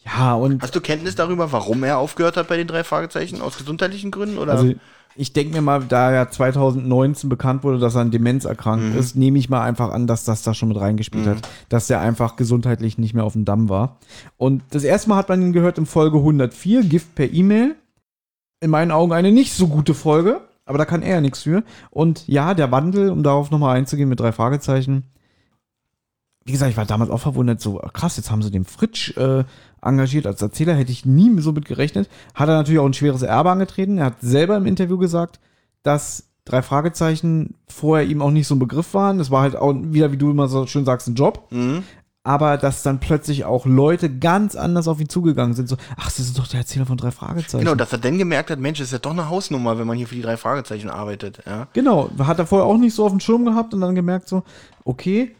Ja, 0.03 0.35
und 0.35 0.61
Hast 0.61 0.75
du 0.75 0.81
Kenntnis 0.81 1.15
darüber, 1.15 1.51
warum 1.51 1.83
er 1.83 1.99
aufgehört 1.99 2.37
hat 2.37 2.47
bei 2.47 2.57
den 2.57 2.67
drei 2.67 2.83
Fragezeichen? 2.83 3.41
Aus 3.41 3.57
gesundheitlichen 3.57 4.11
Gründen? 4.11 4.37
Oder? 4.37 4.53
Also 4.53 4.73
ich 5.15 5.31
denke 5.33 5.53
mir 5.55 5.61
mal, 5.61 5.83
da 5.83 6.11
ja 6.13 6.29
2019 6.29 7.29
bekannt 7.29 7.63
wurde, 7.63 7.79
dass 7.79 7.95
er 7.95 8.01
an 8.01 8.11
Demenz 8.11 8.45
erkrankt 8.45 8.93
Mhm. 8.93 8.97
ist, 8.99 9.15
nehme 9.15 9.37
ich 9.39 9.49
mal 9.49 9.61
einfach 9.63 9.91
an, 9.91 10.07
dass 10.07 10.23
das 10.25 10.43
da 10.43 10.53
schon 10.53 10.69
mit 10.69 10.79
reingespielt 10.79 11.25
hat, 11.27 11.47
dass 11.69 11.87
der 11.87 12.01
einfach 12.01 12.35
gesundheitlich 12.35 12.97
nicht 12.97 13.13
mehr 13.13 13.23
auf 13.23 13.33
dem 13.33 13.45
Damm 13.45 13.69
war. 13.69 13.97
Und 14.37 14.63
das 14.71 14.83
erste 14.83 15.09
Mal 15.09 15.17
hat 15.17 15.29
man 15.29 15.41
ihn 15.41 15.53
gehört 15.53 15.77
in 15.77 15.85
Folge 15.85 16.17
104, 16.17 16.83
Gift 16.83 17.15
per 17.15 17.31
E-Mail. 17.31 17.75
In 18.61 18.69
meinen 18.71 18.91
Augen 18.91 19.13
eine 19.13 19.31
nicht 19.31 19.53
so 19.53 19.67
gute 19.67 19.93
Folge, 19.93 20.41
aber 20.65 20.77
da 20.77 20.85
kann 20.85 21.01
er 21.01 21.15
ja 21.15 21.21
nichts 21.21 21.43
für. 21.43 21.63
Und 21.91 22.27
ja, 22.27 22.53
der 22.53 22.71
Wandel, 22.71 23.09
um 23.11 23.21
darauf 23.23 23.51
nochmal 23.51 23.77
einzugehen 23.77 24.09
mit 24.09 24.19
drei 24.19 24.31
Fragezeichen. 24.31 25.03
Wie 26.43 26.51
gesagt, 26.51 26.69
ich 26.71 26.77
war 26.77 26.85
damals 26.85 27.09
auch 27.09 27.19
verwundert, 27.19 27.59
so 27.59 27.75
krass, 27.93 28.17
jetzt 28.17 28.29
haben 28.29 28.43
sie 28.43 28.51
den 28.51 28.65
Fritsch 28.65 29.15
äh, 29.17 29.43
engagiert 29.85 30.27
als 30.27 30.41
Erzähler, 30.41 30.73
hätte 30.73 30.91
ich 30.91 31.05
nie 31.05 31.39
so 31.41 31.51
mit 31.51 31.65
gerechnet. 31.65 32.09
Hat 32.33 32.49
er 32.49 32.55
natürlich 32.55 32.79
auch 32.79 32.85
ein 32.85 32.93
schweres 32.93 33.21
Erbe 33.21 33.51
angetreten. 33.51 33.97
Er 33.97 34.05
hat 34.05 34.21
selber 34.21 34.57
im 34.57 34.65
Interview 34.65 34.97
gesagt, 34.97 35.39
dass 35.83 36.29
drei 36.45 36.61
Fragezeichen 36.61 37.55
vorher 37.67 38.07
ihm 38.07 38.21
auch 38.21 38.31
nicht 38.31 38.47
so 38.47 38.55
ein 38.55 38.59
Begriff 38.59 38.93
waren. 38.93 39.17
Das 39.17 39.31
war 39.31 39.41
halt 39.41 39.55
auch 39.55 39.73
wieder, 39.73 40.11
wie 40.11 40.17
du 40.17 40.29
immer 40.29 40.47
so 40.47 40.67
schön 40.67 40.85
sagst, 40.85 41.07
ein 41.07 41.15
Job. 41.15 41.47
Mhm. 41.51 41.83
Aber 42.23 42.57
dass 42.57 42.81
dann 42.81 42.99
plötzlich 42.99 43.45
auch 43.45 43.67
Leute 43.67 44.09
ganz 44.09 44.55
anders 44.55 44.87
auf 44.87 44.99
ihn 44.99 45.09
zugegangen 45.09 45.53
sind. 45.53 45.69
So, 45.69 45.77
ach, 45.95 46.05
das 46.05 46.19
ist 46.19 46.39
doch 46.39 46.47
der 46.47 46.61
Erzähler 46.61 46.87
von 46.87 46.97
drei 46.97 47.11
Fragezeichen. 47.11 47.63
Genau, 47.63 47.75
dass 47.75 47.91
er 47.91 47.99
dann 47.99 48.17
gemerkt 48.17 48.49
hat, 48.49 48.59
Mensch, 48.59 48.79
das 48.79 48.87
ist 48.87 48.93
ja 48.93 48.97
doch 48.97 49.11
eine 49.11 49.29
Hausnummer, 49.29 49.77
wenn 49.77 49.85
man 49.85 49.95
hier 49.95 50.07
für 50.07 50.15
die 50.15 50.23
drei 50.23 50.35
Fragezeichen 50.35 50.89
arbeitet. 50.89 51.43
Ja. 51.45 51.67
Genau, 51.73 52.09
hat 52.17 52.39
er 52.39 52.47
vorher 52.47 52.65
auch 52.65 52.77
nicht 52.77 52.95
so 52.95 53.05
auf 53.05 53.11
dem 53.11 53.19
Schirm 53.19 53.45
gehabt 53.45 53.75
und 53.75 53.81
dann 53.81 53.93
gemerkt 53.93 54.27
so, 54.27 54.41
okay, 54.85 55.35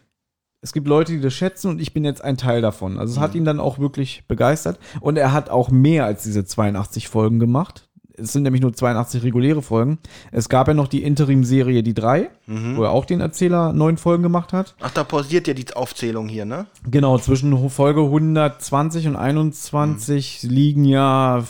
es 0.65 0.73
gibt 0.73 0.87
Leute, 0.87 1.11
die 1.11 1.21
das 1.21 1.35
schätzen 1.35 1.69
und 1.69 1.79
ich 1.79 1.93
bin 1.93 2.03
jetzt 2.03 2.23
ein 2.23 2.37
Teil 2.37 2.59
davon. 2.59 2.97
Also 2.97 3.13
es 3.13 3.19
hat 3.19 3.35
ihn 3.35 3.45
dann 3.45 3.59
auch 3.59 3.77
wirklich 3.77 4.23
begeistert 4.27 4.79
und 4.99 5.15
er 5.15 5.31
hat 5.31 5.51
auch 5.51 5.69
mehr 5.69 6.05
als 6.05 6.23
diese 6.23 6.43
82 6.43 7.07
Folgen 7.07 7.37
gemacht. 7.37 7.87
Es 8.17 8.33
sind 8.33 8.41
nämlich 8.41 8.63
nur 8.63 8.73
82 8.73 9.21
reguläre 9.21 9.61
Folgen. 9.61 9.99
Es 10.31 10.49
gab 10.49 10.67
ja 10.67 10.73
noch 10.73 10.87
die 10.87 11.03
Interim-Serie 11.03 11.83
Die 11.83 11.93
drei, 11.93 12.31
wo 12.47 12.81
er 12.81 12.89
auch 12.89 13.05
den 13.05 13.21
Erzähler 13.21 13.73
neun 13.73 13.97
Folgen 13.97 14.23
gemacht 14.23 14.53
hat. 14.53 14.73
Ach, 14.81 14.89
da 14.89 15.03
pausiert 15.03 15.47
ja 15.47 15.53
die 15.53 15.71
Aufzählung 15.75 16.27
hier, 16.27 16.45
ne? 16.45 16.65
Genau, 16.89 17.19
zwischen 17.19 17.69
Folge 17.69 18.01
120 18.01 19.07
und 19.09 19.17
21 19.17 20.41
liegen 20.43 20.85
ja 20.85 21.43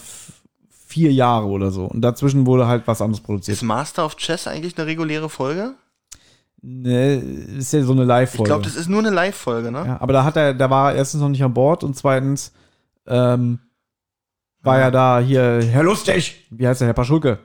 vier 0.69 1.13
Jahre 1.13 1.45
oder 1.45 1.71
so. 1.71 1.85
Und 1.85 2.01
dazwischen 2.01 2.45
wurde 2.45 2.67
halt 2.67 2.85
was 2.85 3.01
anderes 3.01 3.23
produziert. 3.23 3.55
Ist 3.55 3.63
Master 3.63 4.03
of 4.03 4.17
Chess 4.17 4.45
eigentlich 4.47 4.77
eine 4.77 4.87
reguläre 4.87 5.29
Folge? 5.29 5.75
Ne, 6.67 7.15
ist 7.57 7.73
ja 7.73 7.83
so 7.83 7.91
eine 7.91 8.01
Ich 8.01 8.07
Live-Folge. 8.07 8.49
glaube, 8.49 8.63
das 8.63 8.75
ist 8.75 8.89
nur 8.89 8.99
eine 8.99 9.11
Live-Folge, 9.11 9.71
ne? 9.71 9.83
Ja, 9.85 10.01
aber 10.01 10.13
da 10.13 10.23
hat 10.23 10.35
er, 10.35 10.53
da 10.55 10.67
war 10.69 10.91
er 10.91 10.97
erstens 10.97 11.21
noch 11.21 11.29
nicht 11.29 11.43
an 11.43 11.53
Bord 11.53 11.83
und 11.83 11.95
zweitens 11.95 12.53
ähm, 13.05 13.59
war 14.63 14.79
ja 14.79 14.89
da 14.89 15.19
hier 15.19 15.61
Herr 15.63 15.83
Lustig. 15.83 16.47
Wie 16.49 16.67
heißt 16.67 16.81
der, 16.81 16.87
Herr 16.87 16.95
Paschulke? 16.95 17.37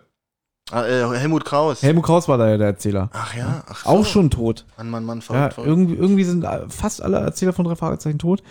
Ah, 0.70 0.86
äh, 0.86 1.18
Helmut 1.18 1.44
Kraus. 1.44 1.82
Helmut 1.82 2.04
Kraus 2.04 2.28
war 2.28 2.38
da 2.38 2.48
ja 2.48 2.56
der 2.56 2.68
Erzähler. 2.68 3.10
Ach 3.12 3.34
ja, 3.36 3.62
ach 3.68 3.84
so. 3.84 3.90
Auch 3.90 4.06
schon 4.06 4.30
tot. 4.30 4.64
Mann, 4.78 4.88
Mann, 4.88 5.04
Mann, 5.04 5.18
Ja, 5.18 5.24
verrückt, 5.24 5.54
verrückt. 5.54 5.68
irgendwie, 5.68 5.94
irgendwie 5.96 6.24
sind 6.24 6.46
fast 6.68 7.02
alle 7.02 7.18
Erzähler 7.18 7.52
von 7.52 7.66
drei 7.66 7.76
Fragezeichen 7.76 8.18
tot. 8.18 8.42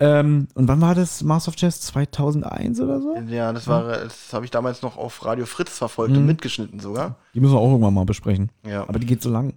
Ähm, 0.00 0.48
und 0.54 0.66
wann 0.68 0.80
war 0.80 0.94
das 0.94 1.22
Master 1.22 1.50
of 1.50 1.56
Chess? 1.56 1.80
2001 1.82 2.80
oder 2.80 3.00
so? 3.00 3.14
Ja, 3.28 3.52
das 3.52 3.68
war, 3.68 3.84
das 3.84 4.32
habe 4.32 4.44
ich 4.44 4.50
damals 4.50 4.82
noch 4.82 4.96
auf 4.96 5.24
Radio 5.24 5.46
Fritz 5.46 5.76
verfolgt 5.76 6.12
und 6.14 6.20
Mhm. 6.22 6.26
mitgeschnitten 6.26 6.80
sogar. 6.80 7.16
Die 7.34 7.40
müssen 7.40 7.54
wir 7.54 7.60
auch 7.60 7.70
irgendwann 7.70 7.94
mal 7.94 8.04
besprechen. 8.04 8.50
Ja. 8.66 8.82
Aber 8.88 8.98
die 8.98 9.06
geht 9.06 9.22
so 9.22 9.30
lang. 9.30 9.54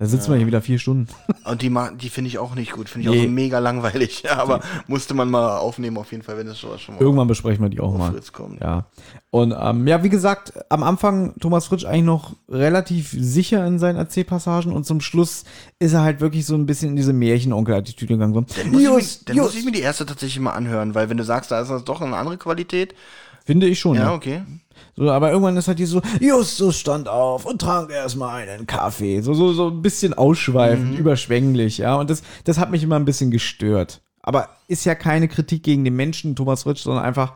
Da 0.00 0.06
sitzen 0.06 0.30
wir 0.30 0.36
hier 0.36 0.46
wieder 0.46 0.62
vier 0.62 0.78
Stunden. 0.78 1.08
Und 1.44 1.60
die, 1.62 1.76
die 2.00 2.08
finde 2.08 2.28
ich 2.28 2.38
auch 2.38 2.54
nicht 2.54 2.70
gut. 2.72 2.88
Finde 2.88 3.08
ich 3.08 3.14
Nee. 3.14 3.20
auch 3.20 3.24
so 3.24 3.30
mega 3.30 3.58
langweilig. 3.58 4.22
Ja, 4.22 4.36
aber 4.38 4.60
musste 4.86 5.12
man 5.12 5.28
mal 5.28 5.56
aufnehmen 5.58 5.96
auf 5.98 6.12
jeden 6.12 6.22
Fall, 6.22 6.38
wenn 6.38 6.46
es 6.46 6.60
schon, 6.60 6.78
schon 6.78 6.94
mal 6.94 7.00
Irgendwann 7.02 7.26
besprechen 7.26 7.64
wir 7.64 7.68
die 7.68 7.80
auch 7.80 7.96
mal. 7.98 8.12
Fritz 8.12 8.30
kommt. 8.32 8.60
Ja. 8.60 8.86
Und 9.30 9.52
ähm, 9.60 9.88
ja, 9.88 10.04
wie 10.04 10.08
gesagt, 10.08 10.52
am 10.70 10.84
Anfang 10.84 11.34
Thomas 11.40 11.66
Fritsch 11.66 11.84
eigentlich 11.84 12.04
noch 12.04 12.36
relativ 12.48 13.10
sicher 13.10 13.66
in 13.66 13.80
seinen 13.80 13.96
Erzählpassagen 13.96 14.72
und 14.72 14.84
zum 14.84 15.00
Schluss 15.00 15.42
ist 15.80 15.92
er 15.94 16.02
halt 16.02 16.20
wirklich 16.20 16.46
so 16.46 16.54
ein 16.54 16.66
bisschen 16.66 16.90
in 16.90 16.96
diese 16.96 17.12
Märchenonkel-Attitüde 17.12 18.14
gegangen. 18.14 18.34
So, 18.34 18.40
Dann, 18.62 18.70
muss, 18.70 18.82
Just, 18.82 18.82
ich 18.82 19.18
mir, 19.20 19.24
dann 19.26 19.36
just. 19.36 19.48
muss 19.48 19.58
ich 19.58 19.64
mir 19.64 19.72
die 19.72 19.80
erste 19.80 20.06
tatsächlich 20.06 20.38
mal 20.40 20.52
anhören, 20.52 20.94
weil 20.94 21.10
wenn 21.10 21.16
du 21.16 21.24
sagst, 21.24 21.50
da 21.50 21.60
ist 21.60 21.70
das 21.70 21.82
doch 21.82 22.00
eine 22.00 22.16
andere 22.16 22.38
Qualität. 22.38 22.94
Finde 23.44 23.66
ich 23.66 23.80
schon. 23.80 23.96
Ja, 23.96 24.02
Ja, 24.04 24.14
okay. 24.14 24.42
So, 24.96 25.10
aber 25.10 25.30
irgendwann 25.30 25.56
ist 25.56 25.68
halt 25.68 25.78
die 25.78 25.86
so, 25.86 26.00
Justus 26.20 26.78
stand 26.78 27.08
auf 27.08 27.44
und 27.44 27.60
trank 27.60 27.90
erstmal 27.90 28.48
einen 28.48 28.66
Kaffee. 28.66 29.20
So, 29.20 29.34
so, 29.34 29.52
so 29.52 29.68
ein 29.68 29.82
bisschen 29.82 30.14
ausschweifend, 30.14 30.98
überschwänglich, 30.98 31.78
ja. 31.78 31.96
Und 31.96 32.10
das, 32.10 32.22
das 32.44 32.58
hat 32.58 32.70
mich 32.70 32.82
immer 32.82 32.96
ein 32.96 33.04
bisschen 33.04 33.30
gestört. 33.30 34.00
Aber 34.22 34.48
ist 34.66 34.84
ja 34.84 34.94
keine 34.94 35.28
Kritik 35.28 35.62
gegen 35.62 35.84
den 35.84 35.96
Menschen, 35.96 36.36
Thomas 36.36 36.64
Fritsch, 36.64 36.82
sondern 36.82 37.04
einfach, 37.04 37.34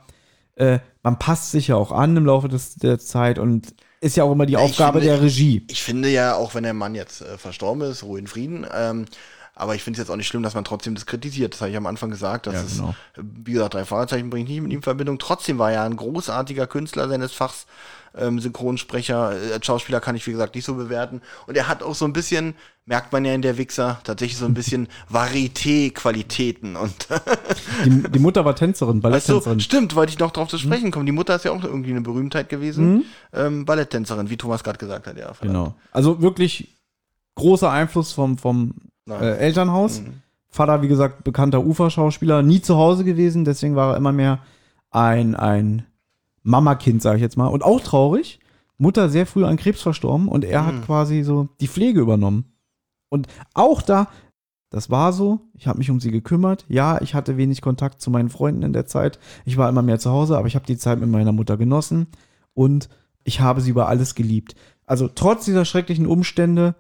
äh, 0.57 0.79
man 1.03 1.19
passt 1.19 1.51
sich 1.53 1.69
ja 1.69 1.77
auch 1.77 1.93
an 1.93 2.17
im 2.17 2.27
Laufe 2.27 2.49
des, 2.49 2.75
der 2.75 2.99
Zeit 2.99 3.39
und 3.39 3.75
ist 4.01 4.17
ja 4.17 4.25
auch 4.25 4.33
immer 4.33 4.47
die 4.47 4.55
ich 4.55 4.59
Aufgabe 4.59 4.99
finde- 5.01 5.15
der 5.15 5.23
Regie. 5.23 5.65
Ich 5.71 5.83
finde 5.83 6.09
ja, 6.11 6.35
auch 6.35 6.55
wenn 6.55 6.65
der 6.65 6.75
Mann 6.75 6.95
jetzt 6.95 7.23
äh, 7.23 7.39
verstorben 7.39 7.83
ist, 7.89 8.03
Ruhe 8.03 8.19
in 8.19 8.27
Frieden, 8.27 8.67
ähm, 8.75 9.05
aber 9.55 9.75
ich 9.75 9.83
finde 9.83 9.97
es 9.99 10.05
jetzt 10.07 10.11
auch 10.11 10.17
nicht 10.17 10.27
schlimm, 10.29 10.43
dass 10.43 10.55
man 10.55 10.65
trotzdem 10.65 10.95
das 10.95 11.07
kritisiert. 11.07 11.53
Das 11.55 11.61
habe 11.61 11.71
ich 11.71 11.77
am 11.77 11.87
Anfang 11.87 12.11
gesagt. 12.11 12.47
Dass 12.47 12.55
Ja, 12.55 12.61
es, 12.63 12.77
genau. 12.77 12.89
äh, 13.17 13.23
wie 13.45 13.53
gesagt, 13.53 13.75
drei 13.75 13.85
Fragezeichen 13.85 14.31
bringe 14.31 14.45
ich 14.45 14.51
nicht 14.51 14.63
mit 14.63 14.73
ihm 14.73 14.77
in 14.79 14.83
Verbindung. 14.83 15.19
Trotzdem 15.19 15.59
war 15.59 15.71
er 15.73 15.83
ein 15.83 15.97
großartiger 15.97 16.67
Künstler 16.67 17.09
seines 17.09 17.33
Fachs. 17.33 17.67
Ähm, 18.15 18.41
Synchronsprecher, 18.41 19.33
äh, 19.51 19.53
als 19.55 19.65
Schauspieler 19.65 19.99
kann 20.01 20.15
ich, 20.17 20.27
wie 20.27 20.33
gesagt, 20.33 20.55
nicht 20.55 20.67
so 20.67 20.75
bewerten. 20.75 21.23
Und 21.47 21.57
er 21.57 21.67
hat 21.67 21.83
auch 21.83 21.95
so 21.95 22.05
ein 22.05 22.13
bisschen, 22.13 22.55
merkt 22.85 23.11
man 23.13 23.25
ja 23.25 23.33
in 23.33 23.41
der 23.41 23.57
Wichser, 23.57 24.01
tatsächlich 24.05 24.37
so 24.37 24.45
ein 24.45 24.53
bisschen 24.53 24.89
Varieté-Qualitäten. 25.09 26.77
Und 26.77 27.09
Die, 27.85 28.03
die 28.11 28.19
Mutter 28.19 28.45
war 28.45 28.55
Tänzerin, 28.55 29.01
Balletttänzerin. 29.01 29.61
stimmt, 29.61 29.95
wollte 29.95 30.13
ich 30.13 30.19
noch 30.19 30.31
drauf 30.31 30.49
zu 30.49 30.59
sprechen 30.59 30.91
kommen. 30.91 31.07
Die 31.07 31.13
Mutter 31.13 31.35
ist 31.37 31.45
ja 31.45 31.53
auch 31.53 31.65
irgendwie 31.65 31.91
eine 31.91 32.01
Berühmtheit 32.03 32.49
gewesen. 32.49 33.05
Ähm, 33.33 33.65
Balletttänzerin, 33.65 34.29
wie 34.31 34.37
Thomas 34.37 34.63
gerade 34.63 34.79
gesagt 34.79 35.07
hat, 35.07 35.17
ja. 35.17 35.33
verdammt. 35.33 35.41
Genau. 35.43 35.75
Also 35.91 36.21
wirklich 36.21 36.77
großer 37.35 37.71
Einfluss 37.71 38.13
vom, 38.13 38.37
vom. 38.39 38.75
Äh, 39.09 39.37
Elternhaus. 39.39 40.01
Mhm. 40.01 40.23
Vater, 40.49 40.83
wie 40.83 40.89
gesagt, 40.89 41.25
bekannter 41.25 41.65
Uferschauspieler, 41.65 42.43
nie 42.43 42.61
zu 42.61 42.77
Hause 42.77 43.05
gewesen, 43.05 43.45
deswegen 43.45 43.75
war 43.75 43.93
er 43.93 43.97
immer 43.97 44.13
mehr 44.13 44.41
ein, 44.91 45.35
ein 45.35 45.87
Mamakind, 46.43 47.01
sag 47.03 47.17
ich 47.17 47.23
jetzt 47.23 47.37
mal. 47.37 47.47
Und 47.47 47.63
auch 47.65 47.81
traurig. 47.81 48.39
Mutter 48.79 49.09
sehr 49.09 49.27
früh 49.27 49.45
an 49.45 49.57
Krebs 49.57 49.81
verstorben 49.81 50.29
und 50.29 50.45
er 50.45 50.63
Mhm. 50.63 50.67
hat 50.67 50.87
quasi 50.87 51.23
so 51.23 51.49
die 51.61 51.69
Pflege 51.69 52.01
übernommen. 52.01 52.47
Und 53.09 53.29
auch 53.55 53.81
da, 53.81 54.09
das 54.71 54.91
war 54.91 55.13
so, 55.13 55.41
ich 55.55 55.67
habe 55.69 55.79
mich 55.79 55.91
um 55.91 56.01
sie 56.01 56.11
gekümmert. 56.11 56.65
Ja, 56.69 57.01
ich 57.01 57.15
hatte 57.15 57.37
wenig 57.37 57.61
Kontakt 57.63 58.01
zu 58.01 58.11
meinen 58.11 58.29
Freunden 58.31 58.63
in 58.63 58.73
der 58.73 58.87
Zeit. 58.87 59.19
Ich 59.45 59.57
war 59.57 59.69
immer 59.69 59.83
mehr 59.83 59.99
zu 60.01 60.11
Hause, 60.11 60.37
aber 60.37 60.49
ich 60.49 60.55
habe 60.57 60.67
die 60.67 60.79
Zeit 60.79 60.99
mit 60.99 61.09
meiner 61.11 61.33
Mutter 61.33 61.57
genossen 61.57 62.09
und 62.55 62.89
ich 63.23 63.41
habe 63.41 63.61
sie 63.61 63.71
über 63.71 63.89
alles 63.89 64.15
geliebt. 64.17 64.57
Also 64.85 65.09
trotz 65.09 65.45
dieser 65.45 65.65
schrecklichen 65.65 66.07
Umstände 66.07 66.75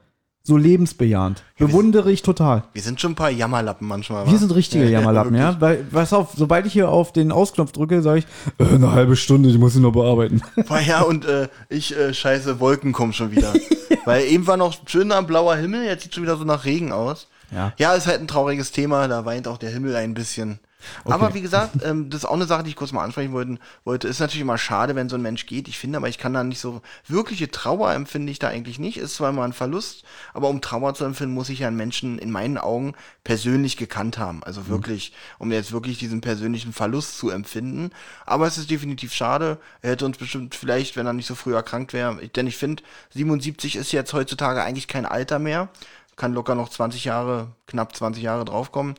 so 0.44 0.56
lebensbejahend. 0.56 1.42
Bewundere 1.56 2.10
ich 2.10 2.22
total. 2.22 2.64
Wir 2.72 2.82
sind 2.82 3.00
schon 3.00 3.12
ein 3.12 3.16
paar 3.16 3.30
Jammerlappen 3.30 3.86
manchmal. 3.86 4.26
Wir 4.26 4.32
wa? 4.32 4.38
sind 4.38 4.54
richtige 4.54 4.88
Jammerlappen, 4.88 5.34
ja. 5.36 5.56
Weil, 5.60 5.84
pass 5.84 6.12
auf, 6.12 6.32
sobald 6.36 6.66
ich 6.66 6.72
hier 6.72 6.88
auf 6.88 7.12
den 7.12 7.30
Ausknopf 7.30 7.72
drücke, 7.72 8.02
sage 8.02 8.20
ich, 8.20 8.26
äh, 8.58 8.74
eine 8.74 8.92
halbe 8.92 9.14
Stunde, 9.14 9.48
ich 9.48 9.58
muss 9.58 9.76
ihn 9.76 9.82
noch 9.82 9.92
bearbeiten. 9.92 10.42
Ja, 10.86 11.02
und 11.02 11.24
äh, 11.26 11.48
ich 11.68 11.96
äh, 11.96 12.12
scheiße, 12.12 12.58
Wolken 12.58 12.92
kommen 12.92 13.12
schon 13.12 13.30
wieder. 13.30 13.52
Weil 14.04 14.24
eben 14.24 14.46
war 14.46 14.56
noch 14.56 14.74
schöner 14.86 15.22
blauer 15.22 15.54
Himmel, 15.54 15.84
jetzt 15.84 16.02
sieht 16.02 16.14
schon 16.14 16.24
wieder 16.24 16.36
so 16.36 16.44
nach 16.44 16.64
Regen 16.64 16.92
aus. 16.92 17.28
Ja. 17.52 17.72
Ja, 17.78 17.94
ist 17.94 18.06
halt 18.06 18.20
ein 18.20 18.26
trauriges 18.26 18.72
Thema, 18.72 19.06
da 19.06 19.24
weint 19.24 19.46
auch 19.46 19.58
der 19.58 19.70
Himmel 19.70 19.94
ein 19.94 20.14
bisschen. 20.14 20.58
Aber 21.04 21.34
wie 21.34 21.40
gesagt, 21.40 21.82
ähm, 21.84 22.10
das 22.10 22.22
ist 22.22 22.24
auch 22.24 22.34
eine 22.34 22.46
Sache, 22.46 22.62
die 22.62 22.70
ich 22.70 22.76
kurz 22.76 22.92
mal 22.92 23.04
ansprechen 23.04 23.32
wollte, 23.32 23.58
wollte. 23.84 24.08
Ist 24.08 24.20
natürlich 24.20 24.42
immer 24.42 24.58
schade, 24.58 24.94
wenn 24.94 25.08
so 25.08 25.16
ein 25.16 25.22
Mensch 25.22 25.46
geht. 25.46 25.68
Ich 25.68 25.78
finde 25.78 25.98
aber, 25.98 26.08
ich 26.08 26.18
kann 26.18 26.34
da 26.34 26.44
nicht 26.44 26.60
so 26.60 26.82
wirkliche 27.06 27.50
Trauer 27.50 27.92
empfinde 27.92 28.30
ich 28.30 28.38
da 28.38 28.48
eigentlich 28.48 28.78
nicht. 28.78 28.96
Ist 28.96 29.16
zwar 29.16 29.30
immer 29.30 29.44
ein 29.44 29.52
Verlust, 29.52 30.04
aber 30.34 30.48
um 30.48 30.60
Trauer 30.60 30.94
zu 30.94 31.04
empfinden, 31.04 31.34
muss 31.34 31.48
ich 31.48 31.60
ja 31.60 31.68
einen 31.68 31.76
Menschen 31.76 32.18
in 32.18 32.30
meinen 32.30 32.58
Augen 32.58 32.94
persönlich 33.24 33.76
gekannt 33.76 34.18
haben. 34.18 34.42
Also 34.44 34.68
wirklich, 34.68 35.12
um 35.38 35.52
jetzt 35.52 35.72
wirklich 35.72 35.98
diesen 35.98 36.20
persönlichen 36.20 36.72
Verlust 36.72 37.18
zu 37.18 37.30
empfinden. 37.30 37.90
Aber 38.26 38.46
es 38.46 38.58
ist 38.58 38.70
definitiv 38.70 39.12
schade. 39.12 39.58
Er 39.80 39.92
hätte 39.92 40.06
uns 40.06 40.18
bestimmt 40.18 40.54
vielleicht, 40.54 40.96
wenn 40.96 41.06
er 41.06 41.12
nicht 41.12 41.26
so 41.26 41.34
früh 41.34 41.54
erkrankt 41.54 41.92
wäre, 41.92 42.16
denn 42.28 42.46
ich 42.46 42.56
finde, 42.56 42.82
77 43.10 43.76
ist 43.76 43.92
jetzt 43.92 44.12
heutzutage 44.12 44.62
eigentlich 44.62 44.88
kein 44.88 45.06
Alter 45.06 45.38
mehr. 45.38 45.68
Kann 46.16 46.34
locker 46.34 46.54
noch 46.54 46.68
20 46.68 47.04
Jahre, 47.04 47.48
knapp 47.66 47.96
20 47.96 48.22
Jahre 48.22 48.44
draufkommen. 48.44 48.94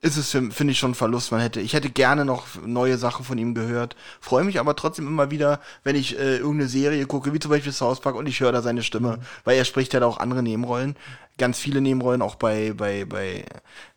Ist 0.00 0.16
es, 0.16 0.30
für- 0.30 0.50
finde 0.50 0.72
ich, 0.72 0.78
schon 0.78 0.92
ein 0.92 0.94
Verlust. 0.94 1.32
Man 1.32 1.40
hätte, 1.40 1.60
ich 1.60 1.72
hätte 1.72 1.90
gerne 1.90 2.24
noch 2.24 2.46
neue 2.64 2.98
Sachen 2.98 3.24
von 3.24 3.36
ihm 3.38 3.54
gehört. 3.54 3.96
Freue 4.20 4.44
mich 4.44 4.60
aber 4.60 4.76
trotzdem 4.76 5.06
immer 5.06 5.30
wieder, 5.30 5.60
wenn 5.84 5.96
ich 5.96 6.18
äh, 6.18 6.36
irgendeine 6.36 6.68
Serie 6.68 7.06
gucke, 7.06 7.32
wie 7.34 7.40
zum 7.40 7.50
Beispiel 7.50 7.72
South 7.72 8.00
Park, 8.00 8.14
und 8.16 8.26
ich 8.26 8.40
höre 8.40 8.52
da 8.52 8.62
seine 8.62 8.82
Stimme, 8.82 9.18
weil 9.44 9.56
er 9.58 9.64
spricht 9.64 9.92
ja 9.94 10.00
da 10.00 10.06
auch 10.06 10.18
andere 10.18 10.42
Nebenrollen. 10.42 10.96
Ganz 11.36 11.58
viele 11.58 11.80
Nebenrollen, 11.80 12.22
auch 12.22 12.36
bei, 12.36 12.72
bei, 12.76 13.04
bei, 13.04 13.44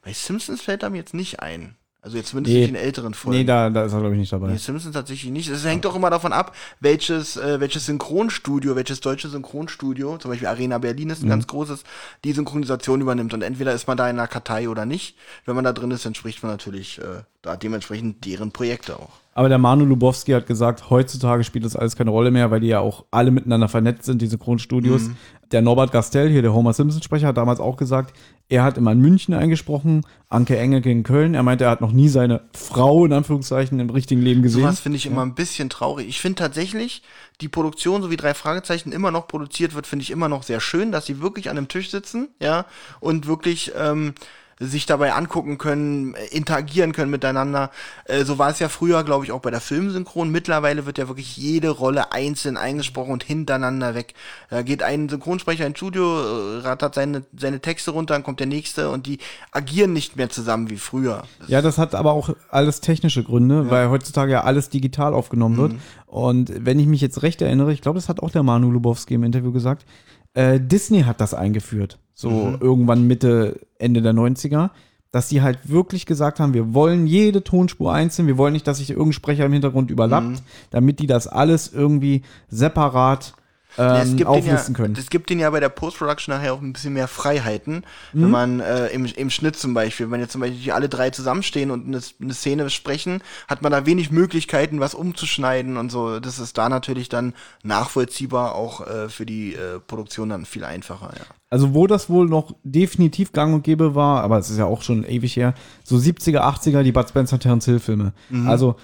bei 0.04 0.14
Simpsons 0.14 0.62
fällt 0.62 0.84
er 0.84 0.90
mir 0.90 0.98
jetzt 0.98 1.14
nicht 1.14 1.40
ein. 1.40 1.76
Also 2.04 2.18
jetzt 2.18 2.30
zumindest 2.30 2.54
Nee. 2.56 2.62
nicht 2.62 2.70
in 2.70 2.76
älteren 2.76 3.14
Folgen. 3.14 3.38
Nee, 3.38 3.44
da, 3.44 3.70
da 3.70 3.84
ist 3.86 3.94
er, 3.94 4.00
glaube 4.00 4.16
ich, 4.16 4.20
nicht 4.20 4.34
dabei. 4.34 4.48
Nee, 4.48 4.58
Simpsons 4.58 4.96
tatsächlich 4.96 5.32
nicht. 5.32 5.50
Es 5.50 5.64
hängt 5.64 5.86
doch 5.86 5.96
immer 5.96 6.10
davon 6.10 6.34
ab, 6.34 6.56
welches, 6.80 7.38
äh, 7.38 7.60
welches 7.60 7.86
Synchronstudio, 7.86 8.76
welches 8.76 9.02
deutsche 9.02 9.30
Synchronstudio, 9.30 10.18
zum 10.18 10.32
Beispiel 10.32 10.48
Arena 10.48 10.80
Berlin 10.80 11.12
ist 11.12 11.22
ein 11.22 11.26
Mhm. 11.26 11.30
ganz 11.30 11.46
großes, 11.46 11.84
die 12.24 12.32
Synchronisation 12.34 13.02
übernimmt. 13.02 13.36
Und 13.36 13.44
entweder 13.44 13.72
ist 13.74 13.88
man 13.88 13.98
da 13.98 14.10
in 14.10 14.18
einer 14.18 14.28
Kartei 14.28 14.68
oder 14.68 14.88
nicht. 14.88 15.16
Wenn 15.46 15.54
man 15.54 15.64
da 15.64 15.74
drin 15.74 15.92
ist, 15.92 16.04
dann 16.04 16.16
spricht 16.16 16.42
man 16.42 16.52
natürlich 16.52 16.98
äh, 16.98 17.22
da 17.44 17.56
dementsprechend 17.56 18.26
deren 18.26 18.52
Projekte 18.52 18.98
auch. 18.98 19.10
Aber 19.34 19.48
der 19.48 19.60
Manu 19.60 19.86
Lubowski 19.86 20.32
hat 20.34 20.48
gesagt, 20.48 20.90
heutzutage 20.90 21.44
spielt 21.44 21.64
das 21.66 21.76
alles 21.76 21.96
keine 21.96 22.10
Rolle 22.10 22.32
mehr, 22.32 22.52
weil 22.52 22.60
die 22.62 22.68
ja 22.68 22.80
auch 22.80 23.06
alle 23.12 23.32
miteinander 23.32 23.70
vernetzt 23.70 24.06
sind, 24.06 24.22
die 24.24 24.28
Synchronstudios. 24.28 25.04
Mhm. 25.04 25.18
Der 25.52 25.62
Norbert 25.62 25.92
Gastel, 25.92 26.30
hier 26.30 26.42
der 26.42 26.54
Homer 26.54 26.74
Simpson-Sprecher, 26.74 27.28
hat 27.28 27.38
damals 27.38 27.60
auch 27.60 27.78
gesagt, 27.78 28.14
er 28.52 28.64
hat 28.64 28.78
immer 28.78 28.92
in 28.92 29.00
München 29.00 29.34
eingesprochen, 29.34 30.06
Anke 30.28 30.58
Engelke 30.58 30.92
in 30.92 31.04
Köln. 31.04 31.36
Er 31.36 31.44
meinte, 31.44 31.64
er 31.64 31.70
hat 31.70 31.80
noch 31.80 31.94
nie 31.94 32.10
seine 32.10 32.42
Frau 32.54 33.06
in 33.06 33.14
Anführungszeichen 33.14 33.80
im 33.80 33.90
richtigen 33.90 34.22
Leben 34.22 34.42
gesehen. 34.42 34.64
Sowas 34.64 34.82
finde 34.82 34.98
ich 34.98 35.06
immer 35.06 35.22
ein 35.22 35.36
bisschen 35.36 35.70
traurig. 35.70 36.10
Ich 36.10 36.20
finde 36.20 36.40
tatsächlich, 36.40 37.02
die 37.40 37.48
Produktion, 37.48 38.02
so 38.02 38.12
wie 38.12 38.18
drei 38.18 38.34
Fragezeichen 38.34 38.92
immer 38.92 39.10
noch 39.10 39.30
produziert 39.30 39.74
wird, 39.74 39.88
finde 39.88 40.04
ich 40.04 40.12
immer 40.12 40.28
noch 40.28 40.44
sehr 40.44 40.60
schön, 40.60 40.92
dass 40.92 41.06
sie 41.06 41.22
wirklich 41.22 41.50
an 41.50 41.58
einem 41.58 41.70
Tisch 41.70 41.92
sitzen, 41.92 42.28
ja, 42.42 42.66
und 43.00 43.26
wirklich 43.26 43.72
ähm, 43.78 44.14
sich 44.62 44.86
dabei 44.86 45.14
angucken 45.14 45.58
können, 45.58 46.14
äh, 46.14 46.28
interagieren 46.28 46.94
können 46.94 47.10
miteinander. 47.10 47.72
Äh, 48.06 48.24
so 48.24 48.38
war 48.38 48.52
es 48.52 48.60
ja 48.60 48.70
früher, 48.70 49.04
glaube 49.04 49.26
ich, 49.26 49.32
auch 49.32 49.42
bei 49.42 49.50
der 49.50 49.60
Filmsynchron. 49.60 50.30
Mittlerweile 50.30 50.86
wird 50.86 51.00
ja 51.00 51.08
wirklich 51.08 51.36
jede 51.36 51.70
Rolle 51.70 52.12
einzeln 52.12 52.58
eingesprochen 52.58 53.12
und 53.12 53.24
hintereinander 53.24 53.96
weg. 53.96 54.14
Da 54.50 54.62
geht 54.62 54.84
ein 54.84 55.10
Synchronsprecher 55.10 55.66
ins 55.66 55.78
Studio, 55.78 56.04
äh, 56.20 56.60
rattert 56.60 56.96
seine, 56.96 57.24
seine 57.36 57.60
Texte 57.60 57.92
runter, 57.92 58.14
dann 58.14 58.24
kommt 58.24 58.40
der 58.40 58.48
nächste 58.48 58.90
und 58.90 59.08
die 59.08 59.18
agieren 59.52 59.94
nicht 59.94 60.16
mehr 60.16 60.30
zusammen 60.30 60.70
wie 60.70 60.78
früher. 60.78 61.24
Ja, 61.48 61.62
das 61.62 61.78
hat 61.80 61.96
aber 61.96 62.12
auch 62.12 62.30
alles 62.50 62.82
technische 62.82 63.24
Gründe, 63.24 63.70
weil 63.70 63.90
heutzutage 63.90 64.32
ja 64.32 64.44
alles 64.44 64.70
digital 64.70 65.14
aufgenommen 65.14 65.58
wird. 65.58 65.76
Und 66.06 66.54
wenn 66.66 66.78
ich 66.80 66.88
mich 66.88 67.02
jetzt 67.02 67.24
recht 67.24 67.42
erinnere, 67.42 67.74
ich 67.74 67.82
glaube, 67.82 67.98
das 67.98 68.10
hat 68.10 68.22
auch 68.22 68.30
der 68.30 68.44
Manu 68.44 68.70
Lubowski 68.70 69.16
im 69.16 69.24
Interview 69.24 69.52
gesagt, 69.52 69.86
äh, 70.34 70.60
Disney 70.60 71.04
hat 71.04 71.20
das 71.20 71.34
eingeführt. 71.34 71.98
So 72.14 72.30
Mhm. 72.30 72.58
irgendwann 72.60 73.08
Mitte, 73.08 73.60
Ende 73.80 74.02
der 74.02 74.14
90er. 74.14 74.72
Dass 75.12 75.28
die 75.28 75.42
halt 75.42 75.60
wirklich 75.70 76.06
gesagt 76.06 76.40
haben, 76.40 76.54
wir 76.54 76.74
wollen 76.74 77.06
jede 77.06 77.44
Tonspur 77.44 77.92
einzeln, 77.94 78.28
wir 78.28 78.38
wollen 78.38 78.54
nicht, 78.54 78.66
dass 78.66 78.78
sich 78.78 78.92
irgendein 78.92 79.12
Sprecher 79.12 79.46
im 79.46 79.52
Hintergrund 79.52 79.92
überlappt, 79.92 80.28
Mhm. 80.30 80.36
damit 80.70 81.00
die 81.00 81.08
das 81.08 81.28
alles 81.28 81.74
irgendwie 81.74 82.22
separat 82.48 83.34
ähm, 83.78 83.96
es 84.02 84.16
gibt 84.16 84.28
auflisten 84.28 84.74
den 84.74 84.82
ja, 84.82 84.88
können. 84.88 84.96
Es 84.98 85.10
gibt 85.10 85.30
den 85.30 85.40
ja 85.40 85.50
bei 85.50 85.60
der 85.60 85.70
Post-Production 85.70 86.36
nachher 86.36 86.54
auch 86.54 86.62
ein 86.62 86.74
bisschen 86.74 86.94
mehr 86.94 87.08
Freiheiten, 87.08 87.84
Mhm. 88.14 88.22
wenn 88.22 88.30
man 88.30 88.60
äh, 88.60 88.88
im, 88.88 89.06
im 89.06 89.30
Schnitt 89.30 89.56
zum 89.56 89.74
Beispiel, 89.74 90.10
wenn 90.12 90.20
jetzt 90.20 90.32
zum 90.34 90.42
Beispiel 90.42 90.72
alle 90.72 90.90
drei 90.90 91.10
zusammenstehen 91.10 91.72
und 91.72 91.88
eine, 91.88 92.00
eine 92.22 92.34
Szene 92.34 92.64
besprechen, 92.64 93.22
hat 93.48 93.62
man 93.62 93.72
da 93.72 93.86
wenig 93.86 94.12
Möglichkeiten, 94.12 94.80
was 94.80 94.94
umzuschneiden 94.94 95.78
und 95.78 95.92
so. 95.92 96.20
Das 96.20 96.40
ist 96.40 96.58
da 96.58 96.70
natürlich 96.70 97.10
dann 97.10 97.34
nachvollziehbar, 97.64 98.56
auch 98.56 98.86
äh, 98.86 99.10
für 99.10 99.26
die 99.26 99.54
äh, 99.54 99.80
Produktion 99.86 100.30
dann 100.30 100.46
viel 100.46 100.64
einfacher, 100.64 101.12
ja. 101.18 101.26
Also 101.50 101.74
wo 101.74 101.86
das 101.86 102.10
wohl 102.10 102.28
noch 102.28 102.56
definitiv 102.64 103.34
gang 103.34 103.54
und 103.54 103.64
gäbe 103.64 103.94
war, 103.94 104.24
aber 104.24 104.38
es 104.38 104.50
ist 104.50 104.58
ja 104.58 104.64
auch 104.64 104.82
schon 104.82 105.04
ewig 105.04 105.36
her, 105.36 105.54
so 105.84 105.98
70er, 105.98 106.40
80er, 106.40 106.82
die 106.82 106.94
Bud 106.94 107.10
Spencer 107.10 107.40
Terence 107.40 107.66
Hill 107.66 107.80
Filme. 107.82 108.14
Mhm. 108.30 108.48
Also 108.48 108.78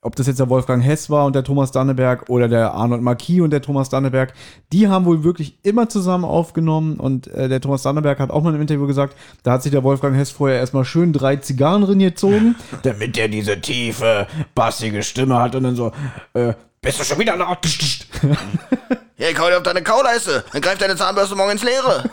ob 0.00 0.14
das 0.14 0.28
jetzt 0.28 0.38
der 0.38 0.48
Wolfgang 0.48 0.82
Hess 0.82 1.10
war 1.10 1.26
und 1.26 1.34
der 1.34 1.42
Thomas 1.42 1.72
Danneberg 1.72 2.28
oder 2.28 2.46
der 2.46 2.72
Arnold 2.72 3.02
Marquis 3.02 3.40
und 3.40 3.50
der 3.50 3.62
Thomas 3.62 3.88
Danneberg, 3.88 4.32
die 4.72 4.86
haben 4.86 5.04
wohl 5.04 5.24
wirklich 5.24 5.58
immer 5.64 5.88
zusammen 5.88 6.24
aufgenommen 6.24 7.00
und 7.00 7.26
äh, 7.28 7.48
der 7.48 7.60
Thomas 7.60 7.82
Danneberg 7.82 8.20
hat 8.20 8.30
auch 8.30 8.42
mal 8.42 8.54
im 8.54 8.60
Interview 8.60 8.86
gesagt, 8.86 9.16
da 9.42 9.52
hat 9.52 9.62
sich 9.62 9.72
der 9.72 9.82
Wolfgang 9.82 10.16
Hess 10.16 10.30
vorher 10.30 10.58
erstmal 10.58 10.84
schön 10.84 11.12
drei 11.12 11.36
Zigarren 11.36 11.82
reingezogen, 11.82 12.54
damit 12.82 13.16
der 13.16 13.28
diese 13.28 13.60
tiefe, 13.60 14.28
bassige 14.54 15.02
Stimme 15.02 15.40
hat 15.40 15.56
und 15.56 15.64
dann 15.64 15.74
so, 15.74 15.90
äh, 16.34 16.54
bist 16.80 17.00
du 17.00 17.04
schon 17.04 17.18
wieder 17.18 17.36
da? 17.36 17.58
Ja, 19.16 19.28
ich 19.30 19.38
hau 19.38 19.48
dir 19.48 19.56
auf 19.56 19.64
deine 19.64 19.82
Kauleiste, 19.82 20.44
dann 20.52 20.62
greift 20.62 20.80
deine 20.80 20.94
Zahnbürste 20.94 21.34
morgen 21.34 21.50
ins 21.50 21.64
Leere. 21.64 22.08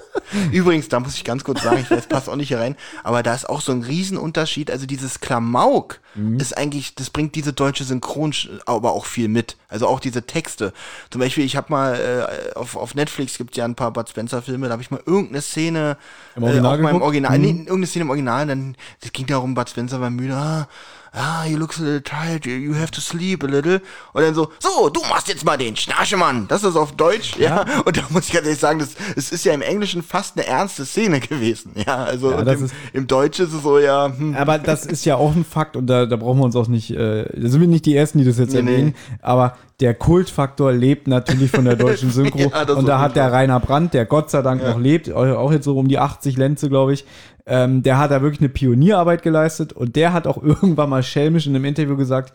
Übrigens, 0.52 0.88
da 0.88 0.98
muss 1.00 1.14
ich 1.14 1.24
ganz 1.24 1.44
kurz 1.44 1.62
sagen, 1.62 1.78
ich 1.80 1.90
weiß, 1.90 2.08
passt 2.08 2.28
auch 2.28 2.36
nicht 2.36 2.48
hier 2.48 2.58
rein, 2.58 2.76
aber 3.04 3.22
da 3.22 3.34
ist 3.34 3.48
auch 3.48 3.60
so 3.60 3.72
ein 3.72 3.82
Riesenunterschied. 3.82 4.70
Also 4.70 4.86
dieses 4.86 5.20
Klamauk 5.20 6.00
ist 6.38 6.56
eigentlich, 6.56 6.94
das 6.94 7.10
bringt 7.10 7.34
diese 7.34 7.52
deutsche 7.52 7.84
Synchron 7.84 8.32
aber 8.64 8.92
auch 8.92 9.04
viel 9.04 9.28
mit. 9.28 9.56
Also 9.68 9.86
auch 9.86 10.00
diese 10.00 10.22
Texte. 10.22 10.72
Zum 11.10 11.20
Beispiel, 11.20 11.44
ich 11.44 11.56
habe 11.56 11.66
mal 11.70 11.94
äh, 11.94 12.54
auf, 12.54 12.74
auf 12.74 12.94
Netflix 12.94 13.36
gibt 13.36 13.54
ja 13.56 13.66
ein 13.66 13.74
paar 13.74 13.92
Bud 13.92 14.08
Spencer 14.08 14.40
Filme, 14.40 14.66
da 14.66 14.72
habe 14.72 14.82
ich 14.82 14.90
mal 14.90 15.02
irgendeine 15.04 15.42
Szene 15.42 15.98
Im 16.34 16.42
Original 16.44 16.74
äh, 16.74 16.78
auch 16.78 16.82
mal 16.82 16.90
im? 16.94 17.02
Original, 17.02 17.38
Mhm. 17.38 17.44
nee, 17.44 17.50
irgendeine 17.50 17.86
Szene 17.86 18.04
im 18.04 18.10
Original, 18.10 18.46
dann 18.46 18.76
das 19.02 19.12
ging 19.12 19.26
darum, 19.26 19.54
Bud 19.54 19.68
Spencer 19.68 20.00
war 20.00 20.08
müde, 20.08 20.34
ah, 20.34 20.68
ah, 21.16 21.44
you 21.46 21.56
look 21.56 21.76
a 21.78 21.82
little 21.82 22.00
tired, 22.02 22.46
you- 22.46 22.74
have 22.76 22.90
to 22.92 23.00
sleep 23.00 23.42
a 23.42 23.46
little. 23.46 23.80
Und 24.12 24.22
dann 24.22 24.34
so, 24.34 24.50
so, 24.58 24.88
du 24.90 25.00
machst 25.08 25.28
jetzt 25.28 25.44
mal 25.44 25.56
den 25.56 25.74
Schnarchemann. 25.76 26.46
Das 26.48 26.62
ist 26.62 26.76
auf 26.76 26.92
Deutsch, 26.92 27.36
ja. 27.38 27.64
Und 27.84 27.96
da 27.96 28.02
muss 28.10 28.26
ich 28.28 28.32
ganz 28.34 28.44
ehrlich 28.46 28.60
sagen, 28.60 28.78
das, 28.78 28.90
es 29.16 29.32
ist 29.32 29.44
ja 29.44 29.52
im 29.54 29.62
Englischen 29.62 30.02
fast 30.02 30.36
eine 30.36 30.46
ernste 30.46 30.84
Szene 30.84 31.20
gewesen, 31.20 31.72
ja. 31.74 32.04
Also 32.04 32.30
Ja, 32.32 32.42
das 32.42 32.60
im, 32.60 32.70
im 32.92 33.06
Deutschen 33.06 33.46
ist 33.46 33.54
es 33.54 33.62
so, 33.62 33.78
ja, 33.78 34.06
hm. 34.16 34.36
Aber 34.36 34.58
das 34.58 34.84
ist 34.86 35.04
ja 35.04 35.16
auch 35.16 35.34
ein 35.34 35.44
Fakt 35.44 35.76
und 35.76 35.86
da, 35.86 36.06
da 36.06 36.16
brauchen 36.16 36.38
wir 36.40 36.44
uns 36.44 36.56
auch 36.56 36.68
nicht, 36.68 36.90
äh, 36.90 37.24
da 37.34 37.48
sind 37.48 37.60
wir 37.60 37.68
nicht 37.68 37.86
die 37.86 37.96
Ersten, 37.96 38.18
die 38.18 38.24
das 38.24 38.38
jetzt 38.38 38.52
Nee, 38.52 38.62
nee. 38.62 38.72
erwähnen, 38.72 38.94
aber 39.22 39.56
der 39.80 39.94
Kultfaktor 39.94 40.72
lebt 40.72 41.06
natürlich 41.06 41.50
von 41.50 41.64
der 41.64 41.76
deutschen 41.76 42.10
Synchro 42.12 42.50
Ja, 42.50 42.74
und 42.74 42.86
da 42.86 42.98
hat 42.98 43.16
der. 43.16 43.32
Rainer 43.32 43.60
Brandt, 43.60 43.92
der 43.94 44.06
Gott 44.06 44.30
sei 44.30 44.42
Dank 44.42 44.62
noch 44.62 44.78
lebt, 44.78 45.12
auch 45.12 45.52
jetzt 45.52 45.64
so 45.64 45.76
um 45.78 45.88
die 45.88 45.98
80 45.98 46.36
Lenze, 46.36 46.68
glaube 46.68 46.94
ich, 46.94 47.04
ähm, 47.44 47.82
der 47.82 47.98
hat 47.98 48.10
da 48.10 48.22
wirklich 48.22 48.40
eine 48.40 48.48
Pionierarbeit 48.48 49.22
geleistet 49.22 49.72
und 49.72 49.96
der 49.96 50.12
hat 50.12 50.26
auch 50.26 50.42
irgendwann 50.42 50.90
mal 50.90 51.02
schelmisch 51.02 51.46
in 51.46 51.54
einem 51.54 51.64
Interview 51.64 51.96
gesagt, 51.96 52.32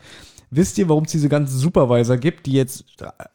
wisst 0.52 0.78
ihr, 0.78 0.90
warum 0.90 1.06
es 1.06 1.12
diese 1.12 1.30
ganzen 1.30 1.58
Supervisor 1.58 2.18
gibt, 2.18 2.46
die 2.46 2.54
jetzt 2.54 2.86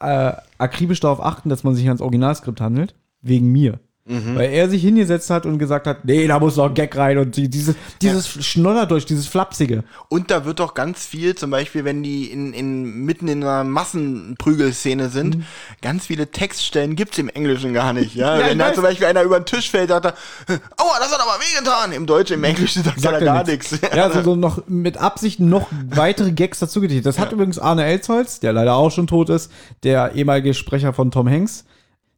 äh, 0.01 0.33
akribisch 0.59 1.01
darauf 1.01 1.21
achten, 1.21 1.49
dass 1.49 1.64
man 1.64 1.75
sich 1.75 1.87
ans 1.87 2.01
Originalskript 2.01 2.61
handelt? 2.61 2.95
Wegen 3.23 3.51
mir. 3.51 3.81
Mhm. 4.09 4.37
Weil 4.37 4.53
er 4.53 4.71
sich 4.71 4.83
hingesetzt 4.83 5.31
hat 5.31 5.47
und 5.47 5.59
gesagt 5.59 5.88
hat, 5.88 6.05
nee, 6.05 6.29
da 6.29 6.38
muss 6.38 6.57
noch 6.57 6.66
ein 6.66 6.75
Gag 6.75 6.97
rein 6.97 7.19
und 7.19 7.37
die, 7.37 7.49
dieses, 7.49 7.75
dieses 8.01 8.29
Schnodderdeutsch, 8.29 9.07
dieses 9.07 9.27
Flapsige. 9.27 9.83
Und 10.09 10.31
da 10.31 10.45
wird 10.45 10.61
doch 10.61 10.75
ganz 10.75 11.05
viel, 11.05 11.35
zum 11.35 11.51
Beispiel, 11.51 11.85
wenn 11.85 12.05
die 12.05 12.31
in, 12.31 12.53
in, 12.53 13.05
mitten 13.05 13.27
in 13.27 13.42
einer 13.42 13.64
Massenprügelszene 13.64 15.09
sind, 15.09 15.45
ganz 15.83 16.07
viele 16.07 16.31
Textstellen 16.31 16.95
gibt's 16.95 17.19
im 17.19 17.29
Englischen 17.29 17.75
gar 17.75 17.92
nicht, 17.92 18.14
ja. 18.14 18.37
Mhm. 18.37 18.40
Ja, 18.47 18.51
wenn 18.51 18.59
da 18.59 18.66
weiß. 18.66 18.75
zum 18.75 18.85
Beispiel 18.85 19.07
einer 19.07 19.23
über 19.23 19.40
den 19.40 19.47
Tisch 19.47 19.71
fällt, 19.71 19.88
sagt 19.88 20.05
er, 20.05 20.12
aua, 20.77 20.99
das 21.01 21.12
hat 21.12 21.21
aber 21.21 21.38
wehgetan. 21.40 21.92
Im 21.92 22.07
Deutschen, 22.07 22.35
im 22.35 22.45
Englischen 22.45 22.85
sagt, 22.85 23.01
Sagt 23.01 23.21
er 23.21 23.25
gar 23.25 23.45
nichts. 23.45 23.77
Ja, 23.81 24.05
also 24.05 24.23
so 24.23 24.37
noch 24.37 24.69
mit 24.69 24.99
Absicht 24.99 25.40
noch 25.40 25.69
weitere 25.88 26.33
Gags 26.33 26.61
dazu 26.61 26.81
gedichtet. 26.81 27.07
Das 27.07 27.19
hat 27.19 27.33
übrigens 27.33 27.59
Arne 27.59 27.85
Elsholz, 27.85 28.38
der 28.40 28.53
leider 28.53 28.77
auch 28.77 28.90
schon 28.90 29.07
tot 29.07 29.31
ist, 29.31 29.51
der 29.83 30.14
ehemalige 30.14 30.55
Sprecher 30.55 30.92
von 30.92 31.11
Tom 31.11 31.29
Hanks. 31.29 31.64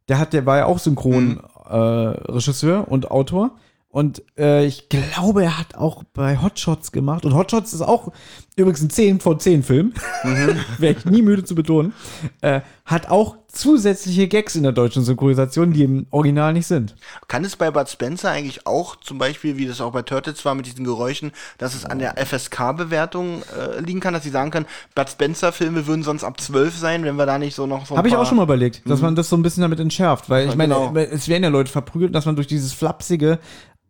Der 0.09 0.19
hat, 0.19 0.33
der 0.33 0.45
war 0.47 0.57
ja 0.59 0.67
auch 0.67 0.79
Synchron 0.79 1.41
äh, 1.69 1.77
Regisseur 1.77 2.89
und 2.89 3.11
Autor. 3.11 3.53
Und 3.91 4.23
äh, 4.39 4.67
ich 4.67 4.91
glaube, 4.91 5.45
er 5.45 5.59
hat 5.59 5.75
auch 5.75 6.05
bei 6.13 6.41
Hotshots 6.41 6.93
gemacht. 6.93 7.25
Und 7.25 7.35
Hotshots 7.35 7.73
ist 7.73 7.81
auch 7.81 8.13
übrigens 8.55 8.83
ein 8.83 8.91
10 8.91 9.21
von 9.21 9.41
10 9.41 9.63
Film. 9.63 9.95
Wäre 10.79 10.95
ich 10.99 11.05
nie 11.07 11.23
müde 11.23 11.43
zu 11.45 11.55
betonen. 11.55 11.95
Äh, 12.43 12.61
hat 12.85 13.09
auch 13.09 13.37
zusätzliche 13.59 14.29
Gags 14.29 14.55
in 14.57 14.63
der 14.63 14.73
deutschen 14.73 15.03
Synchronisation, 15.05 15.73
die 15.73 15.83
im 15.85 16.07
Original 16.11 16.53
nicht 16.53 16.67
sind. 16.67 16.95
Kann 17.27 17.45
es 17.45 17.57
bei 17.57 17.71
Bud 17.71 17.89
Spencer 17.89 18.31
eigentlich 18.31 18.67
auch 18.67 18.97
zum 18.97 19.19
Beispiel, 19.19 19.57
wie 19.57 19.67
das 19.67 19.81
auch 19.81 19.93
bei 19.93 20.03
Turtles 20.03 20.45
war 20.45 20.55
mit 20.55 20.67
diesen 20.67 20.85
Geräuschen, 20.85 21.33
dass 21.59 21.75
es 21.75 21.85
an 21.85 21.99
der 21.99 22.15
FSK-Bewertung 22.25 23.43
äh, 23.57 23.81
liegen 23.81 24.01
kann, 24.01 24.15
dass 24.15 24.23
sie 24.23 24.31
sagen 24.31 24.51
können, 24.51 24.67
Bud 24.95 25.09
Spencer-Filme 25.09 25.87
würden 25.87 26.03
sonst 26.03 26.25
ab 26.25 26.41
12 26.41 26.77
sein, 26.77 27.05
wenn 27.05 27.17
wir 27.17 27.27
da 27.27 27.39
nicht 27.39 27.55
so 27.55 27.67
noch 27.67 27.87
so 27.87 27.95
ein 27.95 27.99
Habe 27.99 28.09
ich 28.09 28.17
auch 28.17 28.27
schon 28.27 28.37
mal 28.37 28.45
überlegt, 28.45 28.83
dass 28.89 29.01
Mhm. 29.01 29.07
man 29.07 29.17
das 29.17 29.29
so 29.29 29.37
ein 29.37 29.43
bisschen 29.43 29.63
damit 29.63 29.81
entschärft, 29.81 30.29
weil 30.31 30.49
ich 30.49 30.57
meine, 30.57 30.75
genau. 30.75 30.95
es 30.97 31.29
werden 31.29 31.43
ja 31.43 31.49
Leute 31.51 31.71
verprügelt, 31.71 32.15
dass 32.15 32.27
man 32.27 32.37
durch 32.37 32.47
dieses 32.47 32.73
flapsige 32.73 33.39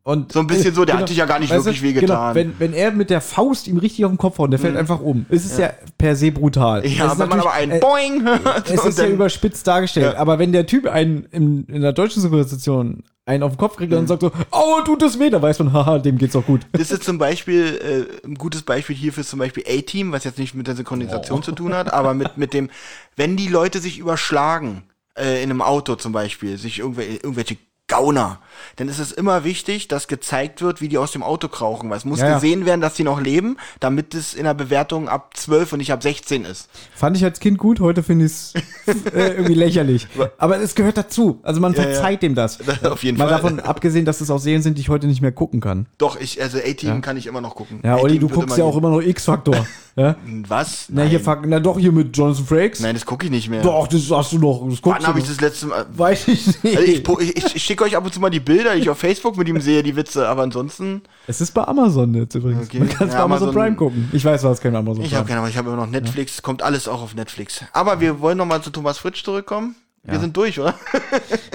und 0.02 0.32
So 0.32 0.40
ein 0.40 0.46
bisschen 0.46 0.74
so, 0.74 0.84
der 0.84 0.98
hat 0.98 1.08
dich 1.08 1.18
ja 1.18 1.26
gar 1.26 1.38
nicht 1.38 1.52
wirklich 1.52 1.82
wehgetan. 1.82 2.34
Genau, 2.34 2.34
wenn, 2.34 2.58
wenn 2.58 2.72
er 2.72 2.92
mit 2.92 3.10
der 3.10 3.20
Faust 3.20 3.68
ihm 3.68 3.76
richtig 3.76 4.04
auf 4.06 4.10
den 4.10 4.16
Kopf 4.18 4.38
haut, 4.38 4.46
und 4.46 4.50
der 4.52 4.60
fällt 4.60 4.76
einfach 4.76 5.00
um. 5.00 5.26
Es 5.28 5.44
ist 5.44 5.58
ja. 5.58 5.70
per 5.98 6.16
se 6.16 6.32
brutal. 6.32 6.80
Mhm. 6.82 6.88
Ja, 6.96 7.12
Es 7.12 7.18
wenn 7.18 7.28
man 7.28 7.40
aber 7.40 7.52
einen 7.52 7.78
Boing 7.80 8.26
äh, 8.26 8.38
Es 8.72 8.80
und 8.80 8.88
ist 8.88 8.98
ja 8.98 9.06
überspitzt 9.06 9.66
dargestellt, 9.66 10.14
Ja. 10.14 10.18
aber 10.18 10.38
wenn 10.38 10.52
der 10.52 10.66
Typ 10.66 10.86
einen 10.86 11.24
in, 11.30 11.64
in 11.66 11.82
der 11.82 11.92
deutschen 11.92 12.22
Synchronisation 12.22 13.02
einen 13.26 13.42
auf 13.42 13.52
den 13.52 13.58
Kopf 13.58 13.76
kriegt 13.76 13.92
und 13.92 14.00
Mhm. 14.02 14.06
sagt 14.06 14.22
so, 14.22 14.32
oh, 14.52 14.80
tut 14.86 15.02
das 15.02 15.18
weh, 15.18 15.28
dann 15.28 15.42
weiß 15.42 15.58
man, 15.58 15.74
haha, 15.74 15.98
dem 15.98 16.16
geht's 16.16 16.34
auch 16.34 16.46
gut. 16.46 16.62
Das 16.72 16.90
ist 16.90 17.04
zum 17.04 17.18
Beispiel 17.18 18.08
äh, 18.22 18.26
ein 18.26 18.36
gutes 18.36 18.62
Beispiel 18.62 18.96
hierfür 18.96 19.20
ist 19.20 19.28
zum 19.28 19.38
Beispiel 19.40 19.64
A-Team, 19.68 20.12
was 20.12 20.24
jetzt 20.24 20.38
nicht 20.38 20.54
mit 20.54 20.66
der 20.66 20.76
Synchronisation 20.76 21.42
zu 21.42 21.52
tun 21.52 21.74
hat, 21.74 21.92
aber 21.92 22.14
mit, 22.14 22.38
mit 22.38 22.54
dem, 22.54 22.70
wenn 23.16 23.36
die 23.36 23.48
Leute 23.48 23.80
sich 23.80 23.98
überschlagen, 23.98 24.84
äh, 25.18 25.42
in 25.42 25.50
einem 25.50 25.60
Auto 25.60 25.96
zum 25.96 26.12
Beispiel, 26.12 26.56
sich 26.56 26.78
irgendwelche, 26.78 27.16
irgendwelche 27.16 27.56
Gauner. 27.88 28.38
Denn 28.78 28.88
es 28.88 28.98
ist 28.98 29.12
immer 29.12 29.44
wichtig, 29.44 29.88
dass 29.88 30.08
gezeigt 30.08 30.62
wird, 30.62 30.80
wie 30.80 30.88
die 30.88 30.98
aus 30.98 31.12
dem 31.12 31.22
Auto 31.22 31.48
krauchen. 31.48 31.90
Weil 31.90 31.96
es 31.98 32.04
muss 32.04 32.20
Ja, 32.20 32.28
ja. 32.28 32.34
gesehen 32.34 32.66
werden, 32.66 32.80
dass 32.80 32.94
die 32.94 33.04
noch 33.04 33.20
leben, 33.20 33.56
damit 33.80 34.14
es 34.14 34.34
in 34.34 34.44
der 34.44 34.54
Bewertung 34.54 35.08
ab 35.08 35.36
12 35.36 35.72
und 35.72 35.78
nicht 35.78 35.92
ab 35.92 36.02
16 36.02 36.44
ist. 36.44 36.68
Fand 36.94 37.16
ich 37.16 37.24
als 37.24 37.40
Kind 37.40 37.58
gut, 37.58 37.80
heute 37.80 38.02
finde 38.02 38.26
ich 38.26 38.32
es 38.32 38.54
äh, 39.14 39.28
irgendwie 39.34 39.54
lächerlich. 39.54 40.06
Aber 40.38 40.58
es 40.60 40.74
gehört 40.74 40.96
dazu. 40.96 41.40
Also 41.42 41.60
man 41.60 41.72
Ja, 41.72 41.82
verzeiht 41.82 42.22
dem 42.22 42.34
das. 42.34 42.58
Auf 42.84 43.02
jeden 43.04 43.16
Mal 43.18 43.28
Fall. 43.28 43.36
davon 43.40 43.60
abgesehen, 43.60 44.04
dass 44.04 44.20
es 44.20 44.30
auch 44.30 44.38
Serien 44.38 44.62
sind, 44.62 44.76
die 44.76 44.82
ich 44.82 44.88
heute 44.88 45.06
nicht 45.06 45.20
mehr 45.22 45.32
gucken 45.32 45.60
kann. 45.60 45.86
Doch, 45.98 46.18
ich, 46.20 46.42
also 46.42 46.58
A-Team 46.58 47.00
kann 47.00 47.16
ich 47.16 47.26
immer 47.26 47.40
noch 47.40 47.54
gucken. 47.54 47.80
Ja, 47.84 47.96
Olli, 47.96 48.18
du 48.18 48.28
guckst 48.28 48.58
ja 48.58 48.64
auch 48.64 48.76
immer 48.76 48.90
noch 48.90 49.00
X-Faktor. 49.00 49.66
ja? 49.98 50.16
Was? 50.46 50.86
Na, 50.90 51.02
hier, 51.02 51.20
fuck- 51.20 51.44
na 51.46 51.60
doch, 51.60 51.78
hier 51.78 51.92
mit 51.92 52.16
Jonathan 52.16 52.44
Frakes. 52.46 52.80
Nein, 52.80 52.94
das 52.94 53.04
gucke 53.04 53.26
ich 53.26 53.30
nicht 53.32 53.48
mehr. 53.50 53.62
Doch, 53.62 53.86
das 53.88 54.10
hast 54.10 54.32
du 54.32 54.38
noch. 54.38 54.66
Das 54.68 54.80
guckst 54.80 55.00
Wann 55.00 55.06
habe 55.06 55.18
ich 55.18 55.26
das 55.26 55.40
letzte 55.40 55.66
Mal? 55.66 55.86
Weiß 55.92 56.28
ich 56.28 56.62
nicht. 56.62 56.76
Also 56.76 56.92
ich, 56.92 57.04
po- 57.04 57.18
ich, 57.20 57.36
ich 57.56 57.62
schicke 57.62 57.84
euch 57.84 57.96
ab 57.96 58.04
und 58.04 58.14
zu 58.14 58.20
mal 58.20 58.30
die 58.30 58.40
Bilder, 58.40 58.74
die 58.74 58.80
ich 58.82 58.90
auf 58.90 58.98
Facebook 58.98 59.36
mit 59.36 59.48
ihm 59.48 59.60
sehe, 59.60 59.82
die 59.82 59.96
Witze, 59.96 60.28
aber 60.28 60.42
ansonsten. 60.42 61.02
Es 61.26 61.40
ist 61.40 61.52
bei 61.52 61.64
Amazon 61.64 62.14
jetzt 62.14 62.34
übrigens. 62.34 62.66
Okay. 62.68 62.78
Man 62.78 62.88
kann 62.88 63.08
es 63.08 63.14
Ja, 63.14 63.18
bei 63.20 63.24
Amazon, 63.24 63.48
Amazon- 63.48 63.62
Prime 63.62 63.76
gucken. 63.76 64.08
Ich 64.12 64.24
weiß, 64.24 64.42
du 64.42 64.48
hast 64.48 64.60
kein 64.60 64.74
Amazon 64.76 65.02
Ich 65.02 65.08
Prime. 65.10 65.18
habe 65.18 65.28
keine 65.28 65.40
Ahnung, 65.40 65.50
ich 65.50 65.56
habe 65.58 65.68
immer 65.68 65.76
noch 65.84 65.90
Netflix, 65.90 66.40
kommt 66.42 66.62
alles 66.62 66.86
auch 66.88 67.02
auf 67.02 67.14
Netflix. 67.14 67.64
Aber 67.72 68.00
wir 68.00 68.20
wollen 68.20 68.38
noch 68.38 68.46
mal 68.46 68.62
zu 68.62 68.70
Thomas 68.70 68.98
Fritsch 68.98 69.24
zurückkommen. 69.24 69.74
Wir 70.04 70.20
sind 70.20 70.34
durch, 70.36 70.58
oder? 70.58 70.74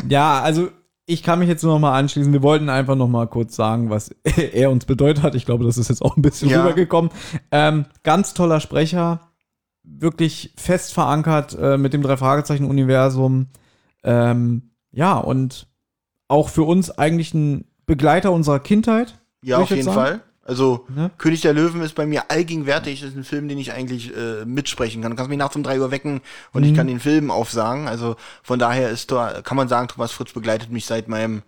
Ja, 0.08 0.42
also 0.42 0.70
ich 1.06 1.24
kann 1.24 1.40
mich 1.40 1.50
jetzt 1.50 1.64
nur 1.64 1.74
noch 1.74 1.80
mal 1.80 1.98
anschließen. 1.98 2.32
Wir 2.32 2.44
wollten 2.44 2.70
einfach 2.70 2.96
noch 2.96 3.08
mal 3.10 3.28
kurz 3.28 3.56
sagen, 3.56 3.90
was 3.90 4.10
er 4.54 4.72
uns 4.72 4.86
bedeutet 4.86 5.24
hat. 5.24 5.36
Ich 5.36 5.46
glaube, 5.46 5.66
das 5.66 5.78
ist 5.78 5.90
jetzt 5.90 6.02
auch 6.02 6.16
ein 6.18 6.22
bisschen 6.22 6.50
Ja. 6.50 6.62
rübergekommen. 6.62 7.12
Ähm, 7.52 7.86
ganz 8.04 8.34
toller 8.34 8.60
Sprecher, 8.60 9.20
wirklich 9.84 10.54
fest 10.58 10.94
verankert 10.94 11.58
äh, 11.60 11.78
mit 11.78 11.94
dem 11.94 12.02
Drei-Fragezeichen-Universum. 12.02 13.48
Ähm, 14.04 14.72
ja, 14.92 15.18
und 15.18 15.68
auch 16.28 16.50
für 16.50 16.64
uns 16.64 16.90
eigentlich 16.92 17.34
ein 17.34 17.66
Begleiter 17.86 18.32
unserer 18.32 18.60
Kindheit. 18.60 19.20
Ja, 19.44 19.58
auf 19.58 19.70
jeden 19.70 19.84
sagen. 19.84 19.96
Fall. 19.96 20.22
Also, 20.46 20.86
Ne? 20.94 21.10
König 21.18 21.42
der 21.42 21.54
Löwen 21.54 21.82
ist 21.82 21.96
bei 21.96 22.06
mir 22.06 22.30
allgegenwärtig. 22.30 23.00
Das 23.02 23.12
ist 23.12 23.16
ein 23.16 23.24
Film, 23.24 23.48
den 23.48 23.58
ich 23.58 23.72
eigentlich 23.72 24.16
äh, 24.16 24.44
mitsprechen 24.46 25.02
kann. 25.02 25.12
Du 25.12 25.16
kannst 25.18 25.30
mich 25.30 25.38
nachts 25.40 25.56
um 25.56 25.64
drei 25.64 25.80
Uhr 25.80 25.90
wecken 25.92 26.22
und 26.52 26.64
Mhm. 26.64 26.70
ich 26.70 26.76
kann 26.76 26.88
den 26.88 27.00
Film 27.00 27.32
aufsagen. 27.32 27.88
Also 27.88 28.16
von 28.42 28.60
daher 28.60 28.90
ist 28.90 29.12
da, 29.12 29.42
kann 29.42 29.56
man 29.58 29.68
sagen, 29.70 29.88
Thomas 29.88 30.12
Fritsch 30.12 30.34
begleitet 30.34 30.70
mich 30.70 30.86
seit 30.86 31.08
meinem, 31.08 31.44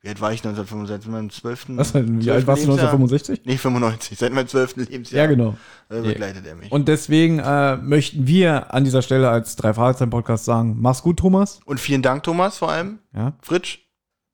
wie 0.00 0.08
alt 0.10 0.20
war 0.20 0.32
ich 0.32 0.44
1965? 0.44 1.10
Meinem 1.10 1.30
12. 1.30 1.66
Was? 1.70 1.92
Wie 1.94 2.20
12. 2.20 2.28
alt 2.30 2.46
warst 2.46 2.62
du 2.62 2.66
Lebensjahr? 2.68 2.92
1965? 2.92 3.40
Nee, 3.46 3.56
95. 3.56 4.16
Seit 4.18 4.32
meinem 4.32 4.46
12. 4.46 4.76
Lebensjahr. 4.76 5.22
Ja, 5.24 5.26
genau. 5.28 5.56
Äh, 5.88 6.02
begleitet 6.02 6.46
er 6.46 6.54
mich. 6.54 6.70
Und 6.70 6.86
deswegen 6.86 7.40
äh, 7.40 7.76
möchten 7.78 8.28
wir 8.28 8.72
an 8.72 8.84
dieser 8.84 9.02
Stelle 9.02 9.28
als 9.28 9.56
Drei-Fragezeichen-Podcast 9.56 10.44
sagen, 10.44 10.76
mach's 10.78 11.02
gut, 11.02 11.18
Thomas. 11.18 11.58
Und 11.64 11.80
vielen 11.80 12.02
Dank, 12.02 12.22
Thomas, 12.22 12.58
vor 12.58 12.70
allem. 12.70 13.00
Ja. 13.12 13.32
Fritsch. 13.42 13.78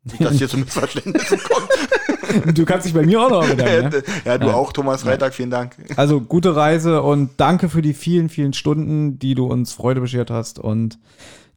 Nicht, 0.05 0.21
dass 0.23 0.35
hier 0.37 0.49
zu 0.49 0.59
Missverständnissen 0.59 1.39
kommt. 1.39 1.69
Du 2.55 2.65
kannst 2.65 2.87
dich 2.87 2.95
bei 2.95 3.03
mir 3.03 3.21
auch 3.21 3.31
noch 3.31 3.47
bedanken. 3.49 3.91
ne? 3.91 4.03
ja, 4.25 4.39
du 4.39 4.47
Ja. 4.49 4.55
auch, 4.55 4.73
Thomas 4.73 5.03
Freitag, 5.03 5.35
vielen 5.35 5.51
Dank. 5.51 5.77
Also 5.97 6.21
gute 6.21 6.55
Reise 6.57 7.03
und 7.03 7.31
danke 7.39 7.69
für 7.69 7.83
die 7.83 7.95
vielen, 7.95 8.29
vielen 8.29 8.53
Stunden, 8.53 9.19
die 9.19 9.35
du 9.35 9.47
uns 9.47 9.73
Freude 9.73 10.01
beschert 10.01 10.31
hast. 10.31 10.59
Und 10.59 10.99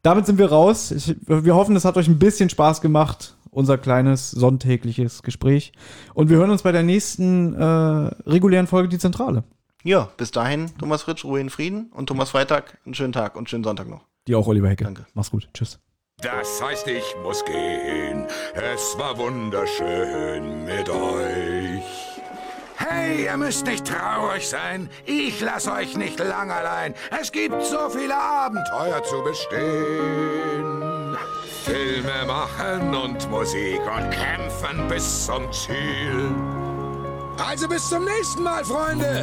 damit 0.02 0.26
sind 0.26 0.38
wir 0.38 0.50
raus. 0.50 0.90
Ich, 0.92 1.16
wir 1.26 1.54
hoffen, 1.54 1.74
es 1.76 1.84
hat 1.84 1.96
euch 1.96 2.08
ein 2.08 2.18
bisschen 2.18 2.48
Spaß 2.50 2.80
gemacht, 2.80 3.36
unser 3.50 3.78
kleines 3.78 4.30
sonntägliches 4.30 5.22
Gespräch. 5.22 5.72
Und 6.14 6.28
wir 6.30 6.36
hören 6.36 6.50
uns 6.50 6.62
bei 6.62 6.72
der 6.72 6.82
nächsten 6.82 7.54
äh, 7.54 7.64
regulären 7.64 8.66
Folge 8.66 8.88
Die 8.88 8.98
Zentrale, 8.98 9.44
Ja, 9.82 10.08
bis 10.16 10.30
dahin, 10.30 10.70
Thomas 10.78 11.02
Fritsch, 11.02 11.24
Ruhe 11.24 11.40
in 11.40 11.50
Frieden 11.50 11.90
und 11.94 12.06
Thomas 12.06 12.30
Freitag, 12.30 12.78
einen 12.84 12.94
schönen 12.94 13.12
Tag 13.12 13.34
und 13.34 13.40
einen 13.40 13.46
schönen 13.48 13.64
Sonntag 13.64 13.88
noch. 13.88 14.02
die 14.28 14.34
auch 14.34 14.46
Oliver 14.46 14.68
Hecke. 14.68 14.84
Danke. 14.84 15.06
Mach's 15.14 15.30
gut. 15.30 15.48
Tschüss. 15.54 15.78
Das 16.22 16.62
heißt, 16.62 16.88
ich 16.88 17.14
muss 17.22 17.44
gehen. 17.44 18.26
Es 18.54 18.98
war 18.98 19.18
wunderschön 19.18 20.64
mit 20.64 20.88
euch. 20.88 21.84
Hey, 22.76 23.24
ihr 23.24 23.36
müsst 23.36 23.66
nicht 23.66 23.86
traurig 23.86 24.48
sein. 24.48 24.88
Ich 25.04 25.42
lasse 25.42 25.70
euch 25.72 25.94
nicht 25.94 26.18
lang 26.18 26.50
allein. 26.50 26.94
Es 27.20 27.30
gibt 27.30 27.62
so 27.62 27.90
viele 27.90 28.16
Abenteuer 28.16 29.02
zu 29.04 29.22
bestehen. 29.22 31.18
Filme 31.64 32.24
machen 32.26 32.94
und 32.94 33.30
Musik 33.30 33.80
und 33.82 34.10
kämpfen 34.10 34.88
bis 34.88 35.26
zum 35.26 35.52
Ziel. 35.52 36.34
Also 37.46 37.68
bis 37.68 37.88
zum 37.90 38.06
nächsten 38.06 38.42
Mal, 38.42 38.64
Freunde. 38.64 39.22